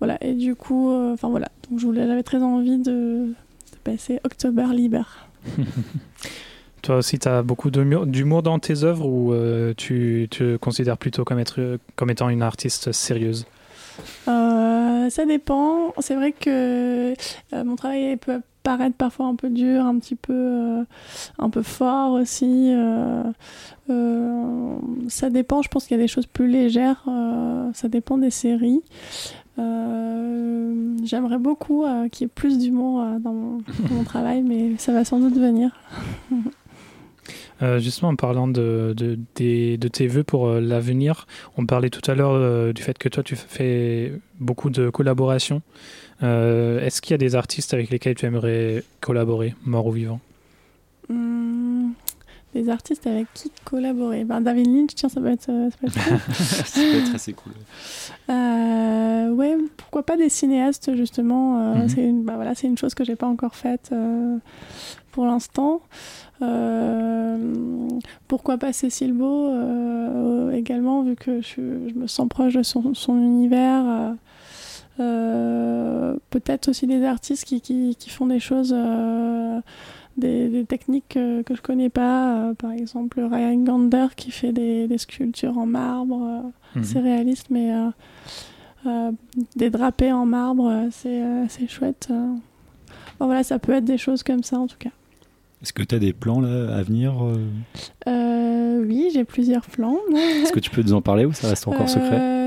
voilà, 0.00 0.18
et 0.22 0.34
du 0.34 0.54
coup, 0.54 0.90
euh, 0.90 1.14
enfin 1.14 1.28
voilà, 1.28 1.48
donc 1.70 1.80
j'avais 1.94 2.22
très 2.22 2.42
envie 2.42 2.78
de, 2.78 3.28
de 3.28 3.78
passer 3.84 4.20
October 4.24 4.66
Liber. 4.72 5.02
Toi 6.82 6.96
aussi, 6.96 7.18
tu 7.18 7.28
as 7.28 7.42
beaucoup 7.42 7.70
d'humour 7.70 8.42
dans 8.42 8.58
tes 8.58 8.84
œuvres 8.84 9.06
ou 9.06 9.32
euh, 9.32 9.72
tu 9.74 10.28
te 10.30 10.56
considères 10.58 10.98
plutôt 10.98 11.24
comme, 11.24 11.38
être, 11.38 11.78
comme 11.96 12.10
étant 12.10 12.28
une 12.28 12.42
artiste 12.42 12.92
sérieuse? 12.92 13.46
Euh, 14.28 14.73
ça 15.10 15.24
dépend. 15.26 15.92
C'est 15.98 16.14
vrai 16.14 16.32
que 16.32 17.12
euh, 17.52 17.64
mon 17.64 17.76
travail 17.76 18.16
peut 18.16 18.40
paraître 18.62 18.96
parfois 18.96 19.26
un 19.26 19.34
peu 19.34 19.50
dur, 19.50 19.84
un 19.84 19.98
petit 19.98 20.14
peu, 20.14 20.32
euh, 20.32 20.82
un 21.38 21.50
peu 21.50 21.62
fort 21.62 22.12
aussi. 22.12 22.72
euh, 22.74 23.22
euh, 23.90 24.76
ça 25.08 25.28
dépend. 25.30 25.60
Je 25.62 25.68
pense 25.68 25.86
qu'il 25.86 25.96
y 25.96 26.00
a 26.00 26.02
des 26.02 26.08
choses 26.08 26.26
plus 26.26 26.48
légères. 26.48 27.02
euh, 27.08 27.70
ça 27.74 27.88
dépend 27.88 28.16
des 28.18 28.30
séries. 28.30 28.80
Euh, 29.58 30.96
J'aimerais 31.04 31.38
beaucoup 31.38 31.84
euh, 31.84 32.08
qu'il 32.08 32.24
y 32.24 32.26
ait 32.26 32.32
plus 32.34 32.58
d'humour 32.58 33.00
euh, 33.02 33.18
dans 33.18 33.32
mon 33.34 34.04
travail, 34.04 34.42
mais 34.42 34.72
ça 34.78 34.92
va 34.92 35.04
sans 35.04 35.18
doute 35.20 35.34
venir. 35.36 35.70
Euh, 37.62 37.78
Justement, 37.78 38.10
en 38.10 38.16
parlant 38.16 38.48
de, 38.48 38.94
de, 38.96 39.16
de 39.36 39.88
tes 39.88 40.06
vœux 40.06 40.24
pour 40.24 40.48
euh, 40.48 40.60
l'avenir, 40.60 41.26
on 41.56 41.66
parlait 41.66 41.90
tout 41.90 42.08
à 42.10 42.14
l'heure 42.14 42.32
euh, 42.32 42.72
du 42.72 42.82
fait 42.82 42.98
que 42.98 43.08
toi, 43.08 43.22
tu 43.22 43.36
fais 43.36 44.12
beaucoup 44.40 44.70
de 44.70 44.90
collaborations. 44.90 45.62
Est-ce 46.22 47.02
qu'il 47.02 47.12
y 47.12 47.14
a 47.14 47.18
des 47.18 47.34
artistes 47.34 47.74
avec 47.74 47.90
lesquels 47.90 48.14
tu 48.14 48.24
aimerais 48.24 48.82
collaborer, 49.00 49.54
mort 49.66 49.86
ou 49.86 49.92
vivant? 49.92 50.20
Hum, 51.10 51.92
des 52.54 52.70
artistes 52.70 53.06
avec 53.06 53.26
qui 53.34 53.50
collaborer 53.64 54.24
ben, 54.24 54.40
David 54.40 54.66
Lynch, 54.66 54.94
tiens, 54.94 55.08
ça 55.08 55.20
peut 55.20 55.26
être, 55.28 55.48
euh, 55.50 55.68
ça 55.70 55.76
peut 55.80 55.86
être 55.88 56.08
cool. 56.08 56.18
Ça 56.34 56.80
peut 56.80 56.98
être 56.98 57.14
assez 57.14 57.32
cool. 57.34 57.52
Euh, 58.30 59.30
ouais, 59.30 59.56
pourquoi 59.76 60.02
pas 60.04 60.16
des 60.16 60.28
cinéastes 60.28 60.94
justement. 60.96 61.58
euh, 61.58 61.74
Mhm. 61.74 61.88
C'est 61.88 62.04
une, 62.04 62.22
voilà, 62.24 62.54
c'est 62.54 62.66
une 62.66 62.78
chose 62.78 62.94
que 62.94 63.04
j'ai 63.04 63.16
pas 63.16 63.26
encore 63.26 63.54
faite 63.54 63.90
euh, 63.92 64.36
pour 65.12 65.26
l'instant. 65.26 65.80
Euh, 66.42 67.38
pourquoi 68.28 68.58
pas 68.58 68.72
Cécile 68.72 69.12
Beau 69.12 69.48
euh, 69.50 70.50
également, 70.52 71.02
vu 71.02 71.14
que 71.16 71.40
je, 71.40 71.88
je 71.88 71.94
me 71.94 72.06
sens 72.06 72.28
proche 72.28 72.54
de 72.54 72.62
son, 72.62 72.94
son 72.94 73.16
univers. 73.18 73.84
euh, 73.86 74.12
euh, 75.00 76.16
Peut-être 76.30 76.68
aussi 76.68 76.86
des 76.86 77.04
artistes 77.04 77.44
qui, 77.44 77.60
qui, 77.60 77.96
qui 77.96 78.10
font 78.10 78.26
des 78.26 78.40
choses, 78.40 78.74
euh, 78.76 79.60
des, 80.16 80.48
des 80.48 80.64
techniques 80.64 81.16
euh, 81.16 81.42
que 81.42 81.54
je 81.54 81.62
connais 81.62 81.88
pas. 81.90 82.38
euh, 82.50 82.54
par 82.54 82.72
exemple, 82.72 83.20
Ryan 83.20 83.56
Gander 83.62 84.06
qui 84.16 84.30
fait 84.30 84.52
des, 84.52 84.86
des 84.88 84.98
sculptures 84.98 85.58
en 85.58 85.66
marbre. 85.66 86.22
euh, 86.22 86.78
Mhm. 86.78 86.84
c'est 86.84 86.98
réaliste, 87.00 87.46
mais 87.50 87.70
des 89.56 89.70
drapés 89.70 90.12
en 90.12 90.26
marbre, 90.26 90.88
c'est 90.90 91.68
chouette. 91.68 92.08
Bon, 93.20 93.26
voilà, 93.26 93.44
ça 93.44 93.58
peut 93.60 93.72
être 93.72 93.84
des 93.84 93.96
choses 93.98 94.22
comme 94.24 94.42
ça 94.42 94.58
en 94.58 94.66
tout 94.66 94.76
cas. 94.78 94.90
Est-ce 95.62 95.72
que 95.72 95.82
tu 95.84 95.94
as 95.94 95.98
des 96.00 96.12
plans 96.12 96.40
là, 96.40 96.74
à 96.76 96.82
venir 96.82 97.14
euh 98.08 98.84
oui, 98.86 99.08
j'ai 99.14 99.24
plusieurs 99.24 99.64
plans. 99.66 99.98
Est-ce 100.42 100.52
que 100.52 100.60
tu 100.60 100.70
peux 100.70 100.82
nous 100.82 100.92
en 100.94 101.00
parler 101.00 101.24
ou 101.24 101.32
ça 101.32 101.48
reste 101.48 101.66
encore 101.68 101.88
secret? 101.88 102.18
Euh, 102.20 102.43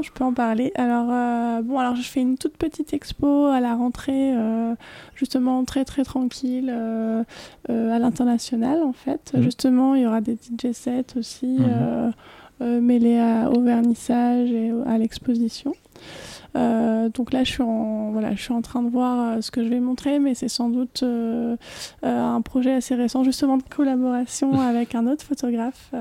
non, 0.00 0.02
je 0.02 0.12
peux 0.12 0.24
en 0.24 0.32
parler. 0.32 0.72
Alors, 0.76 1.08
euh, 1.10 1.60
bon, 1.62 1.78
alors 1.78 1.94
je 1.94 2.02
fais 2.02 2.20
une 2.22 2.38
toute 2.38 2.56
petite 2.56 2.94
expo 2.94 3.46
à 3.46 3.60
la 3.60 3.74
rentrée, 3.74 4.32
euh, 4.34 4.74
justement 5.14 5.62
très 5.64 5.84
très 5.84 6.04
tranquille, 6.04 6.72
euh, 6.74 7.22
à 7.68 7.98
l'international 7.98 8.82
en 8.82 8.92
fait. 8.94 9.32
Mhm. 9.34 9.42
Justement, 9.42 9.94
il 9.94 10.02
y 10.02 10.06
aura 10.06 10.20
des 10.22 10.36
DJ 10.36 10.72
sets 10.72 11.16
aussi, 11.18 11.58
Mhm. 11.58 12.80
mêlés 12.80 13.18
à- 13.18 13.50
au 13.50 13.60
vernissage 13.60 14.50
et 14.50 14.70
à 14.86 14.96
l'exposition. 14.98 15.74
Euh, 16.56 17.08
donc 17.08 17.32
là, 17.32 17.44
je 17.44 17.50
suis 17.50 17.62
en 17.62 18.10
voilà, 18.10 18.34
je 18.34 18.42
suis 18.42 18.52
en 18.52 18.62
train 18.62 18.82
de 18.82 18.90
voir 18.90 19.36
euh, 19.36 19.40
ce 19.40 19.50
que 19.50 19.62
je 19.62 19.68
vais 19.68 19.80
montrer, 19.80 20.18
mais 20.18 20.34
c'est 20.34 20.48
sans 20.48 20.68
doute 20.68 21.02
euh, 21.02 21.56
un 22.02 22.40
projet 22.40 22.72
assez 22.72 22.94
récent, 22.94 23.24
justement 23.24 23.56
de 23.56 23.62
collaboration 23.62 24.60
avec 24.60 24.94
un 24.94 25.06
autre 25.06 25.24
photographe, 25.24 25.92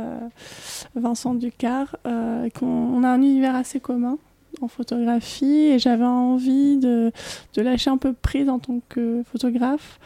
Vincent 0.95 1.33
Ducard. 1.35 1.95
on 2.05 3.03
a 3.03 3.09
un 3.09 3.21
univers 3.21 3.55
assez 3.55 3.79
commun 3.79 4.17
en 4.61 4.67
photographie 4.67 5.67
et 5.67 5.79
j'avais 5.79 6.05
envie 6.05 6.77
de, 6.77 7.11
de 7.53 7.61
lâcher 7.61 7.89
un 7.89 7.97
peu 7.97 8.13
prise 8.13 8.49
en 8.49 8.59
tant 8.59 8.79
que 8.89 9.23
photographe 9.31 9.99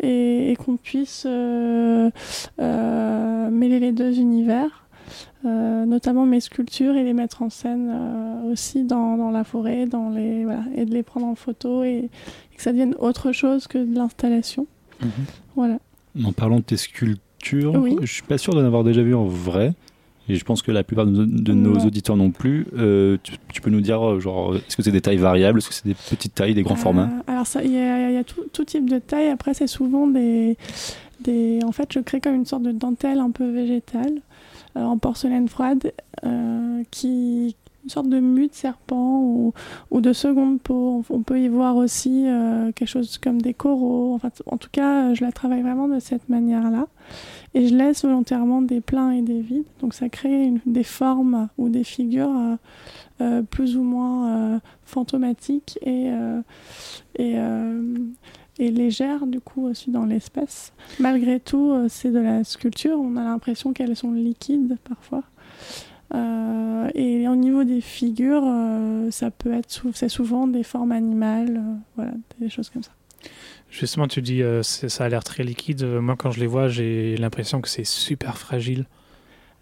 et, 0.00 0.52
et 0.52 0.56
qu'on 0.56 0.76
puisse 0.76 1.24
euh, 1.26 2.10
euh, 2.60 3.50
mêler 3.50 3.80
les 3.80 3.92
deux 3.92 4.18
univers. 4.18 4.84
Euh, 5.46 5.86
notamment 5.86 6.26
mes 6.26 6.40
sculptures 6.40 6.94
et 6.96 7.02
les 7.04 7.12
mettre 7.14 7.42
en 7.42 7.50
scène 7.50 7.88
euh, 7.90 8.52
aussi 8.52 8.84
dans, 8.84 9.16
dans 9.16 9.30
la 9.30 9.44
forêt 9.44 9.86
dans 9.86 10.10
les, 10.10 10.44
voilà, 10.44 10.64
et 10.76 10.84
de 10.84 10.92
les 10.92 11.02
prendre 11.02 11.26
en 11.26 11.34
photo 11.34 11.82
et, 11.82 12.08
et 12.52 12.56
que 12.56 12.62
ça 12.62 12.72
devienne 12.72 12.94
autre 12.98 13.32
chose 13.32 13.66
que 13.66 13.78
de 13.78 13.94
l'installation. 13.94 14.66
Voilà. 15.56 15.78
En 16.24 16.32
parlant 16.32 16.56
de 16.56 16.62
tes 16.64 16.76
sculptures, 16.76 17.74
Oui. 17.74 17.96
je 18.02 18.12
suis 18.12 18.22
pas 18.22 18.36
sûr 18.38 18.52
d'en 18.54 18.64
avoir 18.64 18.84
déjà 18.84 19.02
vu 19.02 19.14
en 19.14 19.24
vrai. 19.24 19.72
Et 20.28 20.36
je 20.36 20.44
pense 20.44 20.62
que 20.62 20.70
la 20.70 20.84
plupart 20.84 21.06
de 21.06 21.10
nos, 21.10 21.24
de 21.26 21.52
nos 21.54 21.72
Non. 21.76 21.84
auditeurs 21.86 22.16
non 22.16 22.30
plus. 22.30 22.66
Euh, 22.78 23.16
tu, 23.24 23.32
tu 23.52 23.60
peux 23.60 23.70
nous 23.70 23.80
dire, 23.80 24.20
genre, 24.20 24.54
est-ce 24.54 24.76
que 24.76 24.82
c'est 24.82 24.92
des 24.92 25.00
tailles 25.00 25.16
variables 25.16 25.58
Est-ce 25.58 25.68
que 25.68 25.74
c'est 25.74 25.88
des 25.88 25.94
petites 25.94 26.34
tailles, 26.36 26.54
des 26.54 26.62
grands 26.62 26.74
Euh, 26.74 26.78
formats? 26.78 27.08
Alors, 27.26 27.46
il 27.64 27.72
y 27.72 27.78
a, 27.78 28.10
il 28.10 28.14
y 28.14 28.18
a 28.18 28.22
tout, 28.22 28.42
tout 28.52 28.64
type 28.64 28.88
de 28.88 28.98
taille. 29.00 29.28
Après, 29.30 29.54
c'est 29.54 29.66
souvent 29.66 30.06
des, 30.06 30.56
des. 31.24 31.58
En 31.64 31.72
fait, 31.72 31.92
je 31.92 31.98
crée 31.98 32.20
comme 32.20 32.34
une 32.36 32.46
sorte 32.46 32.62
de 32.62 32.70
dentelle 32.70 33.18
un 33.18 33.30
peu 33.32 33.50
végétale 33.50 34.20
en 34.74 34.98
porcelaine 34.98 35.48
froide 35.48 35.92
euh, 36.24 36.82
qui. 36.90 37.56
Une 37.82 37.88
sorte 37.88 38.10
de 38.10 38.20
mue 38.20 38.48
de 38.48 38.52
serpent 38.52 39.22
ou, 39.22 39.54
ou 39.90 40.02
de 40.02 40.12
seconde 40.12 40.60
peau. 40.60 41.02
On, 41.08 41.22
peut 41.22 41.40
y 41.40 41.48
voir 41.48 41.76
aussi 41.76 42.26
euh, 42.26 42.72
quelque 42.72 42.86
chose 42.86 43.16
comme 43.16 43.40
des 43.40 43.54
coraux. 43.54 44.12
Enfin, 44.14 44.28
en 44.44 44.58
tout 44.58 44.68
cas, 44.70 45.06
euh, 45.06 45.14
je 45.14 45.24
la 45.24 45.32
travaille 45.32 45.62
vraiment 45.62 45.88
de 45.88 45.98
cette 45.98 46.28
manière-là. 46.28 46.88
Et 47.54 47.68
je 47.68 47.74
laisse 47.74 48.04
volontairement 48.04 48.60
des 48.60 48.82
pleins 48.82 49.12
et 49.12 49.22
des 49.22 49.40
vides. 49.40 49.64
Donc, 49.80 49.94
ça 49.94 50.10
crée 50.10 50.52
des 50.66 50.84
formes 50.84 51.48
ou 51.56 51.70
des 51.70 51.82
figures 51.82 52.28
euh, 52.28 52.56
euh, 53.20 53.42
plus 53.42 53.76
ou 53.76 53.82
moins 53.82 54.54
euh, 54.54 54.58
fantomatiques 54.84 55.78
et, 55.82 56.10
euh, 56.10 56.40
et, 57.16 57.34
euh, 57.36 57.82
et 58.60 58.70
légères 58.70 59.26
du 59.26 59.40
coup 59.40 59.66
aussi 59.66 59.90
dans 59.90 60.04
l'espace. 60.04 60.72
Malgré 61.00 61.40
tout, 61.40 61.72
euh, 61.72 61.86
c'est 61.88 62.10
de 62.10 62.20
la 62.20 62.44
sculpture, 62.44 62.98
on 63.00 63.16
a 63.16 63.24
l'impression 63.24 63.72
qu'elles 63.72 63.96
sont 63.96 64.12
liquides 64.12 64.76
parfois. 64.88 65.24
Euh, 66.14 66.88
et 66.94 67.28
au 67.28 67.36
niveau 67.36 67.64
des 67.64 67.80
figures, 67.80 68.44
euh, 68.44 69.10
ça 69.10 69.30
peut 69.30 69.52
être 69.52 69.68
c'est 69.94 70.08
souvent 70.08 70.46
des 70.46 70.62
formes 70.62 70.92
animales, 70.92 71.56
euh, 71.56 71.74
voilà, 71.96 72.12
des 72.40 72.48
choses 72.48 72.68
comme 72.70 72.82
ça. 72.82 72.90
Justement, 73.70 74.08
tu 74.08 74.20
dis 74.20 74.42
ça 74.62 75.04
a 75.04 75.08
l'air 75.08 75.22
très 75.22 75.44
liquide. 75.44 75.84
Moi, 75.84 76.16
quand 76.16 76.32
je 76.32 76.40
les 76.40 76.48
vois, 76.48 76.68
j'ai 76.68 77.16
l'impression 77.16 77.60
que 77.60 77.68
c'est 77.68 77.86
super 77.86 78.36
fragile. 78.36 78.86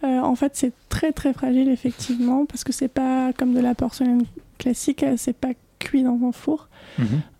En 0.02 0.34
fait, 0.36 0.52
c'est 0.54 0.72
très 0.88 1.12
très 1.12 1.34
fragile 1.34 1.68
effectivement 1.68 2.46
parce 2.46 2.64
que 2.64 2.72
c'est 2.72 2.88
pas 2.88 3.32
comme 3.34 3.52
de 3.52 3.60
la 3.60 3.74
porcelaine 3.74 4.22
classique, 4.56 5.04
c'est 5.16 5.36
pas 5.36 5.50
cuit 5.78 6.02
dans 6.02 6.18
un 6.24 6.32
four. 6.32 6.68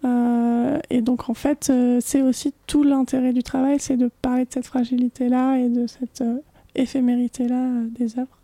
Euh, 0.05 0.79
et 0.91 1.03
donc 1.03 1.29
en 1.29 1.35
fait, 1.35 1.69
euh, 1.71 1.99
c'est 2.01 2.23
aussi 2.23 2.53
tout 2.67 2.83
l'intérêt 2.83 3.33
du 3.33 3.43
travail, 3.43 3.79
c'est 3.81 3.97
de 3.97 4.11
parler 4.23 4.45
de 4.45 4.53
cette 4.53 4.67
fragilité-là 4.67 5.59
et 5.59 5.69
de 5.69 5.87
cette 5.87 6.21
euh, 6.21 6.39
éphémérité-là 6.75 7.69
des 7.99 8.19
œuvres. 8.19 8.39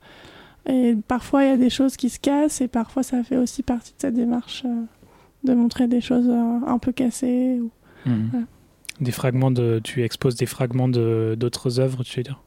Et 0.66 0.96
parfois, 1.08 1.44
il 1.44 1.48
y 1.50 1.52
a 1.52 1.56
des 1.56 1.70
choses 1.70 1.96
qui 1.96 2.08
se 2.10 2.18
cassent 2.18 2.60
et 2.60 2.68
parfois, 2.68 3.02
ça 3.02 3.22
fait 3.22 3.36
aussi 3.36 3.62
partie 3.62 3.92
de 3.92 4.00
cette 4.00 4.14
démarche 4.14 4.64
de 5.44 5.54
montrer 5.54 5.86
des 5.88 6.00
choses 6.00 6.28
un 6.30 6.78
peu 6.78 6.90
cassées. 6.92 7.60
ou- 7.60 7.70
Voilà. 8.30 8.46
Des 9.00 9.10
fragments 9.12 9.50
de. 9.50 9.80
Tu 9.82 10.02
exposes 10.04 10.36
des 10.36 10.46
fragments 10.46 10.88
de 10.88 11.34
d'autres 11.38 11.80
œuvres, 11.80 12.02
tu 12.04 12.18
veux 12.18 12.22
dire? 12.22 12.40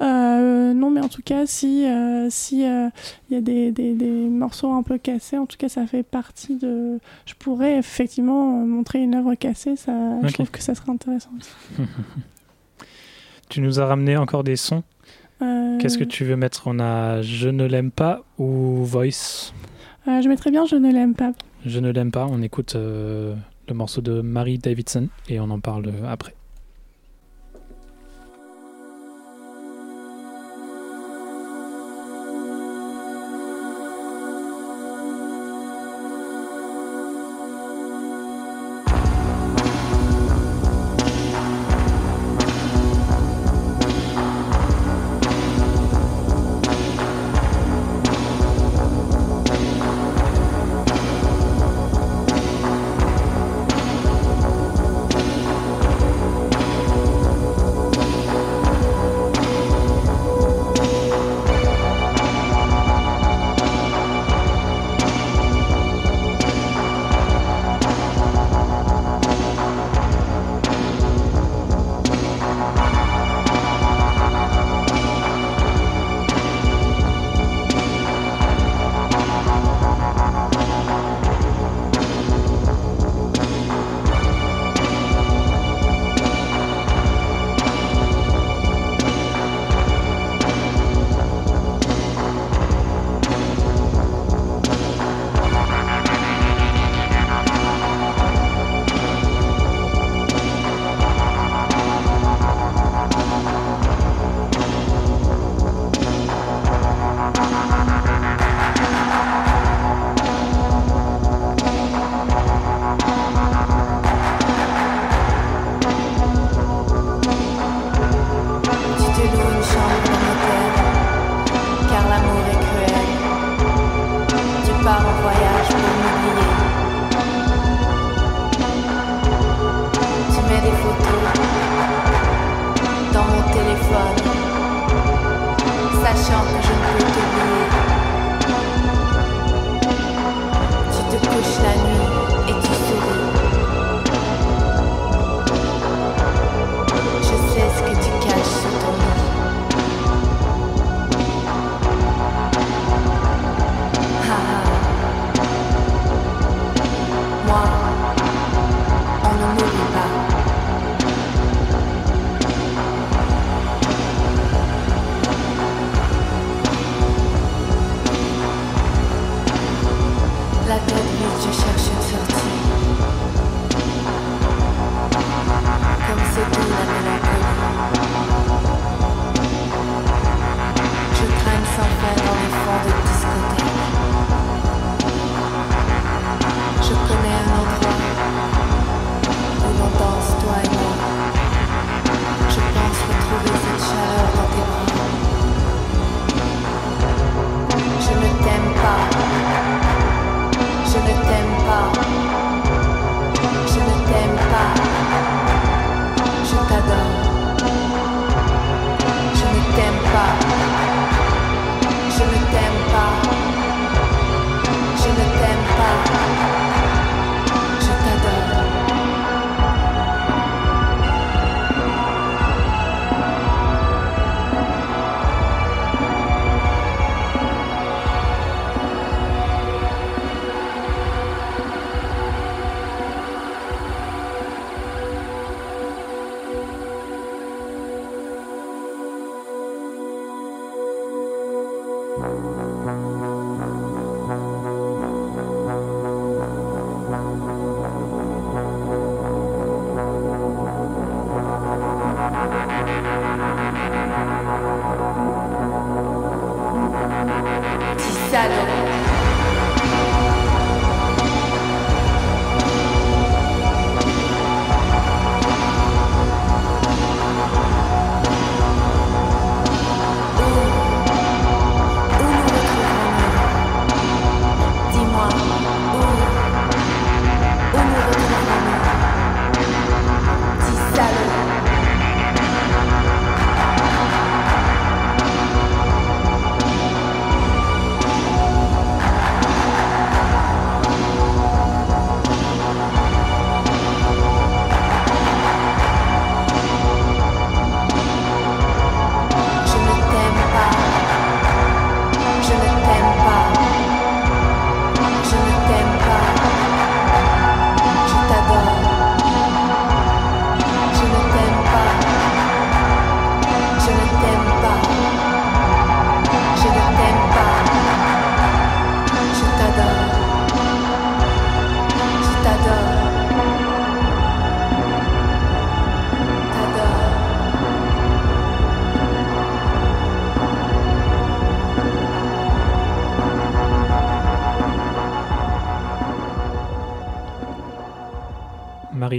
Non, 0.00 0.90
mais 0.90 1.00
en 1.00 1.08
tout 1.08 1.22
cas, 1.22 1.46
si 1.46 1.84
euh, 1.86 2.28
si 2.30 2.64
euh, 2.64 2.88
il 3.28 3.34
y 3.34 3.36
a 3.36 3.40
des, 3.40 3.70
des, 3.72 3.94
des 3.94 4.10
morceaux 4.10 4.72
un 4.72 4.82
peu 4.82 4.98
cassés, 4.98 5.38
en 5.38 5.46
tout 5.46 5.56
cas, 5.56 5.68
ça 5.68 5.86
fait 5.86 6.02
partie 6.02 6.56
de. 6.56 6.98
Je 7.26 7.34
pourrais 7.34 7.76
effectivement 7.78 8.60
euh, 8.62 8.64
montrer 8.64 9.00
une 9.02 9.14
œuvre 9.14 9.34
cassée, 9.34 9.76
ça, 9.76 9.92
je 10.22 10.32
trouve 10.32 10.50
que 10.50 10.62
ça 10.62 10.74
serait 10.74 10.90
intéressant. 10.92 11.30
aussi. 11.38 11.50
Tu 13.48 13.60
nous 13.60 13.80
as 13.80 13.86
ramené 13.86 14.16
encore 14.16 14.44
des 14.44 14.54
sons. 14.54 14.84
Euh, 15.42 15.76
Qu'est-ce 15.78 15.98
que 15.98 16.04
tu 16.04 16.24
veux 16.24 16.36
mettre 16.36 16.62
On 16.66 16.78
a? 16.78 17.20
Je 17.22 17.48
ne 17.48 17.64
l'aime 17.64 17.90
pas 17.90 18.22
ou 18.38 18.84
Voice? 18.84 19.52
Euh, 20.06 20.22
Je 20.22 20.28
mettrais 20.28 20.52
bien 20.52 20.66
Je 20.66 20.76
ne 20.76 20.92
l'aime 20.92 21.14
pas. 21.14 21.32
Je 21.66 21.80
ne 21.80 21.90
l'aime 21.90 22.12
pas. 22.12 22.26
On 22.30 22.42
écoute 22.42 22.76
euh, 22.76 23.34
le 23.68 23.74
morceau 23.74 24.02
de 24.02 24.20
Mary 24.20 24.58
Davidson 24.58 25.08
et 25.28 25.40
on 25.40 25.50
en 25.50 25.58
parle 25.58 25.86
euh, 25.88 26.06
après. 26.08 26.34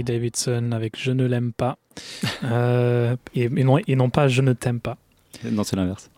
Davidson 0.02 0.72
avec 0.72 0.98
Je 0.98 1.12
ne 1.12 1.24
l'aime 1.26 1.52
pas. 1.52 1.76
Euh, 2.44 3.14
et, 3.34 3.44
et 3.44 3.64
non, 3.64 3.78
et 3.78 3.94
non 3.96 4.08
pas 4.10 4.26
Je 4.28 4.40
ne 4.42 4.52
t'aime 4.52 4.80
pas. 4.80 4.96
Non, 5.44 5.62
c'est 5.64 5.76
l'inverse. 5.76 6.10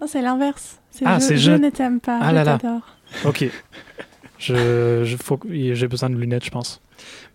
Non, 0.00 0.06
c'est 0.06 0.20
l'inverse. 0.22 0.78
C'est 0.90 1.04
Ah, 1.06 1.18
je, 1.18 1.24
c'est 1.24 1.36
je 1.36 1.52
je- 1.52 1.56
ne 1.56 1.70
t'aime 1.70 2.00
pas. 2.00 2.18
Ah 2.20 2.30
je 2.30 2.34
là 2.34 2.44
là. 2.44 2.58
Ok. 3.24 3.48
Je, 4.38 5.02
je- 5.04 5.16
faut 5.16 5.36
que- 5.38 5.48
j'ai 5.74 5.88
besoin 5.88 6.10
de 6.10 6.16
lunettes, 6.16 6.44
je 6.44 6.50
pense. 6.50 6.80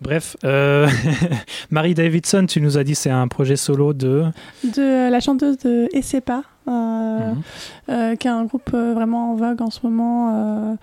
Bref, 0.02 0.36
euh, 0.44 0.88
Marie 1.72 1.94
Davidson, 1.94 2.46
tu 2.48 2.62
nous 2.62 2.78
as 2.78 2.84
dit 2.84 2.94
c'est 2.96 3.10
un 3.10 3.28
projet 3.28 3.56
solo 3.56 3.94
de. 3.94 4.26
De 4.64 5.10
la 5.10 5.20
chanteuse 5.20 5.58
de 5.60 5.88
Essepa, 5.94 6.44
euh, 6.68 6.72
Mhm. 6.72 7.42
euh, 7.90 8.16
qui 8.16 8.28
est 8.28 8.32
un 8.32 8.44
groupe 8.46 8.70
euh, 8.74 8.94
vraiment 8.94 9.32
en 9.32 9.36
vogue 9.36 9.62
en 9.62 9.70
ce 9.72 9.80
moment, 9.84 10.78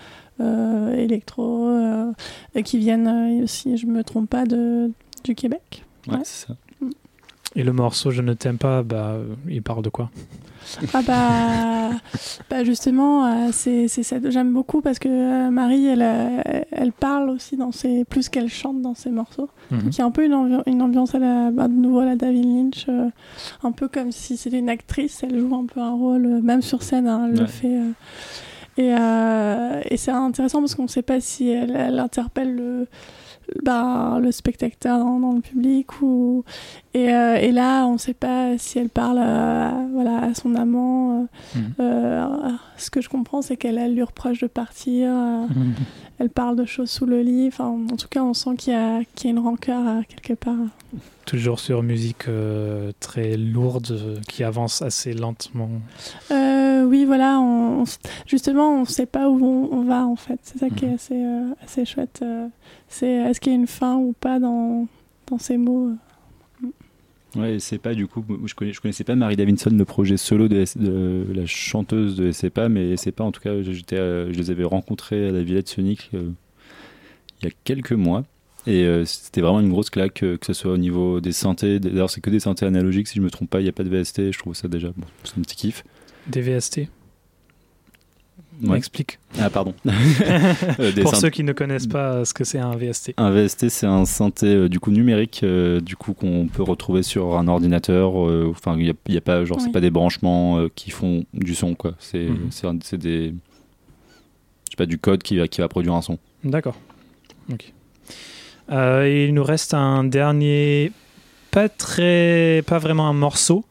électro, 0.97 1.69
euh, 1.69 2.13
qui 2.65 2.79
viennent, 2.79 3.43
euh, 3.43 3.47
si 3.47 3.77
je 3.77 3.87
me 3.87 4.03
trompe 4.05 4.29
pas, 4.31 4.45
de, 4.45 4.91
du 5.25 5.35
Québec. 5.35 5.85
Ouais, 6.07 6.15
Ouais. 6.15 6.21
c'est 6.25 6.47
ça. 6.49 6.55
Et 7.57 7.65
le 7.65 7.73
morceau 7.73 8.11
Je 8.11 8.21
ne 8.23 8.35
t'aime 8.35 8.59
pas, 8.59 8.83
bah, 8.83 9.13
euh, 9.15 9.25
il 9.49 9.63
parle 9.63 9.83
de 9.83 9.89
quoi? 9.89 10.11
Ah 10.93 11.01
bah, 11.03 11.91
bah 12.51 12.63
justement, 12.63 13.27
euh, 13.27 13.49
c'est 13.53 13.89
c'est 13.89 14.03
ça. 14.03 14.17
J'aime 14.29 14.53
beaucoup 14.53 14.83
parce 14.83 14.99
que 14.99 15.09
euh, 15.09 15.51
Marie, 15.51 15.87
elle, 15.87 16.03
euh, 16.03 16.43
elle 16.71 16.93
parle 16.93 17.31
aussi 17.31 17.57
dans 17.57 17.73
ses, 17.73 18.05
plus 18.05 18.29
qu'elle 18.29 18.49
chante 18.51 18.83
dans 18.83 18.95
ses 18.95 19.11
morceaux. 19.11 19.49
Mhm. 19.71 19.81
Donc 19.81 19.95
il 19.95 19.99
y 19.99 20.03
a 20.03 20.05
un 20.05 20.11
peu 20.11 20.25
une, 20.27 20.35
ambi- 20.35 20.63
une 20.67 20.83
ambiance 20.83 21.15
à 21.15 21.19
la, 21.21 21.51
bah, 21.51 21.69
de 21.69 21.73
nouveau 21.73 22.01
à 22.01 22.05
la 22.05 22.17
David 22.17 22.45
Lynch, 22.45 22.85
euh, 22.91 23.09
un 23.63 23.73
peu 23.73 23.89
comme 23.89 24.13
si 24.13 24.37
c'était 24.37 24.59
une 24.59 24.69
actrice, 24.69 25.23
elle 25.23 25.39
joue 25.41 25.55
un 25.55 25.65
peu 25.65 25.81
un 25.81 25.95
rôle, 25.95 26.27
euh, 26.27 26.41
même 26.43 26.61
sur 26.61 26.83
scène, 26.83 27.09
hein, 27.09 27.29
elle 27.33 27.41
le 27.41 27.47
fait. 27.47 27.79
euh, 27.79 27.91
et 28.79 28.95
euh, 28.95 29.83
et 29.91 29.97
c'est 29.97 30.13
intéressant 30.13 30.61
parce 30.61 30.75
qu'on 30.77 30.85
ne 30.85 30.89
sait 30.89 31.03
pas 31.03 31.21
si 31.21 31.51
elle, 31.51 31.75
elle 31.77 31.99
interpelle 31.99 32.55
le, 32.55 32.87
le 33.65 34.31
spectateur 34.31 34.99
dans 34.99 35.33
le 35.33 35.41
public 35.41 36.01
ou 36.01 36.45
et, 37.05 37.15
euh, 37.15 37.37
et 37.37 37.53
là 37.53 37.85
on 37.87 37.95
ne 37.95 37.99
sait 37.99 38.15
pas 38.15 38.57
si 38.59 38.79
elle 38.79 38.89
parle 38.89 39.19
à, 39.19 39.75
voilà 39.93 40.19
à 40.25 40.35
son 40.35 40.55
amant. 40.55 41.21
euh, 41.23 41.25
Mhm. 41.59 41.73
euh, 41.81 42.27
ce 42.77 42.91
que 42.91 43.01
je 43.01 43.09
comprends 43.09 43.43
c'est 43.43 43.57
qu'elle 43.57 43.79
elle 43.79 43.95
lui 43.95 44.03
reproche 44.03 44.41
de 44.41 44.47
partir. 44.47 45.11
euh, 45.11 45.47
Mhm. 45.49 45.75
elle 46.19 46.31
parle 46.31 46.57
de 46.57 46.65
choses 46.65 46.91
sous 46.91 47.07
le 47.07 47.23
lit. 47.23 47.47
Enfin, 47.49 47.67
en 47.93 47.97
tout 47.97 48.09
cas, 48.09 48.23
on 48.23 48.35
sent 48.35 48.57
qu'il 48.57 48.73
y 48.73 48.77
a, 48.77 49.01
qu'il 49.15 49.31
y 49.31 49.33
a 49.33 49.37
une 49.37 49.43
rancœur 49.43 50.03
quelque 50.09 50.33
part. 50.35 50.57
Toujours 51.27 51.61
sur 51.61 51.83
musique 51.83 52.25
très 52.99 53.37
lourde 53.37 54.21
qui 54.29 54.43
avance 54.43 54.83
assez 54.83 55.13
lentement. 55.13 55.69
Oui, 56.31 57.05
voilà. 57.05 57.39
On, 57.39 57.81
on 57.81 57.83
s- 57.85 57.99
justement, 58.27 58.69
on 58.71 58.81
ne 58.81 58.85
sait 58.87 59.07
pas 59.07 59.29
où 59.29 59.45
on, 59.45 59.69
on 59.73 59.83
va 59.83 60.07
en 60.07 60.17
fait. 60.17 60.39
C'est 60.43 60.59
ça 60.59 60.71
qui 60.71 60.87
est 60.87 60.89
Mhm. 60.89 60.95
assez, 60.95 61.25
assez 61.63 61.85
chouette. 61.85 62.25
c'est 62.89 63.07
est-ce 63.11 63.41
qu'il 63.41 63.53
y 63.53 63.55
a 63.55 63.59
une 63.59 63.67
fin 63.67 63.97
ou 63.97 64.15
pas 64.19 64.39
dans, 64.41 64.87
dans 65.31 65.39
ces 65.39 65.57
mots. 65.59 65.91
Ouais, 67.39 67.61
c'est 67.61 67.79
pas 67.79 67.95
du 67.95 68.09
coup, 68.09 68.25
je, 68.47 68.55
connais, 68.55 68.73
connaissais 68.73 69.05
pas 69.05 69.15
Marie 69.15 69.37
Davidson, 69.37 69.71
le 69.71 69.85
projet 69.85 70.17
solo 70.17 70.49
de, 70.49 70.65
la 71.33 71.47
chanteuse 71.47 72.17
de 72.17 72.33
SCPA, 72.33 72.69
mais 72.69 72.97
SCPA 72.97 73.23
en 73.23 73.31
tout 73.31 73.41
cas, 73.41 73.63
j'étais, 73.63 73.97
euh, 73.97 74.33
je 74.33 74.39
les 74.39 74.51
avais 74.51 74.65
rencontrés 74.65 75.29
à 75.29 75.31
la 75.31 75.43
Villette 75.43 75.69
Sonic 75.69 76.11
euh, 76.15 76.31
il 77.41 77.45
y 77.45 77.49
a 77.49 77.55
quelques 77.63 77.93
mois. 77.93 78.25
Et 78.67 78.83
euh, 78.83 79.05
c'était 79.05 79.41
vraiment 79.41 79.61
une 79.61 79.71
grosse 79.71 79.89
claque, 79.89 80.15
que 80.15 80.39
ce 80.43 80.53
soit 80.53 80.73
au 80.73 80.77
niveau 80.77 81.21
des 81.21 81.31
synthés. 81.33 81.79
D'ailleurs, 81.79 82.11
c'est 82.11 82.21
que 82.21 82.29
des 82.29 82.41
synthés 82.41 82.67
analogiques, 82.67 83.07
si 83.07 83.15
je 83.15 83.23
me 83.23 83.31
trompe 83.31 83.49
pas, 83.49 83.61
il 83.61 83.63
n'y 83.63 83.69
a 83.69 83.73
pas 83.73 83.85
de 83.85 83.89
VST. 83.89 84.33
Je 84.33 84.39
trouve 84.39 84.55
ça 84.55 84.67
déjà, 84.67 84.93
c'est 85.23 85.39
un 85.39 85.43
petit 85.43 85.57
kiff. 85.57 85.85
Des 86.27 86.43
VST 86.43 86.89
Ouais. 88.63 88.77
Explique. 88.79 89.19
Ah, 89.39 89.51
pardon. 89.51 89.73
Euh, 90.81 90.93
Pour 91.03 91.13
synth- 91.13 91.21
ceux 91.21 91.31
qui 91.31 91.45
ne 91.45 91.53
connaissent 91.53 91.87
pas 91.87 92.25
ce 92.25 92.35
que 92.35 92.45
c'est 92.45 92.59
un 92.59 92.75
VST. 92.77 93.15
Un 93.17 93.31
VST, 93.31 93.69
c'est 93.69 93.87
un 93.87 94.05
synthé 94.05 94.47
euh, 94.47 94.69
du 94.69 94.81
coup 94.81 94.91
numérique, 94.91 95.41
euh, 95.45 95.81
du 95.81 95.95
coup 95.97 96.13
qu'on 96.13 96.49
peut 96.53 96.63
retrouver 96.63 97.03
sur 97.03 97.37
un 97.39 97.47
ordinateur. 97.49 98.27
euh, 98.29 98.49
Enfin, 98.51 98.77
il 98.79 98.87
y 98.87 98.91
a, 98.91 98.95
il 99.07 99.15
y 99.15 99.19
a 99.19 99.21
pas, 99.21 99.45
genre, 99.45 99.61
c'est 99.61 99.71
pas 99.73 99.81
des 99.81 99.91
branchements 99.91 100.59
euh, 100.59 100.69
qui 100.75 100.91
font 100.91 101.25
du 101.35 101.55
son, 101.55 101.75
quoi. 101.75 101.93
C'est, 101.99 102.29
c'est 102.51 102.97
des, 102.99 103.29
je 103.29 104.71
sais 104.71 104.77
pas, 104.77 104.87
du 104.87 104.99
code 104.99 105.23
qui 105.23 105.37
va, 105.39 105.47
qui 105.49 105.61
va 105.61 105.69
produire 105.69 105.95
un 105.95 106.03
son. 106.03 106.19
D'accord. 106.45 106.77
Ok. 107.53 107.73
Euh, 108.71 109.25
il 109.29 109.35
nous 109.35 109.45
reste 109.45 109.73
un 109.75 110.05
dernier, 110.05 110.93
pas 111.51 111.69
très, 111.69 112.63
pas 112.67 112.79
vraiment 112.79 113.09
un 113.09 113.15
morceau, 113.15 113.65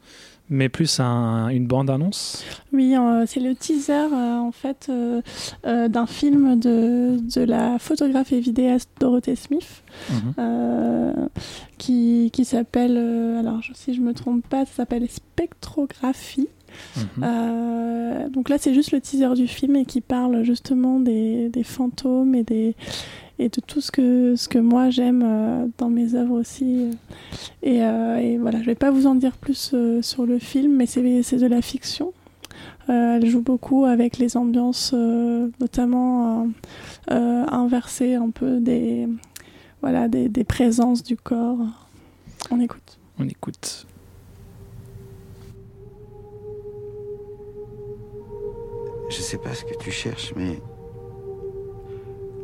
mais 0.50 0.68
plus 0.68 1.00
un- 1.00 1.48
une 1.48 1.66
bande 1.66 1.90
annonce. 1.90 2.44
Oui, 2.72 2.94
euh, 2.96 3.24
c'est 3.26 3.40
le 3.40 3.54
teaser 3.54 3.92
euh, 3.92 4.38
en 4.38 4.52
fait 4.52 4.88
euh, 4.90 5.20
d'un 5.88 6.06
film 6.06 6.58
de, 6.58 7.18
de 7.34 7.40
la 7.42 7.78
photographe 7.78 8.32
et 8.32 8.40
vidéaste 8.40 8.90
Dorothée 9.00 9.36
Smith. 9.36 9.82
euh, 10.38 11.12
qui, 11.78 12.30
qui 12.32 12.44
s'appelle, 12.44 12.96
alors 13.38 13.60
si 13.74 13.94
je 13.94 14.00
me 14.00 14.12
trompe 14.14 14.46
pas, 14.48 14.64
ça 14.66 14.72
s'appelle 14.78 15.06
Spectrographie. 15.08 16.48
Mhm. 16.96 18.30
Donc 18.30 18.48
là, 18.48 18.56
c'est 18.58 18.74
juste 18.74 18.92
le 18.92 19.00
teaser 19.00 19.34
du 19.34 19.46
film 19.48 19.76
et 19.76 19.84
qui 19.84 20.00
parle 20.00 20.42
justement 20.44 21.00
des, 21.00 21.48
des 21.48 21.62
fantômes 21.64 22.34
et, 22.34 22.42
des, 22.42 22.76
et 23.38 23.48
de 23.48 23.60
tout 23.60 23.80
ce 23.80 23.90
que, 23.90 24.34
ce 24.36 24.48
que 24.48 24.58
moi 24.58 24.90
j'aime 24.90 25.22
euh, 25.24 25.66
dans 25.78 25.90
mes 25.90 26.14
œuvres 26.14 26.38
aussi. 26.38 26.90
Et, 27.62 27.82
euh, 27.84 28.16
et 28.16 28.36
voilà, 28.38 28.60
je 28.60 28.66
vais 28.66 28.74
pas 28.74 28.90
vous 28.90 29.06
en 29.06 29.14
dire 29.14 29.36
plus 29.36 29.70
euh, 29.74 30.02
sur 30.02 30.26
le 30.26 30.38
film, 30.38 30.76
mais 30.76 30.86
c'est 30.86 31.36
de 31.36 31.46
la 31.46 31.62
fiction. 31.62 32.12
Euh, 32.88 33.16
elle 33.16 33.26
joue 33.26 33.42
beaucoup 33.42 33.84
avec 33.84 34.18
les 34.18 34.36
ambiances, 34.36 34.92
euh, 34.94 35.48
notamment 35.60 36.48
inversées 37.08 38.14
un 38.14 38.30
peu 38.30 38.60
des, 38.60 39.06
voilà, 39.82 40.08
des, 40.08 40.28
des 40.28 40.44
présences 40.44 41.02
du 41.02 41.16
corps. 41.16 41.58
On 42.50 42.60
écoute. 42.60 42.98
On 43.18 43.28
écoute. 43.28 43.86
Je 49.10 49.20
sais 49.20 49.38
pas 49.38 49.54
ce 49.54 49.64
que 49.64 49.76
tu 49.78 49.90
cherches, 49.90 50.32
mais. 50.36 50.60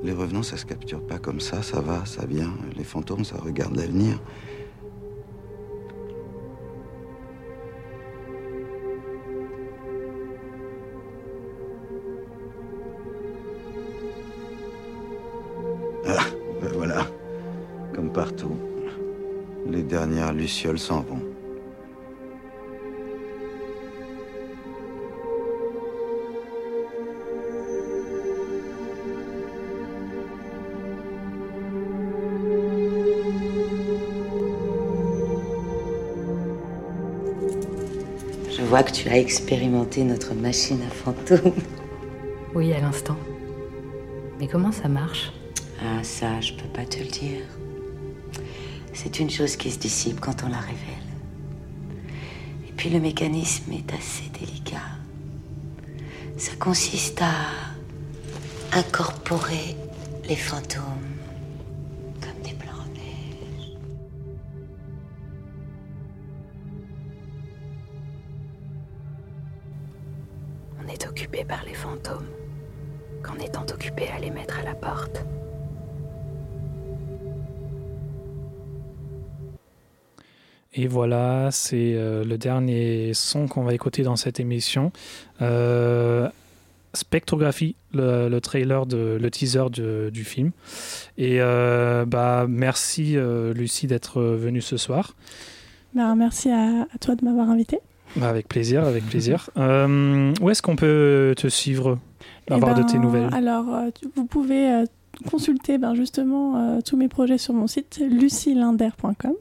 Les 0.05 0.13
revenants, 0.13 0.43
ça 0.43 0.59
se 0.59 0.67
capture 0.67 1.01
pas 1.01 1.19
comme 1.19 1.41
ça, 1.41 1.63
ça 1.63 1.81
va, 1.81 2.05
ça 2.05 2.27
vient. 2.27 2.53
Les 2.77 2.85
fantômes, 2.85 3.25
ça 3.25 3.37
regarde 3.39 3.75
l'avenir. 3.75 4.21
Ah, 16.07 16.19
ben 16.61 16.71
voilà. 16.75 17.07
Comme 17.95 18.13
partout. 18.13 18.59
Les 19.67 19.83
dernières 19.83 20.35
lucioles 20.35 20.79
s'en 20.79 21.01
vont. 21.01 21.34
Vois 38.75 38.83
que 38.83 38.91
tu 38.91 39.09
as 39.09 39.19
expérimenté 39.19 40.03
notre 40.03 40.35
machine 40.35 40.81
à 40.83 40.91
fantômes. 40.91 41.53
Oui, 42.57 42.73
à 42.73 42.81
l'instant. 42.81 43.17
Mais 44.41 44.49
comment 44.49 44.73
ça 44.73 44.89
marche? 44.89 45.33
Ah, 45.81 46.03
ça, 46.03 46.41
je 46.41 46.55
peux 46.55 46.69
pas 46.69 46.85
te 46.85 46.99
le 46.99 47.07
dire. 47.07 47.43
C'est 48.93 49.21
une 49.21 49.31
chose 49.31 49.55
qui 49.55 49.71
se 49.71 49.79
dissipe 49.79 50.19
quand 50.19 50.43
on 50.45 50.49
la 50.49 50.59
révèle. 50.59 51.09
Et 52.69 52.73
puis 52.73 52.91
le 52.91 52.99
mécanisme 52.99 53.71
est 53.73 53.93
assez 53.93 54.29
délicat. 54.41 54.89
Ça 56.37 56.53
consiste 56.59 57.23
à 57.23 58.77
incorporer 58.77 59.77
les 60.29 60.37
fantômes 60.37 60.83
c'est 81.55 81.95
euh, 81.95 82.25
le 82.25 82.37
dernier 82.39 83.13
son 83.15 83.47
qu'on 83.49 83.63
va 83.63 83.73
écouter 83.75 84.03
dans 84.03 84.17
cette 84.17 84.41
émission. 84.41 84.93
Euh, 85.43 86.29
Spectrographie, 86.93 87.75
le, 87.93 88.29
le 88.29 88.41
trailer, 88.41 88.87
de, 88.87 89.19
le 89.21 89.31
teaser 89.31 89.65
de- 89.73 90.11
du 90.13 90.23
film. 90.25 90.53
Et 91.19 91.39
euh, 91.41 92.05
bah, 92.07 92.47
merci 92.49 93.17
euh, 93.17 93.53
Lucie 93.53 93.89
d'être 93.89 94.21
venue 94.23 94.61
ce 94.61 94.77
soir. 94.77 95.15
Ben, 95.95 96.15
merci 96.15 96.51
à, 96.51 96.83
à 96.83 96.99
toi 97.01 97.17
de 97.17 97.25
m'avoir 97.25 97.51
invité. 97.51 97.81
Bah, 98.17 98.29
avec 98.29 98.47
plaisir, 98.47 98.85
avec 98.85 99.05
plaisir. 99.07 99.51
Euh, 99.57 100.33
où 100.41 100.51
est-ce 100.51 100.63
qu'on 100.63 100.77
peut 100.77 101.35
te 101.37 101.49
suivre, 101.49 101.99
Eh 102.49 102.53
avoir 102.53 102.75
de 102.77 102.83
ben, 102.83 102.87
tes 102.87 102.99
nouvelles? 102.99 103.29
Alors, 103.33 103.67
vous 104.15 104.27
pouvez 104.27 104.85
consulter 105.31 105.79
ben, 105.79 105.95
justement 105.97 106.81
tous 106.83 106.97
mes 106.97 107.09
projets 107.09 107.39
sur 107.39 107.55
mon 107.55 107.67
site 107.67 108.01
lucielinder.com. 108.09 109.33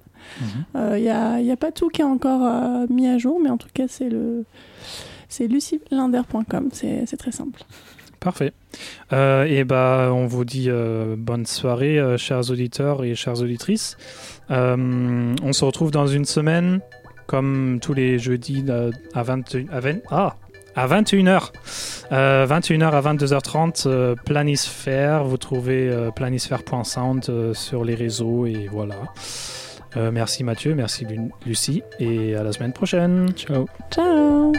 Il 0.76 1.02
n'y 1.02 1.10
a, 1.10 1.40
y 1.40 1.52
a 1.52 1.58
pas 1.58 1.72
tout 1.72 1.90
qui 1.90 2.02
est 2.02 2.06
encore 2.06 2.42
euh, 2.44 2.86
mis 2.90 3.08
à 3.08 3.18
jour, 3.18 3.40
mais 3.42 3.50
en 3.50 3.58
tout 3.58 3.70
cas, 3.74 3.86
c'est 3.88 4.10
le 4.10 4.46
c'est. 5.30 5.50
C'est 7.06 7.18
très 7.18 7.32
simple. 7.32 7.62
Parfait. 8.20 8.54
Euh, 9.12 9.44
et 9.44 9.66
bah, 9.66 10.12
on 10.14 10.28
vous 10.28 10.46
dit 10.46 10.68
euh, 10.70 11.16
bonne 11.18 11.46
soirée, 11.46 12.00
euh, 12.00 12.18
chers 12.18 12.52
auditeurs 12.52 13.04
et 13.04 13.16
chères 13.16 13.42
auditrices. 13.42 13.98
Euh, 14.50 15.36
on 15.44 15.54
se 15.54 15.66
retrouve 15.66 15.92
dans 15.92 16.08
une 16.08 16.24
semaine, 16.24 16.80
comme 17.28 17.80
tous 17.82 17.94
les 17.94 18.20
jeudis 18.20 18.64
euh, 18.70 18.92
à 19.14 19.24
21 19.24 19.66
à 19.72 19.80
20 19.82 19.98
ah, 20.10 20.36
à 20.76 20.88
21h. 20.88 21.52
Euh, 22.12 22.46
21h 22.46 22.92
à 22.92 23.02
22h30, 23.02 23.84
euh, 23.88 24.16
Planisphère. 24.16 25.24
Vous 25.26 25.38
trouvez 25.38 25.90
euh, 25.90 26.12
planisphère.sound 26.12 27.26
euh, 27.30 27.54
sur 27.54 27.84
les 27.84 27.96
réseaux 27.96 28.46
et 28.46 28.70
voilà. 28.72 28.96
Euh, 29.96 30.12
merci 30.12 30.44
Mathieu, 30.44 30.76
merci 30.76 31.06
Lucie 31.46 31.84
et 32.00 32.36
à 32.36 32.44
la 32.44 32.52
semaine 32.52 32.74
prochaine. 32.74 33.32
Ciao. 33.36 33.68
Ciao. 33.92 34.54